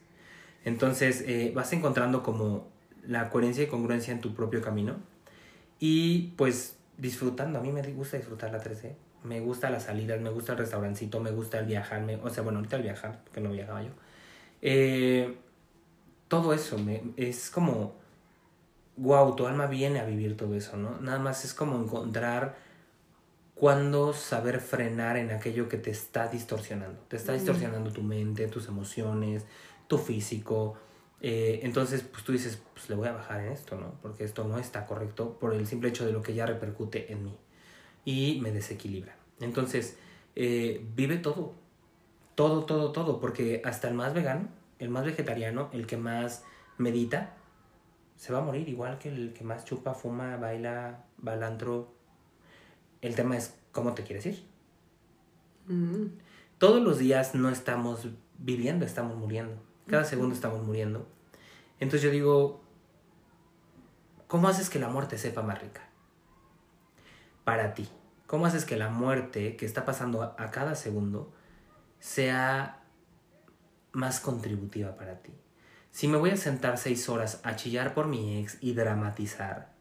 Entonces 0.64 1.22
eh, 1.26 1.52
vas 1.54 1.72
encontrando 1.72 2.22
como 2.22 2.68
la 3.06 3.28
coherencia 3.30 3.64
y 3.64 3.66
congruencia 3.66 4.12
en 4.12 4.20
tu 4.20 4.34
propio 4.34 4.62
camino 4.62 4.96
y 5.80 6.32
pues 6.36 6.76
disfrutando. 6.96 7.58
A 7.58 7.62
mí 7.62 7.72
me 7.72 7.82
gusta 7.92 8.16
disfrutar 8.16 8.52
la 8.52 8.62
3D. 8.62 8.94
Me 9.24 9.40
gusta 9.40 9.70
las 9.70 9.84
salidas, 9.84 10.20
me 10.20 10.30
gusta 10.30 10.52
el 10.52 10.58
restaurancito, 10.58 11.20
me 11.20 11.30
gusta 11.30 11.58
el 11.58 11.66
viajar. 11.66 12.04
o 12.22 12.30
sea, 12.30 12.42
bueno, 12.42 12.58
ahorita 12.58 12.76
el 12.76 12.82
viajar, 12.82 13.20
porque 13.24 13.40
no 13.40 13.50
viajaba 13.50 13.82
yo. 13.82 13.90
Eh, 14.62 15.36
todo 16.28 16.54
eso 16.54 16.78
me, 16.78 17.02
es 17.16 17.50
como, 17.50 17.94
wow, 18.96 19.34
tu 19.36 19.46
alma 19.46 19.66
viene 19.66 20.00
a 20.00 20.04
vivir 20.04 20.36
todo 20.36 20.54
eso, 20.54 20.76
¿no? 20.76 21.00
Nada 21.00 21.18
más 21.18 21.44
es 21.44 21.54
como 21.54 21.76
encontrar 21.76 22.56
cuándo 23.62 24.12
saber 24.12 24.58
frenar 24.58 25.16
en 25.16 25.30
aquello 25.30 25.68
que 25.68 25.76
te 25.76 25.92
está 25.92 26.26
distorsionando. 26.26 26.98
Te 27.06 27.16
está 27.16 27.32
distorsionando 27.32 27.92
tu 27.92 28.02
mente, 28.02 28.48
tus 28.48 28.66
emociones, 28.66 29.46
tu 29.86 29.98
físico. 29.98 30.76
Eh, 31.20 31.60
entonces, 31.62 32.02
pues 32.02 32.24
tú 32.24 32.32
dices, 32.32 32.60
pues 32.74 32.90
le 32.90 32.96
voy 32.96 33.06
a 33.06 33.12
bajar 33.12 33.40
en 33.40 33.52
esto, 33.52 33.76
¿no? 33.76 33.94
Porque 34.02 34.24
esto 34.24 34.42
no 34.42 34.58
está 34.58 34.84
correcto 34.84 35.38
por 35.38 35.54
el 35.54 35.68
simple 35.68 35.90
hecho 35.90 36.04
de 36.04 36.10
lo 36.10 36.22
que 36.22 36.34
ya 36.34 36.44
repercute 36.44 37.12
en 37.12 37.22
mí. 37.22 37.38
Y 38.04 38.40
me 38.42 38.50
desequilibra. 38.50 39.14
Entonces, 39.38 39.96
eh, 40.34 40.84
vive 40.96 41.18
todo. 41.18 41.54
Todo, 42.34 42.64
todo, 42.64 42.90
todo. 42.90 43.20
Porque 43.20 43.62
hasta 43.64 43.86
el 43.86 43.94
más 43.94 44.12
vegano, 44.12 44.48
el 44.80 44.88
más 44.88 45.04
vegetariano, 45.04 45.70
el 45.72 45.86
que 45.86 45.96
más 45.96 46.42
medita, 46.78 47.36
se 48.16 48.32
va 48.32 48.40
a 48.40 48.42
morir 48.42 48.68
igual 48.68 48.98
que 48.98 49.08
el 49.08 49.32
que 49.32 49.44
más 49.44 49.64
chupa, 49.64 49.94
fuma, 49.94 50.36
baila, 50.36 51.04
balantro. 51.18 52.01
El 53.03 53.16
tema 53.16 53.36
es 53.36 53.55
cómo 53.72 53.94
te 53.94 54.05
quieres 54.05 54.24
ir. 54.26 54.44
Mm. 55.66 56.07
Todos 56.59 56.80
los 56.80 56.98
días 56.98 57.34
no 57.34 57.50
estamos 57.50 58.07
viviendo, 58.38 58.86
estamos 58.86 59.16
muriendo. 59.16 59.61
Cada 59.88 60.05
segundo 60.05 60.34
estamos 60.34 60.62
muriendo. 60.62 61.07
Entonces 61.80 62.03
yo 62.03 62.11
digo, 62.11 62.62
¿cómo 64.28 64.48
haces 64.48 64.70
que 64.70 64.78
la 64.78 64.88
muerte 64.88 65.18
sepa 65.18 65.42
más 65.42 65.61
rica? 65.61 65.82
Para 67.44 67.74
ti. 67.74 67.88
¿Cómo 68.28 68.46
haces 68.46 68.64
que 68.64 68.76
la 68.76 68.88
muerte 68.88 69.57
que 69.57 69.66
está 69.66 69.84
pasando 69.84 70.22
a, 70.22 70.36
a 70.38 70.53
cada 70.53 70.76
segundo 70.76 71.32
sea 71.98 72.84
más 73.90 74.20
contributiva 74.20 74.96
para 74.96 75.20
ti? 75.22 75.32
Si 75.90 76.07
me 76.07 76.16
voy 76.16 76.30
a 76.30 76.36
sentar 76.36 76.78
seis 76.78 77.09
horas 77.09 77.40
a 77.42 77.57
chillar 77.57 77.92
por 77.92 78.07
mi 78.07 78.38
ex 78.38 78.59
y 78.61 78.74
dramatizar, 78.74 79.71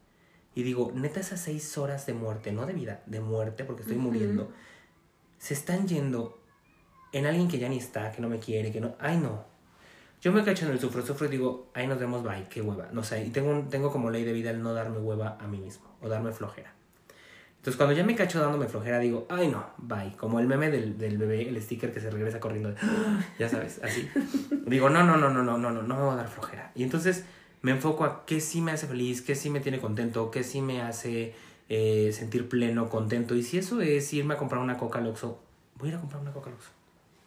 y 0.55 0.63
digo, 0.63 0.91
neta, 0.93 1.19
esas 1.19 1.39
seis 1.39 1.77
horas 1.77 2.05
de 2.05 2.13
muerte, 2.13 2.51
no 2.51 2.65
de 2.65 2.73
vida, 2.73 3.01
de 3.05 3.19
muerte, 3.21 3.63
porque 3.63 3.81
estoy 3.83 3.97
Ujú. 3.97 4.07
muriendo, 4.07 4.51
se 5.37 5.53
están 5.53 5.87
yendo 5.87 6.39
en 7.13 7.25
alguien 7.25 7.47
que 7.47 7.57
ya 7.59 7.69
ni 7.69 7.77
está, 7.77 8.11
que 8.11 8.21
no 8.21 8.29
me 8.29 8.39
quiere, 8.39 8.71
que 8.71 8.81
no. 8.81 8.95
Ay, 8.99 9.17
no. 9.17 9.45
Yo 10.21 10.31
me 10.31 10.43
cacho 10.43 10.65
en 10.65 10.71
el 10.71 10.79
sufro, 10.79 11.05
sufro 11.05 11.25
y 11.27 11.29
digo, 11.29 11.69
ahí 11.73 11.87
nos 11.87 11.99
vemos, 11.99 12.21
bye, 12.23 12.45
qué 12.49 12.61
hueva. 12.61 12.89
No 12.91 13.03
sé, 13.03 13.25
y 13.25 13.29
tengo, 13.31 13.49
un- 13.49 13.69
tengo 13.69 13.91
como 13.91 14.09
ley 14.11 14.23
de 14.23 14.33
vida 14.33 14.51
el 14.51 14.61
no 14.61 14.73
darme 14.73 14.99
hueva 14.99 15.37
a 15.39 15.47
mí 15.47 15.57
mismo, 15.57 15.85
o 16.01 16.07
darme 16.09 16.31
flojera. 16.31 16.73
Entonces, 17.57 17.77
cuando 17.77 17.93
ya 17.95 18.03
me 18.03 18.15
cacho 18.15 18.39
dándome 18.41 18.67
flojera, 18.67 18.97
digo, 18.99 19.27
ay, 19.29 19.47
no, 19.47 19.63
bye. 19.77 20.15
Como 20.17 20.39
el 20.39 20.47
meme 20.47 20.69
del, 20.71 20.97
del 20.97 21.17
bebé, 21.17 21.47
el 21.47 21.61
sticker 21.61 21.93
que 21.93 21.99
se 21.99 22.09
regresa 22.09 22.39
corriendo, 22.39 22.69
de, 22.69 22.75
ya 23.39 23.49
sabes, 23.49 23.79
así. 23.83 24.09
Digo, 24.65 24.89
no, 24.89 25.03
no, 25.03 25.15
no, 25.17 25.29
no, 25.29 25.43
no, 25.43 25.57
no, 25.57 25.71
no, 25.71 25.81
no 25.83 25.95
me 25.95 26.01
voy 26.01 26.13
a 26.13 26.17
dar 26.17 26.27
flojera. 26.27 26.71
Y 26.75 26.83
entonces 26.83 27.23
me 27.61 27.71
enfoco 27.71 28.05
a 28.05 28.25
qué 28.25 28.41
sí 28.41 28.61
me 28.61 28.71
hace 28.71 28.87
feliz, 28.87 29.21
qué 29.21 29.35
sí 29.35 29.49
me 29.49 29.59
tiene 29.59 29.79
contento, 29.79 30.31
qué 30.31 30.43
sí 30.43 30.61
me 30.61 30.81
hace 30.81 31.33
eh, 31.69 32.11
sentir 32.13 32.49
pleno, 32.49 32.89
contento. 32.89 33.35
Y 33.35 33.43
si 33.43 33.57
eso 33.57 33.81
es 33.81 34.11
irme 34.13 34.33
a 34.33 34.37
comprar 34.37 34.61
una 34.61 34.77
coca 34.77 34.99
al 34.99 35.07
Oxxo, 35.07 35.39
voy 35.77 35.89
a 35.89 35.91
ir 35.91 35.97
a 35.97 36.01
comprar 36.01 36.21
una 36.21 36.31
coca 36.31 36.49
al 36.49 36.55
Oxxo. 36.55 36.71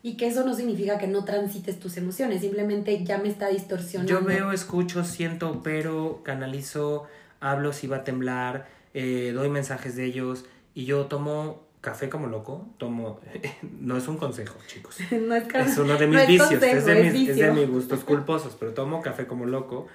Y 0.03 0.17
que 0.19 0.27
eso 0.27 0.45
no 0.45 0.55
significa 0.55 0.99
que 0.99 1.07
no 1.07 1.25
transites 1.25 1.81
tus 1.81 1.97
emociones, 1.97 2.43
simplemente 2.43 3.03
ya 3.05 3.19
me 3.19 3.29
está 3.29 3.49
distorsionando. 3.49 4.13
Yo 4.13 4.23
veo, 4.23 4.53
escucho, 4.53 5.03
siento, 5.03 5.63
pero 5.63 6.21
canalizo, 6.25 7.05
hablo 7.41 7.73
si 7.73 7.87
va 7.87 7.99
a 7.99 8.05
temblar, 8.05 8.69
eh, 8.93 9.33
doy 9.35 9.49
mensajes 9.49 9.97
de 9.97 10.05
ellos 10.05 10.45
y 10.75 10.85
yo 10.85 11.07
tomo 11.07 11.63
café 11.81 12.09
como 12.09 12.27
loco, 12.27 12.67
tomo, 12.77 13.21
no 13.81 13.97
es 13.97 14.09
un 14.09 14.17
consejo, 14.17 14.59
chicos. 14.67 14.99
no 15.11 15.35
es, 15.35 15.47
Es 15.55 15.79
uno 15.79 15.97
de 15.97 16.07
no 16.07 16.13
mis 16.13 16.23
es 16.23 16.29
vicios, 16.29 16.49
consejo, 16.51 16.77
es, 16.77 16.85
de 16.85 17.07
es 17.07 17.13
mis, 17.15 17.29
es 17.31 17.37
de 17.37 17.53
mis 17.53 17.69
gustos 17.69 18.01
culposos, 18.05 18.57
pero 18.59 18.75
tomo 18.75 19.01
café 19.01 19.27
como 19.27 19.47
loco, 19.47 19.87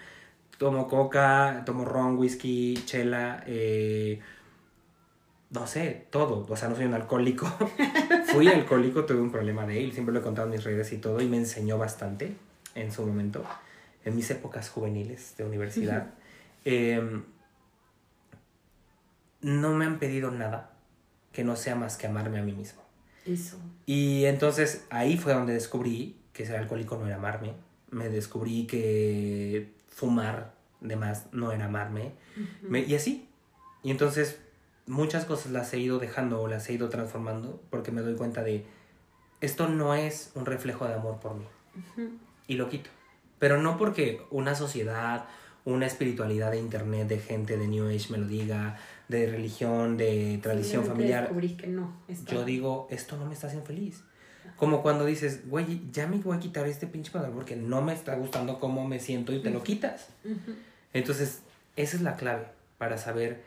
tomo 0.59 0.87
coca, 0.89 1.63
tomo 1.65 1.85
ron, 1.85 2.17
whisky, 2.17 2.75
chela, 2.85 3.43
eh, 3.47 4.19
no 5.51 5.65
sé, 5.65 6.05
todo, 6.11 6.45
o 6.47 6.55
sea, 6.57 6.67
no 6.67 6.75
soy 6.75 6.85
un 6.85 6.93
alcohólico. 6.93 7.47
Fui 8.25 8.47
alcohólico, 8.49 9.05
tuve 9.05 9.21
un 9.21 9.31
problema 9.31 9.65
de 9.65 9.81
él, 9.81 9.93
siempre 9.93 10.13
lo 10.13 10.19
he 10.19 10.21
contado 10.21 10.47
en 10.47 10.51
mis 10.51 10.63
redes 10.65 10.91
y 10.91 10.97
todo, 10.97 11.21
y 11.21 11.27
me 11.27 11.37
enseñó 11.37 11.77
bastante 11.77 12.35
en 12.75 12.91
su 12.91 13.05
momento, 13.05 13.43
en 14.03 14.17
mis 14.17 14.29
épocas 14.31 14.69
juveniles 14.69 15.33
de 15.37 15.45
universidad. 15.45 16.07
Em, 16.65 17.23
no 19.41 19.73
me 19.73 19.85
han 19.85 19.97
pedido 19.97 20.29
nada 20.29 20.73
que 21.31 21.45
no 21.45 21.55
sea 21.55 21.75
más 21.75 21.95
que 21.95 22.07
amarme 22.07 22.37
a 22.37 22.43
mí 22.43 22.51
mismo. 22.51 22.81
Eso. 23.25 23.57
Y 23.85 24.25
entonces 24.25 24.85
ahí 24.89 25.15
fue 25.17 25.33
donde 25.33 25.53
descubrí 25.53 26.17
que 26.33 26.45
ser 26.45 26.57
alcohólico 26.57 26.97
no 26.97 27.07
era 27.07 27.15
amarme. 27.15 27.53
Me 27.91 28.09
descubrí 28.09 28.67
que 28.67 29.78
fumar 29.99 30.53
de 30.79 30.95
más 30.95 31.25
no 31.33 31.51
era 31.51 31.65
amarme. 31.65 32.13
Me- 32.61 32.81
y 32.81 32.95
así. 32.95 33.27
Y 33.83 33.91
entonces 33.91 34.39
muchas 34.87 35.25
cosas 35.25 35.51
las 35.51 35.73
he 35.73 35.79
ido 35.79 35.99
dejando 35.99 36.41
o 36.41 36.47
las 36.47 36.69
he 36.69 36.73
ido 36.73 36.89
transformando 36.89 37.61
porque 37.69 37.91
me 37.91 38.01
doy 38.01 38.15
cuenta 38.15 38.43
de 38.43 38.65
esto 39.41 39.67
no 39.67 39.93
es 39.93 40.31
un 40.35 40.45
reflejo 40.45 40.85
de 40.87 40.93
amor 40.93 41.19
por 41.19 41.35
mí. 41.35 41.45
Y 42.47 42.55
lo 42.55 42.69
quito. 42.69 42.89
Pero 43.39 43.61
no 43.61 43.77
porque 43.77 44.21
una 44.31 44.55
sociedad, 44.55 45.25
una 45.65 45.85
espiritualidad 45.85 46.51
de 46.51 46.59
internet, 46.59 47.07
de 47.07 47.19
gente 47.19 47.57
de 47.57 47.67
New 47.67 47.87
Age 47.87 48.07
me 48.11 48.17
lo 48.17 48.27
diga, 48.27 48.77
de 49.07 49.27
religión, 49.31 49.95
de 49.97 50.39
tradición 50.41 50.83
familiar. 50.85 51.27
Que 51.57 51.67
no. 51.67 51.93
Yo 52.25 52.43
digo, 52.45 52.87
esto 52.89 53.17
no 53.17 53.25
me 53.25 53.33
está 53.33 53.47
haciendo 53.47 53.65
feliz. 53.67 54.03
Como 54.59 54.81
cuando 54.81 55.05
dices, 55.05 55.47
güey, 55.49 55.81
ya 55.91 56.05
me 56.05 56.17
voy 56.17 56.35
a 56.35 56.39
quitar 56.39 56.67
este 56.67 56.85
pinche 56.85 57.11
pantalón 57.11 57.37
porque 57.37 57.55
no 57.55 57.81
me 57.81 57.93
está 57.93 58.15
gustando 58.15 58.59
cómo 58.59 58.85
me 58.85 58.99
siento 58.99 59.33
y 59.33 59.39
te 59.39 59.51
lo 59.51 59.63
quitas. 59.63 60.09
Entonces, 60.93 61.41
esa 61.77 61.95
es 61.95 62.01
la 62.01 62.17
clave 62.17 62.47
para 62.77 62.97
saber 62.97 63.41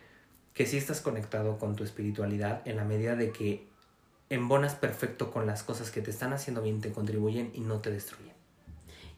que 0.54 0.66
sí 0.66 0.78
estás 0.78 1.02
conectado 1.02 1.58
con 1.58 1.76
tu 1.76 1.84
espiritualidad 1.84 2.62
en 2.64 2.76
la 2.76 2.84
medida 2.84 3.14
de 3.14 3.30
que 3.30 3.66
embonas 4.30 4.74
perfecto 4.74 5.30
con 5.30 5.46
las 5.46 5.62
cosas 5.62 5.90
que 5.90 6.00
te 6.00 6.10
están 6.10 6.32
haciendo 6.32 6.62
bien, 6.62 6.80
te 6.80 6.92
contribuyen 6.92 7.50
y 7.54 7.60
no 7.60 7.80
te 7.80 7.90
destruyen. 7.90 8.32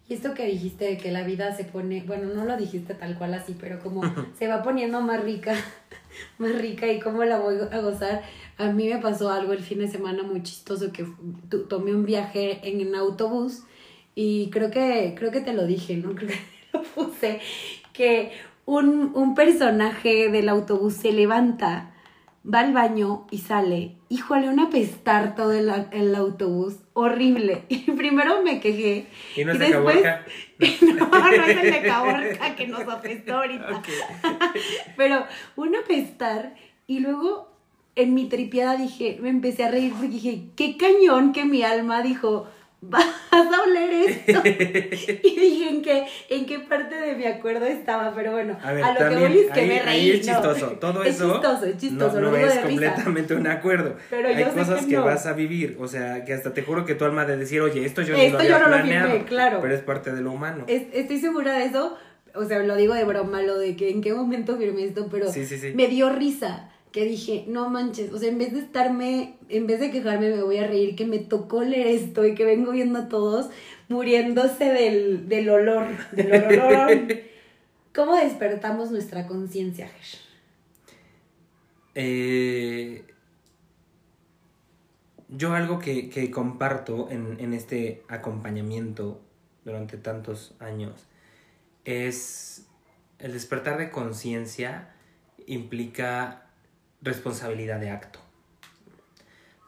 Y 0.08 0.14
esto 0.14 0.34
que 0.34 0.46
dijiste 0.46 0.84
de 0.84 0.98
que 0.98 1.10
la 1.10 1.22
vida 1.22 1.56
se 1.56 1.64
pone, 1.64 2.02
bueno, 2.06 2.34
no 2.34 2.44
lo 2.44 2.56
dijiste 2.56 2.94
tal 2.94 3.16
cual 3.16 3.34
así, 3.34 3.56
pero 3.58 3.78
como 3.80 4.02
se 4.38 4.48
va 4.48 4.62
poniendo 4.62 5.00
más 5.00 5.22
rica, 5.22 5.54
más 6.38 6.54
rica 6.56 6.86
y 6.88 7.00
cómo 7.00 7.24
la 7.24 7.38
voy 7.38 7.56
a 7.70 7.78
gozar. 7.78 8.22
A 8.58 8.66
mí 8.70 8.88
me 8.88 8.98
pasó 8.98 9.30
algo 9.30 9.52
el 9.52 9.62
fin 9.62 9.78
de 9.80 9.88
semana 9.88 10.22
muy 10.22 10.42
chistoso 10.42 10.92
que 10.92 11.04
tomé 11.68 11.94
un 11.94 12.04
viaje 12.06 12.60
en, 12.62 12.80
en 12.80 12.94
autobús 12.94 13.62
y 14.14 14.48
creo 14.50 14.70
que 14.70 15.14
creo 15.18 15.30
que 15.32 15.40
te 15.40 15.52
lo 15.52 15.66
dije, 15.66 15.96
¿no? 15.96 16.14
Creo 16.14 16.28
que 16.28 16.38
lo 16.72 16.82
puse 16.82 17.40
que 17.92 18.32
un, 18.64 19.12
un 19.14 19.34
personaje 19.34 20.28
del 20.30 20.48
autobús 20.48 20.94
se 20.94 21.12
levanta, 21.12 21.94
va 22.46 22.60
al 22.60 22.72
baño 22.72 23.26
y 23.30 23.38
sale. 23.38 23.96
Híjole, 24.08 24.48
un 24.48 24.60
apestar 24.60 25.34
todo 25.34 25.52
el, 25.52 25.70
el 25.92 26.14
autobús, 26.14 26.76
horrible. 26.92 27.64
Y 27.68 27.90
primero 27.92 28.42
me 28.42 28.60
quejé. 28.60 29.06
¿Y 29.36 29.44
no 29.44 29.52
es 29.52 29.56
Y 29.56 29.60
de 29.60 29.66
después- 29.66 30.02
Caborca? 30.02 30.24
no, 31.10 31.30
no 31.36 31.44
es 31.44 31.56
el 31.64 31.70
de 31.72 31.82
Caborca 31.82 32.54
que 32.56 32.66
nos 32.68 32.88
apestó 32.88 33.34
ahorita. 33.36 33.82
Pero 34.96 35.24
un 35.56 35.74
apestar 35.76 36.54
y 36.86 37.00
luego 37.00 37.53
en 37.96 38.14
mi 38.14 38.28
tripiada 38.28 38.76
dije, 38.76 39.18
me 39.20 39.28
empecé 39.30 39.64
a 39.64 39.70
reír 39.70 39.92
porque 39.92 40.08
dije, 40.08 40.44
qué 40.56 40.76
cañón 40.76 41.32
que 41.32 41.44
mi 41.44 41.62
alma 41.62 42.02
dijo, 42.02 42.48
vas 42.80 43.06
a 43.30 43.62
oler 43.62 43.92
esto. 44.10 44.42
y 44.44 45.36
dije 45.40 45.68
en 45.70 45.80
qué, 45.82 46.04
en 46.28 46.44
qué 46.46 46.58
parte 46.58 46.96
de 46.96 47.14
mi 47.14 47.24
acuerdo 47.24 47.66
estaba, 47.66 48.12
pero 48.14 48.32
bueno, 48.32 48.58
A 48.62 48.72
ver, 48.72 48.84
lo 48.84 49.08
que 49.08 49.16
voy 49.16 49.38
es 49.38 49.50
que 49.52 49.60
ahí, 49.60 49.68
me 49.68 49.82
reí. 49.82 50.00
ahí 50.00 50.10
es 50.10 50.26
no. 50.26 50.32
chistoso. 50.34 50.66
Todo 50.80 51.02
es 51.04 51.14
eso 51.14 51.32
chistoso, 51.32 51.64
es 51.66 51.76
chistoso, 51.78 52.14
no, 52.16 52.20
lo 52.20 52.30
no 52.32 52.36
es 52.36 52.42
de 52.42 52.48
risa. 52.62 52.66
completamente 52.68 53.34
un 53.34 53.46
acuerdo. 53.46 53.96
Pero 54.10 54.28
Hay 54.28 54.38
yo 54.38 54.52
cosas 54.52 54.80
que 54.82 54.88
que, 54.90 54.96
no. 54.96 55.04
vas 55.04 55.26
a 55.26 55.32
vivir, 55.32 55.76
o 55.80 55.86
sea, 55.88 56.24
que 56.24 56.34
hasta 56.34 56.52
te 56.52 56.62
juro 56.62 56.84
que 56.84 56.94
tu 56.94 57.04
alma 57.04 57.24
de 57.24 57.36
decir, 57.36 57.60
oye, 57.60 57.84
esto 57.86 58.02
yo 58.02 58.14
Esto 58.16 58.38
lo 58.38 58.44
yo 58.44 58.54
había 58.56 58.58
no 58.58 58.70
lo 58.70 58.76
planeado, 58.82 59.10
firmé, 59.12 59.24
claro. 59.26 59.58
pero 59.62 59.74
es 59.74 59.80
parte 59.82 60.12
de 60.12 60.20
lo 60.20 60.32
humano. 60.32 60.64
Es- 60.66 60.86
estoy 60.92 61.18
segura 61.20 61.52
de 61.54 61.66
eso, 61.66 61.96
o 62.34 62.44
sea, 62.44 62.58
lo 62.58 62.74
digo 62.76 62.92
de 62.94 63.04
broma, 63.04 63.40
lo 63.42 63.56
de 63.56 63.76
que 63.76 63.88
en 63.90 64.02
qué 64.02 64.12
momento 64.12 64.58
firmé 64.58 64.84
esto, 64.84 65.06
pero 65.10 65.30
Sí, 65.32 65.46
sí, 65.46 65.58
sí. 65.58 65.72
me 65.74 65.86
dio 65.86 66.10
risa. 66.10 66.70
Que 66.94 67.06
dije, 67.06 67.44
no 67.48 67.70
manches, 67.70 68.12
o 68.12 68.18
sea, 68.18 68.28
en 68.28 68.38
vez 68.38 68.52
de 68.52 68.60
estarme, 68.60 69.34
en 69.48 69.66
vez 69.66 69.80
de 69.80 69.90
quejarme, 69.90 70.30
me 70.30 70.44
voy 70.44 70.58
a 70.58 70.66
reír 70.68 70.94
que 70.94 71.04
me 71.04 71.18
tocó 71.18 71.64
leer 71.64 71.88
esto 71.88 72.24
y 72.24 72.36
que 72.36 72.44
vengo 72.44 72.70
viendo 72.70 73.00
a 73.00 73.08
todos 73.08 73.50
muriéndose 73.88 74.66
del, 74.66 75.28
del 75.28 75.50
olor, 75.50 75.88
del 76.12 76.60
olor. 76.60 77.08
¿Cómo 77.92 78.14
despertamos 78.14 78.92
nuestra 78.92 79.26
conciencia? 79.26 79.90
Eh, 81.96 83.04
yo 85.28 85.52
algo 85.52 85.80
que, 85.80 86.08
que 86.10 86.30
comparto 86.30 87.10
en, 87.10 87.40
en 87.40 87.54
este 87.54 88.04
acompañamiento 88.06 89.20
durante 89.64 89.96
tantos 89.96 90.54
años 90.60 91.08
es 91.84 92.68
el 93.18 93.32
despertar 93.32 93.78
de 93.78 93.90
conciencia 93.90 94.94
implica 95.46 96.43
responsabilidad 97.04 97.78
de 97.78 97.90
acto. 97.90 98.18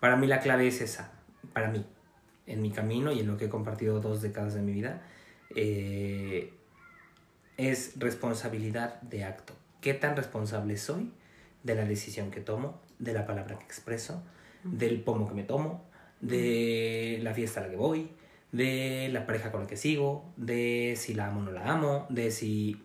Para 0.00 0.16
mí 0.16 0.26
la 0.26 0.40
clave 0.40 0.66
es 0.66 0.80
esa, 0.80 1.12
para 1.52 1.68
mí, 1.68 1.84
en 2.46 2.62
mi 2.62 2.70
camino 2.70 3.12
y 3.12 3.20
en 3.20 3.26
lo 3.26 3.36
que 3.36 3.46
he 3.46 3.48
compartido 3.48 4.00
dos 4.00 4.22
décadas 4.22 4.54
de 4.54 4.62
mi 4.62 4.72
vida, 4.72 5.02
eh, 5.54 6.52
es 7.56 7.92
responsabilidad 7.96 9.00
de 9.02 9.24
acto. 9.24 9.54
¿Qué 9.80 9.94
tan 9.94 10.16
responsable 10.16 10.76
soy 10.76 11.12
de 11.62 11.74
la 11.74 11.84
decisión 11.84 12.30
que 12.30 12.40
tomo, 12.40 12.80
de 12.98 13.12
la 13.12 13.26
palabra 13.26 13.58
que 13.58 13.64
expreso, 13.64 14.22
del 14.64 15.02
pomo 15.02 15.28
que 15.28 15.34
me 15.34 15.42
tomo, 15.42 15.84
de 16.20 17.20
la 17.22 17.34
fiesta 17.34 17.60
a 17.60 17.64
la 17.64 17.70
que 17.70 17.76
voy, 17.76 18.10
de 18.52 19.08
la 19.12 19.26
pareja 19.26 19.52
con 19.52 19.62
la 19.62 19.66
que 19.66 19.76
sigo, 19.76 20.24
de 20.36 20.94
si 20.96 21.14
la 21.14 21.26
amo 21.26 21.40
o 21.40 21.44
no 21.44 21.52
la 21.52 21.70
amo, 21.70 22.06
de 22.08 22.30
si 22.30 22.82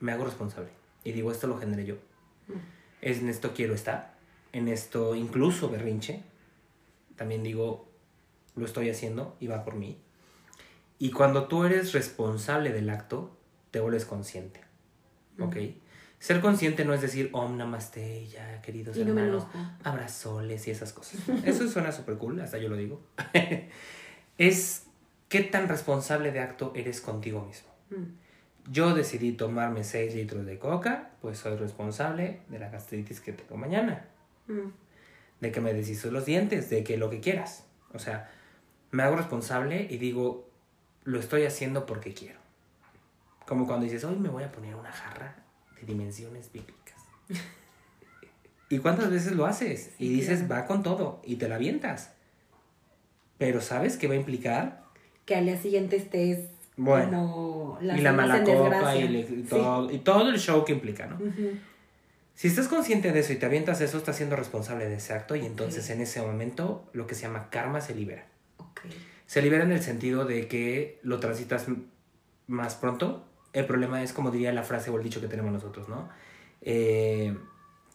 me 0.00 0.12
hago 0.12 0.24
responsable. 0.24 0.68
Y 1.04 1.12
digo, 1.12 1.32
esto 1.32 1.46
lo 1.46 1.58
generé 1.58 1.86
yo. 1.86 1.96
Es 3.00 3.18
en 3.18 3.28
esto 3.28 3.52
quiero 3.54 3.74
estar, 3.74 4.14
en 4.52 4.68
esto 4.68 5.14
incluso 5.14 5.68
berrinche. 5.70 6.22
También 7.16 7.42
digo, 7.42 7.88
lo 8.54 8.66
estoy 8.66 8.90
haciendo 8.90 9.36
y 9.40 9.46
va 9.46 9.64
por 9.64 9.74
mí. 9.74 9.98
Y 10.98 11.10
cuando 11.10 11.46
tú 11.46 11.64
eres 11.64 11.92
responsable 11.92 12.72
del 12.72 12.88
acto, 12.90 13.36
te 13.70 13.80
vuelves 13.80 14.04
consciente. 14.04 14.60
¿Ok? 15.38 15.56
Ser 16.18 16.40
consciente 16.40 16.84
no 16.84 16.94
es 16.94 17.02
decir, 17.02 17.28
om 17.32 17.58
namaste, 17.58 18.26
ya 18.26 18.62
queridos 18.62 18.96
Y 18.96 19.02
hermanos, 19.02 19.46
abrazoles 19.84 20.66
y 20.66 20.70
esas 20.70 20.92
cosas. 20.92 21.20
Eso 21.44 21.68
suena 21.68 21.92
súper 21.92 22.16
cool, 22.16 22.40
hasta 22.40 22.58
yo 22.58 22.68
lo 22.68 22.76
digo. 22.76 23.02
es 24.38 24.86
qué 25.28 25.42
tan 25.42 25.68
responsable 25.68 26.32
de 26.32 26.40
acto 26.40 26.72
eres 26.74 27.02
contigo 27.02 27.44
mismo. 27.44 27.68
Mm. 27.90 28.25
Yo 28.70 28.94
decidí 28.94 29.32
tomarme 29.32 29.84
6 29.84 30.14
litros 30.14 30.44
de 30.44 30.58
coca, 30.58 31.10
pues 31.20 31.38
soy 31.38 31.56
responsable 31.56 32.40
de 32.48 32.58
la 32.58 32.68
gastritis 32.68 33.20
que 33.20 33.32
tengo 33.32 33.56
mañana, 33.56 34.06
Mm. 34.48 34.70
de 35.40 35.52
que 35.52 35.60
me 35.60 35.72
deshizo 35.74 36.10
los 36.10 36.24
dientes, 36.24 36.70
de 36.70 36.82
que 36.84 36.96
lo 36.96 37.10
que 37.10 37.20
quieras. 37.20 37.64
O 37.92 37.98
sea, 37.98 38.30
me 38.90 39.02
hago 39.02 39.16
responsable 39.16 39.86
y 39.90 39.98
digo, 39.98 40.48
lo 41.04 41.18
estoy 41.20 41.44
haciendo 41.44 41.86
porque 41.86 42.14
quiero. 42.14 42.38
Como 43.46 43.66
cuando 43.66 43.84
dices, 43.84 44.02
hoy 44.04 44.16
me 44.16 44.28
voy 44.28 44.42
a 44.44 44.50
poner 44.52 44.74
una 44.74 44.90
jarra 44.92 45.36
de 45.80 45.86
dimensiones 45.86 46.50
bíblicas. 46.52 46.96
¿Y 48.68 48.78
cuántas 48.78 49.10
veces 49.10 49.32
lo 49.32 49.46
haces? 49.46 49.92
y 49.98 50.08
dices, 50.08 50.50
va 50.50 50.66
con 50.66 50.82
todo, 50.82 51.20
y 51.24 51.36
te 51.36 51.48
la 51.48 51.54
avientas. 51.54 52.12
Pero 53.38 53.60
¿sabes 53.60 53.96
qué 53.96 54.08
va 54.08 54.14
a 54.14 54.16
implicar? 54.16 54.82
Que 55.24 55.36
al 55.36 55.44
día 55.44 55.56
siguiente 55.60 55.96
estés 55.96 56.48
Bueno, 56.76 57.30
como 57.32 57.78
las 57.80 57.98
y 57.98 58.02
la 58.02 58.12
mala 58.12 58.44
copa 58.44 58.94
y, 58.96 59.08
le- 59.08 59.20
y 59.20 59.24
Sí. 59.24 59.42
todo, 59.48 59.90
y 59.90 59.98
todo 60.00 60.28
el 60.28 60.38
show 60.38 60.64
que 60.64 60.72
implica, 60.72 61.06
¿no? 61.06 61.18
Si 62.34 62.48
estás 62.48 62.68
consciente 62.68 63.12
de 63.12 63.20
eso 63.20 63.32
y 63.32 63.36
te 63.36 63.46
avientas 63.46 63.80
eso, 63.80 63.96
estás 63.96 64.16
siendo 64.16 64.36
responsable 64.36 64.86
de 64.86 64.96
ese 64.96 65.14
acto 65.14 65.36
y 65.36 65.46
entonces 65.46 65.88
en 65.88 66.02
ese 66.02 66.20
momento 66.20 66.88
lo 66.92 67.06
que 67.06 67.14
se 67.14 67.22
llama 67.22 67.48
karma 67.48 67.80
se 67.80 67.94
libera. 67.94 68.26
Se 69.26 69.40
libera 69.40 69.64
en 69.64 69.72
el 69.72 69.82
sentido 69.82 70.26
de 70.26 70.46
que 70.46 71.00
lo 71.02 71.18
transitas 71.18 71.66
más 72.46 72.74
pronto. 72.74 73.24
El 73.54 73.64
problema 73.64 74.02
es, 74.02 74.12
como 74.12 74.30
diría 74.30 74.52
la 74.52 74.62
frase 74.64 74.90
o 74.90 74.98
el 74.98 75.02
dicho 75.02 75.20
que 75.22 75.28
tenemos 75.28 75.50
nosotros, 75.50 75.88
¿no? 75.88 76.10
Eh, 76.60 77.36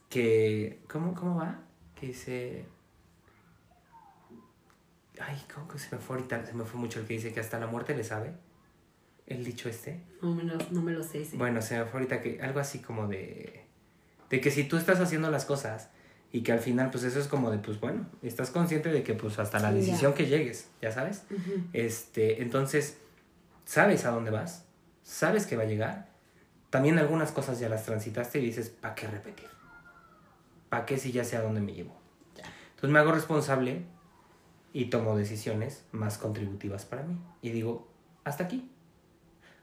que... 0.10 0.80
¿cómo, 0.92 1.14
¿Cómo 1.14 1.36
va? 1.36 1.60
Que 1.94 2.08
dice... 2.08 2.66
Ay, 5.20 5.40
¿cómo 5.54 5.68
que 5.68 5.78
se 5.78 5.96
me 5.96 6.02
fue 6.02 6.16
ahorita? 6.16 6.44
Se 6.46 6.54
me 6.54 6.66
fue 6.66 6.80
mucho 6.80 7.00
el 7.00 7.06
que 7.06 7.14
dice 7.14 7.32
que 7.32 7.40
hasta 7.40 7.60
la 7.60 7.68
muerte 7.68 7.96
le 7.96 8.04
sabe. 8.04 8.34
El 9.32 9.44
dicho 9.44 9.70
este. 9.70 10.00
No 10.22 10.34
me 10.36 10.44
lo, 10.44 10.58
no 10.72 10.82
me 10.82 10.92
lo 10.92 11.04
sé. 11.04 11.26
sí. 11.26 11.38
Bueno, 11.38 11.62
se 11.62 11.78
me 11.78 11.86
fue 11.86 12.00
ahorita 12.00 12.22
que 12.22 12.42
algo 12.42 12.60
así 12.60 12.80
como 12.80 13.08
de 13.08 13.66
de 14.32 14.40
que 14.40 14.50
si 14.50 14.64
tú 14.64 14.78
estás 14.78 15.00
haciendo 15.02 15.30
las 15.30 15.44
cosas 15.46 15.90
y 16.32 16.42
que 16.42 16.54
al 16.54 16.60
final 16.60 16.90
pues 16.90 17.04
eso 17.04 17.20
es 17.20 17.28
como 17.28 17.52
de 17.52 17.58
pues 17.58 17.80
bueno, 17.80 18.08
estás 18.24 18.50
consciente 18.50 18.90
de 18.90 19.04
que 19.04 19.14
pues 19.14 19.38
hasta 19.38 19.60
la 19.60 19.72
decisión 19.74 20.14
que 20.14 20.26
llegues, 20.26 20.70
ya 20.82 20.92
sabes? 20.92 21.24
Este, 21.74 22.42
entonces 22.42 22.98
sabes 23.66 24.06
a 24.06 24.12
dónde 24.12 24.32
vas, 24.32 24.64
sabes 25.04 25.46
que 25.46 25.58
va 25.58 25.64
a 25.64 25.66
llegar. 25.66 26.08
También 26.70 26.98
algunas 26.98 27.34
cosas 27.34 27.60
ya 27.60 27.68
las 27.68 27.84
transitaste 27.84 28.40
y 28.40 28.46
dices, 28.46 28.70
¿para 28.70 28.96
qué 28.96 29.08
repetir? 29.08 29.50
¿Para 30.70 30.86
qué 30.86 30.98
si 30.98 31.12
ya 31.12 31.26
sé 31.26 31.36
a 31.36 31.42
dónde 31.42 31.60
me 31.60 31.74
llevo? 31.74 31.94
Entonces 32.70 32.90
me 32.90 33.00
hago 33.00 33.12
responsable 33.12 33.84
y 34.72 34.86
tomo 34.86 35.18
decisiones 35.18 35.84
más 35.92 36.18
contributivas 36.18 36.86
para 36.86 37.04
mí. 37.04 37.18
Y 37.42 37.50
digo, 37.50 37.90
hasta 38.24 38.46
aquí. 38.46 38.72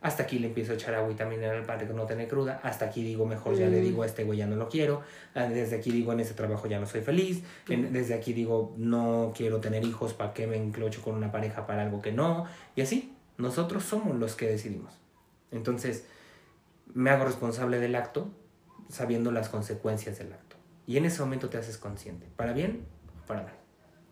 Hasta 0.01 0.23
aquí 0.23 0.39
le 0.39 0.47
empiezo 0.47 0.71
a 0.73 0.75
echar 0.77 0.95
agüita 0.95 1.25
mineral 1.27 1.65
para 1.65 1.79
que 1.87 1.93
no 1.93 2.07
tener 2.07 2.29
cruda. 2.29 2.61
Hasta 2.63 2.85
aquí 2.85 3.03
digo, 3.03 3.27
mejor 3.27 3.57
ya 3.57 3.67
le 3.67 3.81
Mm. 3.81 3.85
digo 3.85 4.03
a 4.05 4.07
este 4.07 4.23
güey 4.23 4.39
ya 4.39 4.47
no 4.47 4.55
lo 4.55 4.69
quiero. 4.69 5.03
Ah, 5.35 5.47
Desde 5.47 5.77
aquí 5.77 5.91
digo, 5.91 6.13
en 6.13 6.21
ese 6.21 6.35
trabajo 6.35 6.69
ya 6.69 6.79
no 6.79 6.87
soy 6.87 7.01
feliz. 7.01 7.43
En- 7.69 7.93
desde 7.93 8.15
aquí 8.15 8.33
digo, 8.33 8.75
no 8.77 9.33
quiero 9.37 9.59
tener 9.61 9.85
hijos, 9.85 10.15
¿para 10.15 10.33
qué 10.35 10.47
me 10.47 10.57
enclocho 10.57 11.03
con 11.03 11.17
una 11.17 11.33
pareja 11.33 11.67
para 11.67 11.83
algo 11.83 12.01
que 12.01 12.13
no? 12.13 12.47
Y 12.77 12.83
así, 12.83 13.13
nosotros 13.39 13.83
somos 13.85 14.17
los 14.17 14.37
que 14.37 14.47
decidimos. 14.49 14.93
Entonces, 15.51 16.05
me 16.95 17.11
hago 17.11 17.25
responsable 17.25 17.81
del 17.81 17.95
acto 17.97 18.29
sabiendo 18.89 19.33
las 19.33 19.49
consecuencias 19.49 20.19
del 20.19 20.33
acto. 20.33 20.57
Y 20.87 20.97
en 20.97 21.07
ese 21.07 21.21
momento 21.23 21.49
te 21.49 21.59
haces 21.59 21.77
consciente, 21.77 22.27
para 22.37 22.53
bien 22.53 22.87
o 23.23 23.27
para 23.27 23.43
mal. 23.43 23.53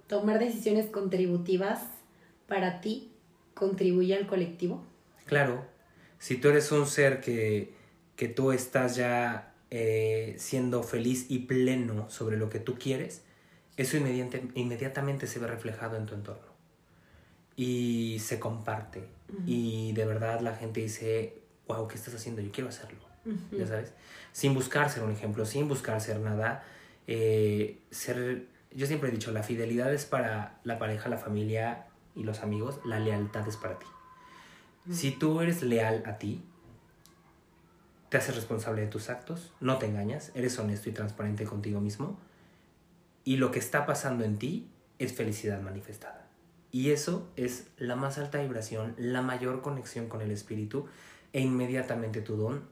Tomar 0.08 0.38
decisiones 0.40 0.86
contributivas 0.86 1.80
para 2.48 2.80
ti 2.80 3.12
contribuye 3.54 4.14
al 4.16 4.26
colectivo. 4.26 4.84
Claro, 5.26 5.64
si 6.18 6.36
tú 6.36 6.48
eres 6.48 6.72
un 6.72 6.86
ser 6.86 7.20
que, 7.20 7.72
que 8.16 8.28
tú 8.28 8.52
estás 8.52 8.96
ya 8.96 9.54
eh, 9.70 10.34
siendo 10.38 10.82
feliz 10.82 11.26
y 11.28 11.40
pleno 11.40 12.08
sobre 12.10 12.36
lo 12.36 12.48
que 12.48 12.60
tú 12.60 12.78
quieres, 12.78 13.22
eso 13.76 13.96
inmediate- 13.96 14.50
inmediatamente 14.54 15.26
se 15.26 15.38
ve 15.38 15.46
reflejado 15.46 15.96
en 15.96 16.06
tu 16.06 16.14
entorno. 16.14 16.46
Y 17.56 18.18
se 18.20 18.38
comparte. 18.38 19.04
Y 19.46 19.92
de 19.92 20.04
verdad 20.04 20.40
la 20.40 20.54
gente 20.54 20.80
dice, 20.80 21.38
wow, 21.66 21.88
¿qué 21.88 21.94
estás 21.96 22.14
haciendo? 22.14 22.40
Yo 22.42 22.52
quiero 22.52 22.68
hacerlo. 22.68 22.98
Ya 23.58 23.66
sabes, 23.66 23.92
sin 24.32 24.54
buscar 24.54 24.88
ser 24.90 25.02
un 25.02 25.10
ejemplo, 25.10 25.44
sin 25.46 25.66
buscar 25.66 26.00
ser 26.00 26.20
nada, 26.20 26.64
eh, 27.08 27.78
ser, 27.90 28.46
yo 28.72 28.86
siempre 28.86 29.08
he 29.08 29.12
dicho, 29.12 29.32
la 29.32 29.42
fidelidad 29.42 29.92
es 29.92 30.04
para 30.04 30.60
la 30.62 30.78
pareja, 30.78 31.08
la 31.08 31.18
familia 31.18 31.86
y 32.14 32.22
los 32.22 32.40
amigos, 32.40 32.78
la 32.84 33.00
lealtad 33.00 33.48
es 33.48 33.56
para 33.56 33.78
ti. 33.80 33.86
Si 34.90 35.10
tú 35.10 35.40
eres 35.40 35.62
leal 35.62 36.02
a 36.06 36.18
ti, 36.18 36.42
te 38.08 38.18
haces 38.18 38.36
responsable 38.36 38.82
de 38.82 38.86
tus 38.86 39.10
actos, 39.10 39.52
no 39.60 39.78
te 39.78 39.86
engañas, 39.86 40.30
eres 40.34 40.58
honesto 40.58 40.88
y 40.88 40.92
transparente 40.92 41.44
contigo 41.44 41.80
mismo, 41.80 42.18
y 43.24 43.38
lo 43.38 43.50
que 43.50 43.58
está 43.58 43.84
pasando 43.84 44.24
en 44.24 44.38
ti 44.38 44.68
es 44.98 45.12
felicidad 45.12 45.60
manifestada. 45.60 46.28
Y 46.70 46.90
eso 46.90 47.28
es 47.36 47.66
la 47.78 47.96
más 47.96 48.18
alta 48.18 48.40
vibración, 48.40 48.94
la 48.96 49.22
mayor 49.22 49.60
conexión 49.60 50.08
con 50.08 50.20
el 50.20 50.30
espíritu, 50.30 50.86
e 51.32 51.40
inmediatamente 51.40 52.20
tu 52.20 52.36
don 52.36 52.62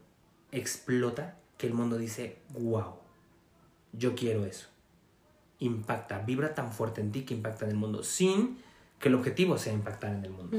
explota 0.51 1.37
que 1.57 1.67
el 1.67 1.73
mundo 1.73 1.97
dice, 1.97 2.37
wow, 2.53 2.95
yo 3.91 4.15
quiero 4.15 4.45
eso. 4.45 4.67
Impacta, 5.59 6.19
vibra 6.19 6.53
tan 6.53 6.71
fuerte 6.71 7.01
en 7.01 7.11
ti 7.11 7.23
que 7.23 7.33
impacta 7.33 7.65
en 7.65 7.71
el 7.71 7.77
mundo, 7.77 8.03
sin 8.03 8.57
que 9.05 9.09
el 9.09 9.15
objetivo 9.15 9.55
sea 9.59 9.71
impactar 9.71 10.15
en 10.15 10.25
el 10.25 10.31
mundo 10.31 10.57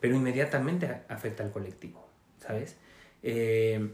pero 0.00 0.14
inmediatamente 0.14 1.02
afecta 1.08 1.42
al 1.42 1.50
colectivo, 1.50 2.08
¿sabes? 2.38 2.76
Eh, 3.24 3.90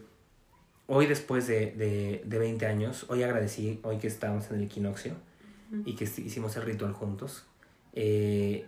hoy 0.88 1.06
después 1.06 1.46
de, 1.46 1.70
de, 1.70 2.22
de 2.22 2.38
20 2.38 2.66
años, 2.66 3.06
hoy 3.08 3.22
agradecí, 3.22 3.80
hoy 3.82 3.96
que 3.96 4.08
estábamos 4.08 4.50
en 4.50 4.56
el 4.56 4.64
equinoccio 4.64 5.14
y 5.86 5.94
que 5.94 6.04
hicimos 6.04 6.54
el 6.56 6.64
ritual 6.64 6.92
juntos, 6.92 7.46
eh, 7.94 8.66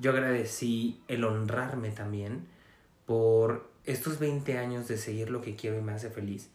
yo 0.00 0.12
agradecí 0.12 1.02
el 1.06 1.22
honrarme 1.24 1.90
también 1.90 2.46
por 3.04 3.70
estos 3.84 4.18
20 4.18 4.56
años 4.56 4.88
de 4.88 4.96
seguir 4.96 5.28
lo 5.28 5.42
que 5.42 5.54
quiero 5.54 5.76
y 5.76 5.82
me 5.82 5.92
hace 5.92 6.08
feliz 6.08 6.48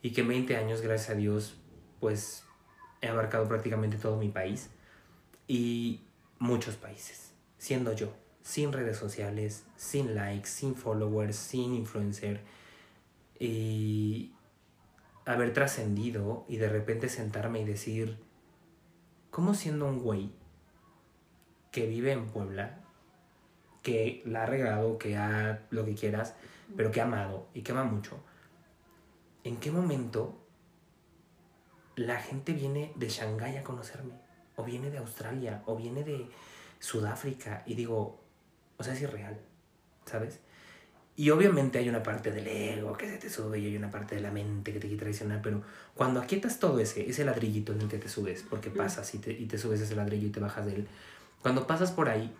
y 0.00 0.12
que 0.12 0.20
en 0.20 0.28
20 0.28 0.56
años, 0.56 0.80
gracias 0.80 1.10
a 1.10 1.14
Dios, 1.14 1.56
pues 1.98 2.44
he 3.00 3.08
abarcado 3.08 3.48
prácticamente 3.48 3.96
todo 3.96 4.16
mi 4.16 4.28
país 4.28 4.70
y 5.48 6.02
muchos 6.38 6.76
países, 6.76 7.29
siendo 7.60 7.92
yo, 7.92 8.14
sin 8.42 8.72
redes 8.72 8.96
sociales, 8.96 9.64
sin 9.76 10.14
likes, 10.14 10.48
sin 10.48 10.74
followers, 10.74 11.36
sin 11.36 11.74
influencer, 11.74 12.40
y 13.38 14.32
haber 15.26 15.52
trascendido 15.52 16.46
y 16.48 16.56
de 16.56 16.70
repente 16.70 17.10
sentarme 17.10 17.60
y 17.60 17.66
decir, 17.66 18.18
¿cómo 19.30 19.52
siendo 19.52 19.86
un 19.86 20.00
güey 20.00 20.32
que 21.70 21.86
vive 21.86 22.12
en 22.12 22.28
Puebla, 22.28 22.80
que 23.82 24.22
la 24.24 24.44
ha 24.44 24.46
regado, 24.46 24.96
que 24.96 25.18
ha 25.18 25.66
lo 25.68 25.84
que 25.84 25.94
quieras, 25.94 26.34
pero 26.78 26.90
que 26.90 27.02
ha 27.02 27.04
amado 27.04 27.46
y 27.52 27.60
que 27.60 27.72
ama 27.72 27.84
mucho, 27.84 28.22
¿en 29.44 29.58
qué 29.58 29.70
momento 29.70 30.46
la 31.94 32.16
gente 32.22 32.54
viene 32.54 32.94
de 32.96 33.10
Shanghái 33.10 33.58
a 33.58 33.64
conocerme? 33.64 34.14
O 34.56 34.64
viene 34.64 34.90
de 34.90 34.98
Australia, 34.98 35.62
o 35.66 35.76
viene 35.76 36.04
de 36.04 36.26
Sudáfrica, 36.80 37.62
y 37.66 37.74
digo, 37.74 38.20
o 38.76 38.82
sea, 38.82 38.94
es 38.94 39.02
irreal, 39.02 39.38
¿sabes? 40.06 40.40
Y 41.16 41.28
obviamente 41.30 41.78
hay 41.78 41.88
una 41.88 42.02
parte 42.02 42.32
del 42.32 42.46
ego 42.46 42.94
que 42.94 43.06
se 43.06 43.18
te 43.18 43.28
sube 43.28 43.58
y 43.58 43.66
hay 43.66 43.76
una 43.76 43.90
parte 43.90 44.14
de 44.14 44.22
la 44.22 44.30
mente 44.30 44.72
que 44.72 44.80
te 44.80 44.88
quiere 44.88 45.02
traicionar, 45.02 45.42
pero 45.42 45.62
cuando 45.94 46.18
aquietas 46.18 46.58
todo 46.58 46.80
ese, 46.80 47.08
ese 47.08 47.24
ladrillito 47.24 47.72
en 47.72 47.82
el 47.82 47.88
que 47.88 47.98
te 47.98 48.08
subes, 48.08 48.42
porque 48.42 48.70
pasas 48.70 49.14
y 49.14 49.18
te, 49.18 49.32
y 49.32 49.46
te 49.46 49.58
subes 49.58 49.80
ese 49.80 49.94
ladrillo 49.94 50.28
y 50.28 50.30
te 50.30 50.40
bajas 50.40 50.64
de 50.64 50.76
él, 50.76 50.88
cuando 51.42 51.66
pasas 51.66 51.92
por 51.92 52.08
ahí 52.08 52.34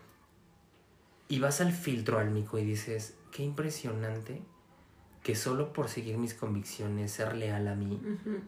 y 1.28 1.38
vas 1.40 1.60
al 1.60 1.72
filtro 1.72 2.18
álmico 2.18 2.58
y 2.58 2.64
dices, 2.64 3.14
qué 3.30 3.42
impresionante 3.42 4.42
que 5.22 5.34
solo 5.34 5.74
por 5.74 5.88
seguir 5.88 6.16
mis 6.16 6.32
convicciones, 6.32 7.12
ser 7.12 7.36
leal 7.36 7.68
a 7.68 7.74
mí, 7.74 7.94
Ujú. 7.96 8.40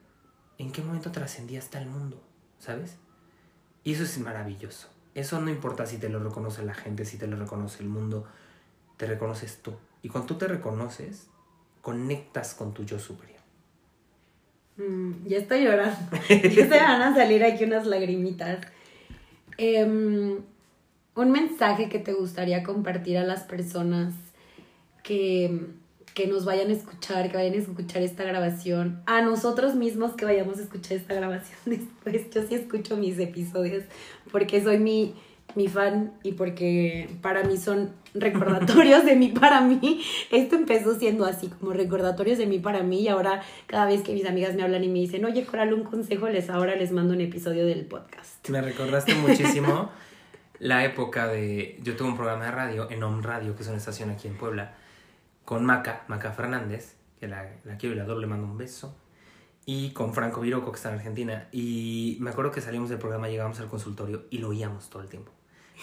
¿en 0.57 0.73
qué 0.73 0.83
momento 0.83 1.13
trascendí 1.13 1.59
hasta 1.59 1.81
el 1.81 1.89
mundo? 1.89 2.23
¿Sabes? 2.59 2.97
Y 3.85 3.93
eso 3.93 4.05
es 4.05 4.19
maravilloso. 4.19 4.89
Eso 5.15 5.41
no 5.41 5.51
importa 5.51 5.87
si 5.87 5.99
te 5.99 6.09
lo 6.09 6.19
reconoce 6.19 6.65
la 6.65 6.75
gente, 6.75 7.05
si 7.05 7.19
te 7.19 7.27
lo 7.27 7.37
reconoce 7.37 7.83
el 7.83 7.89
mundo, 7.89 8.27
te 8.97 9.07
reconoces 9.07 9.59
tú. 9.63 9.73
Y 10.03 10.09
cuando 10.09 10.29
tú 10.29 10.35
te 10.37 10.49
reconoces, 10.49 11.29
conectas 11.83 12.55
con 12.55 12.73
tu 12.73 12.85
yo 12.85 12.99
superior. 12.99 13.41
Mm, 14.77 15.27
ya 15.27 15.39
estoy 15.39 15.65
llorando. 15.65 16.17
se 16.27 16.67
van 16.67 17.03
a 17.03 17.15
salir 17.15 17.45
aquí 17.45 17.65
unas 17.65 17.87
lagrimitas. 17.87 18.61
Em, 19.59 20.39
un 21.15 21.31
mensaje 21.31 21.89
que 21.89 21.99
te 21.99 22.15
gustaría 22.15 22.63
compartir 22.63 23.19
a 23.19 23.25
las 23.25 23.43
personas 23.43 24.15
que, 25.03 25.67
que 26.15 26.27
nos 26.27 26.45
vayan 26.45 26.69
a 26.69 26.73
escuchar, 26.73 27.31
que 27.31 27.37
vayan 27.37 27.55
a 27.55 27.57
escuchar 27.57 28.03
esta 28.03 28.25
grabación, 28.25 29.03
a 29.07 29.23
nosotros 29.23 29.75
mismos 29.75 30.13
que 30.13 30.25
vayamos 30.25 30.59
a 30.59 30.63
escuchar 30.63 30.99
esta 30.99 31.15
grabación 31.15 31.59
después. 31.65 32.31
Yo 32.31 32.43
sí 32.47 32.55
escucho 32.55 32.97
mis 32.97 33.19
episodios 33.19 33.85
porque 34.31 34.63
soy 34.63 34.79
mi, 34.79 35.15
mi 35.55 35.69
fan 35.69 36.13
y 36.23 36.33
porque 36.33 37.09
para 37.21 37.45
mí 37.45 37.57
son 37.57 37.93
recordatorios 38.15 39.05
de 39.05 39.17
mí 39.17 39.29
para 39.29 39.61
mí. 39.63 40.03
Esto 40.31 40.57
empezó 40.57 40.99
siendo 40.99 41.25
así, 41.25 41.49
como 41.49 41.73
recordatorios 41.73 42.39
de 42.39 42.47
mí 42.47 42.59
para 42.59 42.83
mí 42.83 43.01
y 43.03 43.09
ahora 43.09 43.43
cada 43.67 43.87
vez 43.87 44.03
que 44.03 44.13
mis 44.13 44.27
amigas 44.27 44.55
me 44.55 44.63
hablan 44.63 44.85
y 44.85 44.89
me 44.89 44.99
dicen, 44.99 45.25
oye 45.25 45.45
Coral, 45.45 45.73
un 45.73 45.85
consejo, 45.85 46.29
les 46.29 46.51
ahora 46.51 46.77
les 46.77 46.93
mando 46.93 47.15
un 47.15 47.21
episodio 47.21 47.67
del 47.67 47.87
podcast. 47.87 48.49
Me 48.51 48.61
recordaste 48.61 49.15
muchísimo 49.15 49.91
la 50.59 50.85
época 50.85 51.27
de... 51.27 51.79
Yo 51.83 51.97
tuve 51.97 52.09
un 52.09 52.17
programa 52.17 52.45
de 52.45 52.51
radio 52.51 52.91
en 52.91 53.03
Om 53.03 53.23
Radio, 53.23 53.57
que 53.57 53.63
es 53.63 53.69
una 53.69 53.79
estación 53.79 54.11
aquí 54.11 54.29
en 54.29 54.37
Puebla, 54.37 54.77
con 55.45 55.65
Maca, 55.65 56.05
Maca 56.09 56.33
Fernández, 56.33 56.97
que 57.19 57.29
la, 57.29 57.49
quiero 57.79 57.95
y 57.95 57.99
la 57.99 58.05
doble, 58.05 58.23
le 58.23 58.27
mando 58.29 58.47
un 58.47 58.59
beso. 58.59 58.97
Y 59.65 59.93
con 59.93 60.13
Franco 60.13 60.41
Viroco, 60.41 60.73
que 60.73 60.77
está 60.77 60.89
en 60.89 60.97
Argentina. 60.97 61.49
Y 61.53 62.17
me 62.21 62.31
acuerdo 62.31 62.51
que 62.51 62.61
salimos 62.61 62.89
del 62.89 62.99
programa, 62.99 63.29
llegamos 63.29 63.61
al 63.61 63.69
consultorio 63.69 64.27
y 64.31 64.39
lo 64.39 64.49
oíamos 64.49 64.91
todo 64.91 65.03
el 65.03 65.09
tiempo. 65.09 65.33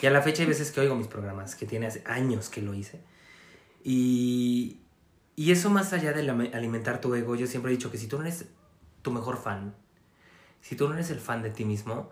Y 0.01 0.05
a 0.05 0.11
la 0.11 0.21
fecha 0.21 0.43
hay 0.43 0.49
veces 0.49 0.71
que 0.71 0.81
oigo 0.81 0.95
mis 0.95 1.07
programas, 1.07 1.55
que 1.55 1.65
tiene 1.65 1.87
hace 1.87 2.03
años 2.05 2.49
que 2.49 2.61
lo 2.61 2.73
hice. 2.73 3.01
Y, 3.83 4.81
y 5.35 5.51
eso 5.51 5.69
más 5.69 5.93
allá 5.93 6.11
de 6.13 6.29
alimentar 6.53 6.99
tu 6.99 7.15
ego, 7.15 7.35
yo 7.35 7.47
siempre 7.47 7.71
he 7.71 7.75
dicho 7.75 7.89
que 7.89 7.97
si 7.97 8.07
tú 8.07 8.17
no 8.17 8.23
eres 8.23 8.45
tu 9.01 9.11
mejor 9.11 9.37
fan, 9.37 9.75
si 10.61 10.75
tú 10.75 10.87
no 10.87 10.95
eres 10.95 11.09
el 11.09 11.19
fan 11.19 11.41
de 11.41 11.49
ti 11.49 11.63
mismo, 11.63 12.09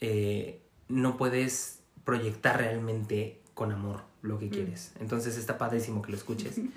eh, 0.00 0.62
no 0.88 1.16
puedes 1.16 1.82
proyectar 2.04 2.58
realmente 2.58 3.42
con 3.54 3.72
amor 3.72 4.09
lo 4.22 4.38
que 4.38 4.46
mm. 4.46 4.50
quieres. 4.50 4.92
Entonces 5.00 5.36
está 5.36 5.58
padrísimo 5.58 6.02
que 6.02 6.12
lo 6.12 6.16
escuches. 6.16 6.60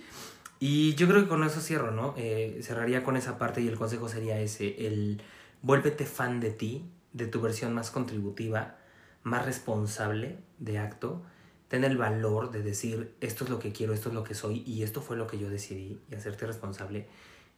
Y 0.65 0.95
yo 0.95 1.09
creo 1.09 1.23
que 1.23 1.27
con 1.27 1.43
eso 1.43 1.59
cierro, 1.59 1.91
¿no? 1.91 2.13
Eh, 2.15 2.61
cerraría 2.63 3.03
con 3.03 3.17
esa 3.17 3.37
parte 3.37 3.59
y 3.59 3.67
el 3.67 3.75
consejo 3.75 4.07
sería 4.07 4.39
ese, 4.39 4.87
el 4.87 5.21
vuélvete 5.61 6.05
fan 6.05 6.39
de 6.39 6.51
ti, 6.51 6.85
de 7.11 7.27
tu 7.27 7.41
versión 7.41 7.73
más 7.73 7.91
contributiva, 7.91 8.77
más 9.23 9.45
responsable 9.45 10.37
de 10.59 10.79
acto, 10.79 11.21
ten 11.67 11.83
el 11.83 11.97
valor 11.97 12.51
de 12.51 12.61
decir 12.61 13.13
esto 13.19 13.43
es 13.43 13.49
lo 13.49 13.59
que 13.59 13.71
quiero, 13.71 13.93
esto 13.93 14.09
es 14.09 14.15
lo 14.15 14.23
que 14.23 14.35
soy 14.35 14.63
y 14.65 14.83
esto 14.83 15.01
fue 15.01 15.17
lo 15.17 15.27
que 15.27 15.39
yo 15.39 15.49
decidí 15.49 15.99
y 16.09 16.15
hacerte 16.15 16.45
responsable 16.45 17.07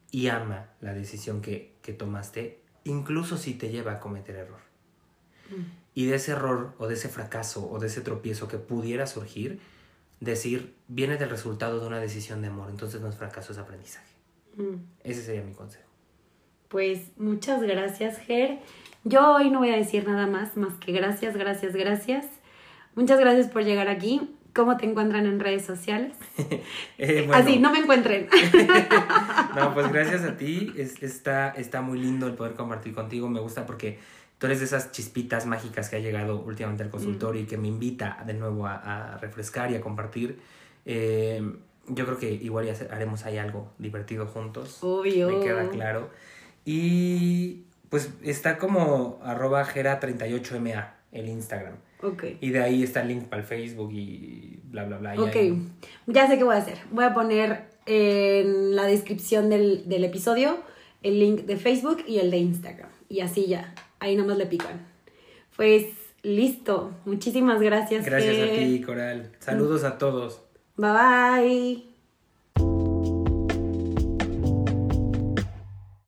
y 0.09 0.27
ama 0.27 0.69
la 0.81 0.93
decisión 0.93 1.41
que, 1.41 1.75
tomaste, 1.99 2.61
incluso 2.85 3.37
si 3.37 3.53
te 3.53 3.69
lleva 3.69 3.93
a 3.93 3.99
cometer 3.99 4.37
error. 4.37 4.61
Mm. 5.49 5.63
Y 5.93 6.05
de 6.05 6.15
ese 6.15 6.31
error 6.31 6.73
o 6.77 6.87
de 6.87 6.93
ese 6.93 7.09
fracaso 7.09 7.69
o 7.69 7.77
de 7.79 7.87
ese 7.87 8.01
tropiezo 8.01 8.47
que 8.47 8.57
pudiera 8.57 9.07
surgir, 9.07 9.59
decir, 10.19 10.75
viene 10.87 11.17
del 11.17 11.29
resultado 11.29 11.79
de 11.79 11.87
una 11.87 11.99
decisión 11.99 12.41
de 12.41 12.47
amor, 12.47 12.69
entonces 12.69 13.01
no 13.01 13.09
es 13.09 13.15
fracaso, 13.15 13.51
es 13.51 13.57
aprendizaje. 13.57 14.13
Mm. 14.55 14.75
Ese 15.03 15.21
sería 15.21 15.43
mi 15.43 15.53
consejo. 15.53 15.85
Pues 16.69 17.11
muchas 17.17 17.61
gracias, 17.61 18.17
Ger. 18.19 18.59
Yo 19.03 19.35
hoy 19.35 19.51
no 19.51 19.59
voy 19.59 19.69
a 19.69 19.77
decir 19.77 20.07
nada 20.07 20.27
más, 20.27 20.57
más 20.57 20.73
que 20.75 20.91
gracias, 20.91 21.37
gracias, 21.37 21.75
gracias. 21.75 22.25
Muchas 22.95 23.19
gracias 23.19 23.47
por 23.47 23.63
llegar 23.63 23.87
aquí. 23.87 24.35
¿Cómo 24.53 24.77
te 24.77 24.85
encuentran 24.85 25.25
en 25.25 25.39
redes 25.39 25.65
sociales? 25.65 26.15
Eh, 26.97 27.29
Así, 27.33 27.59
no 27.59 27.71
me 27.71 27.79
encuentren. 27.79 28.29
no, 29.55 29.73
pues 29.73 29.91
gracias 29.91 30.23
a 30.23 30.37
ti. 30.37 30.73
está, 30.77 31.49
está 31.49 31.81
muy 31.81 31.99
lindo 31.99 32.25
el 32.25 32.35
poder 32.35 32.53
compartir 32.53 32.95
contigo. 32.95 33.27
Me 33.27 33.41
gusta 33.41 33.65
porque 33.65 33.99
tú 34.37 34.47
eres 34.47 34.59
de 34.59 34.65
esas 34.65 34.91
chispitas 34.91 35.45
mágicas 35.45 35.89
que 35.89 35.95
ha 35.95 35.99
llegado 35.99 36.41
últimamente 36.41 36.83
al 36.83 36.89
consultorio 36.89 37.41
y 37.41 37.45
que 37.45 37.57
me 37.57 37.67
invita 37.67 38.23
de 38.25 38.33
nuevo 38.33 38.65
a, 38.67 39.17
refrescar 39.21 39.71
y 39.71 39.75
a 39.75 39.81
compartir. 39.81 40.39
Eh, 40.85 41.41
yo 41.87 42.05
creo 42.05 42.17
que 42.17 42.31
igual 42.31 42.65
ya 42.65 42.75
haremos 42.91 43.25
ahí 43.25 43.37
algo 43.37 43.71
divertido 43.77 44.25
juntos. 44.25 44.79
Obvio. 44.81 45.29
Me 45.29 45.39
queda 45.43 45.69
claro. 45.69 46.09
Y 46.65 47.65
pues 47.89 48.09
está 48.23 48.57
como 48.57 49.19
arroba 49.23 49.65
gera38ma 49.65 50.93
el 51.11 51.29
Instagram. 51.29 51.75
Ok. 52.01 52.23
Y 52.41 52.49
de 52.49 52.61
ahí 52.61 52.83
está 52.83 53.01
el 53.01 53.09
link 53.09 53.25
para 53.25 53.41
el 53.41 53.47
Facebook 53.47 53.91
y 53.93 54.59
bla, 54.65 54.83
bla, 54.83 54.97
bla. 54.97 55.13
Ok, 55.21 55.35
ya 56.07 56.27
sé 56.27 56.37
qué 56.37 56.43
voy 56.43 56.55
a 56.55 56.59
hacer. 56.59 56.79
Voy 56.91 57.05
a 57.05 57.13
poner 57.13 57.69
en 57.85 58.75
la 58.75 58.85
descripción 58.85 59.49
del, 59.49 59.87
del 59.87 60.03
episodio 60.03 60.57
el 61.03 61.19
link 61.19 61.41
de 61.41 61.55
Facebook 61.55 62.03
y 62.07 62.17
el 62.17 62.31
de 62.31 62.37
Instagram. 62.37 62.89
Y 63.07 63.19
así 63.19 63.45
ya, 63.45 63.75
ahí 63.99 64.15
nomás 64.15 64.37
le 64.37 64.45
pican. 64.45 64.85
Pues 65.55 65.87
listo. 66.23 66.91
Muchísimas 67.05 67.61
gracias. 67.61 68.05
Gracias 68.05 68.49
a 68.49 68.53
ti, 68.53 68.81
Coral. 68.81 69.31
Saludos 69.39 69.83
a 69.83 69.97
todos. 69.97 70.41
Bye 70.77 70.91
bye. 70.91 71.94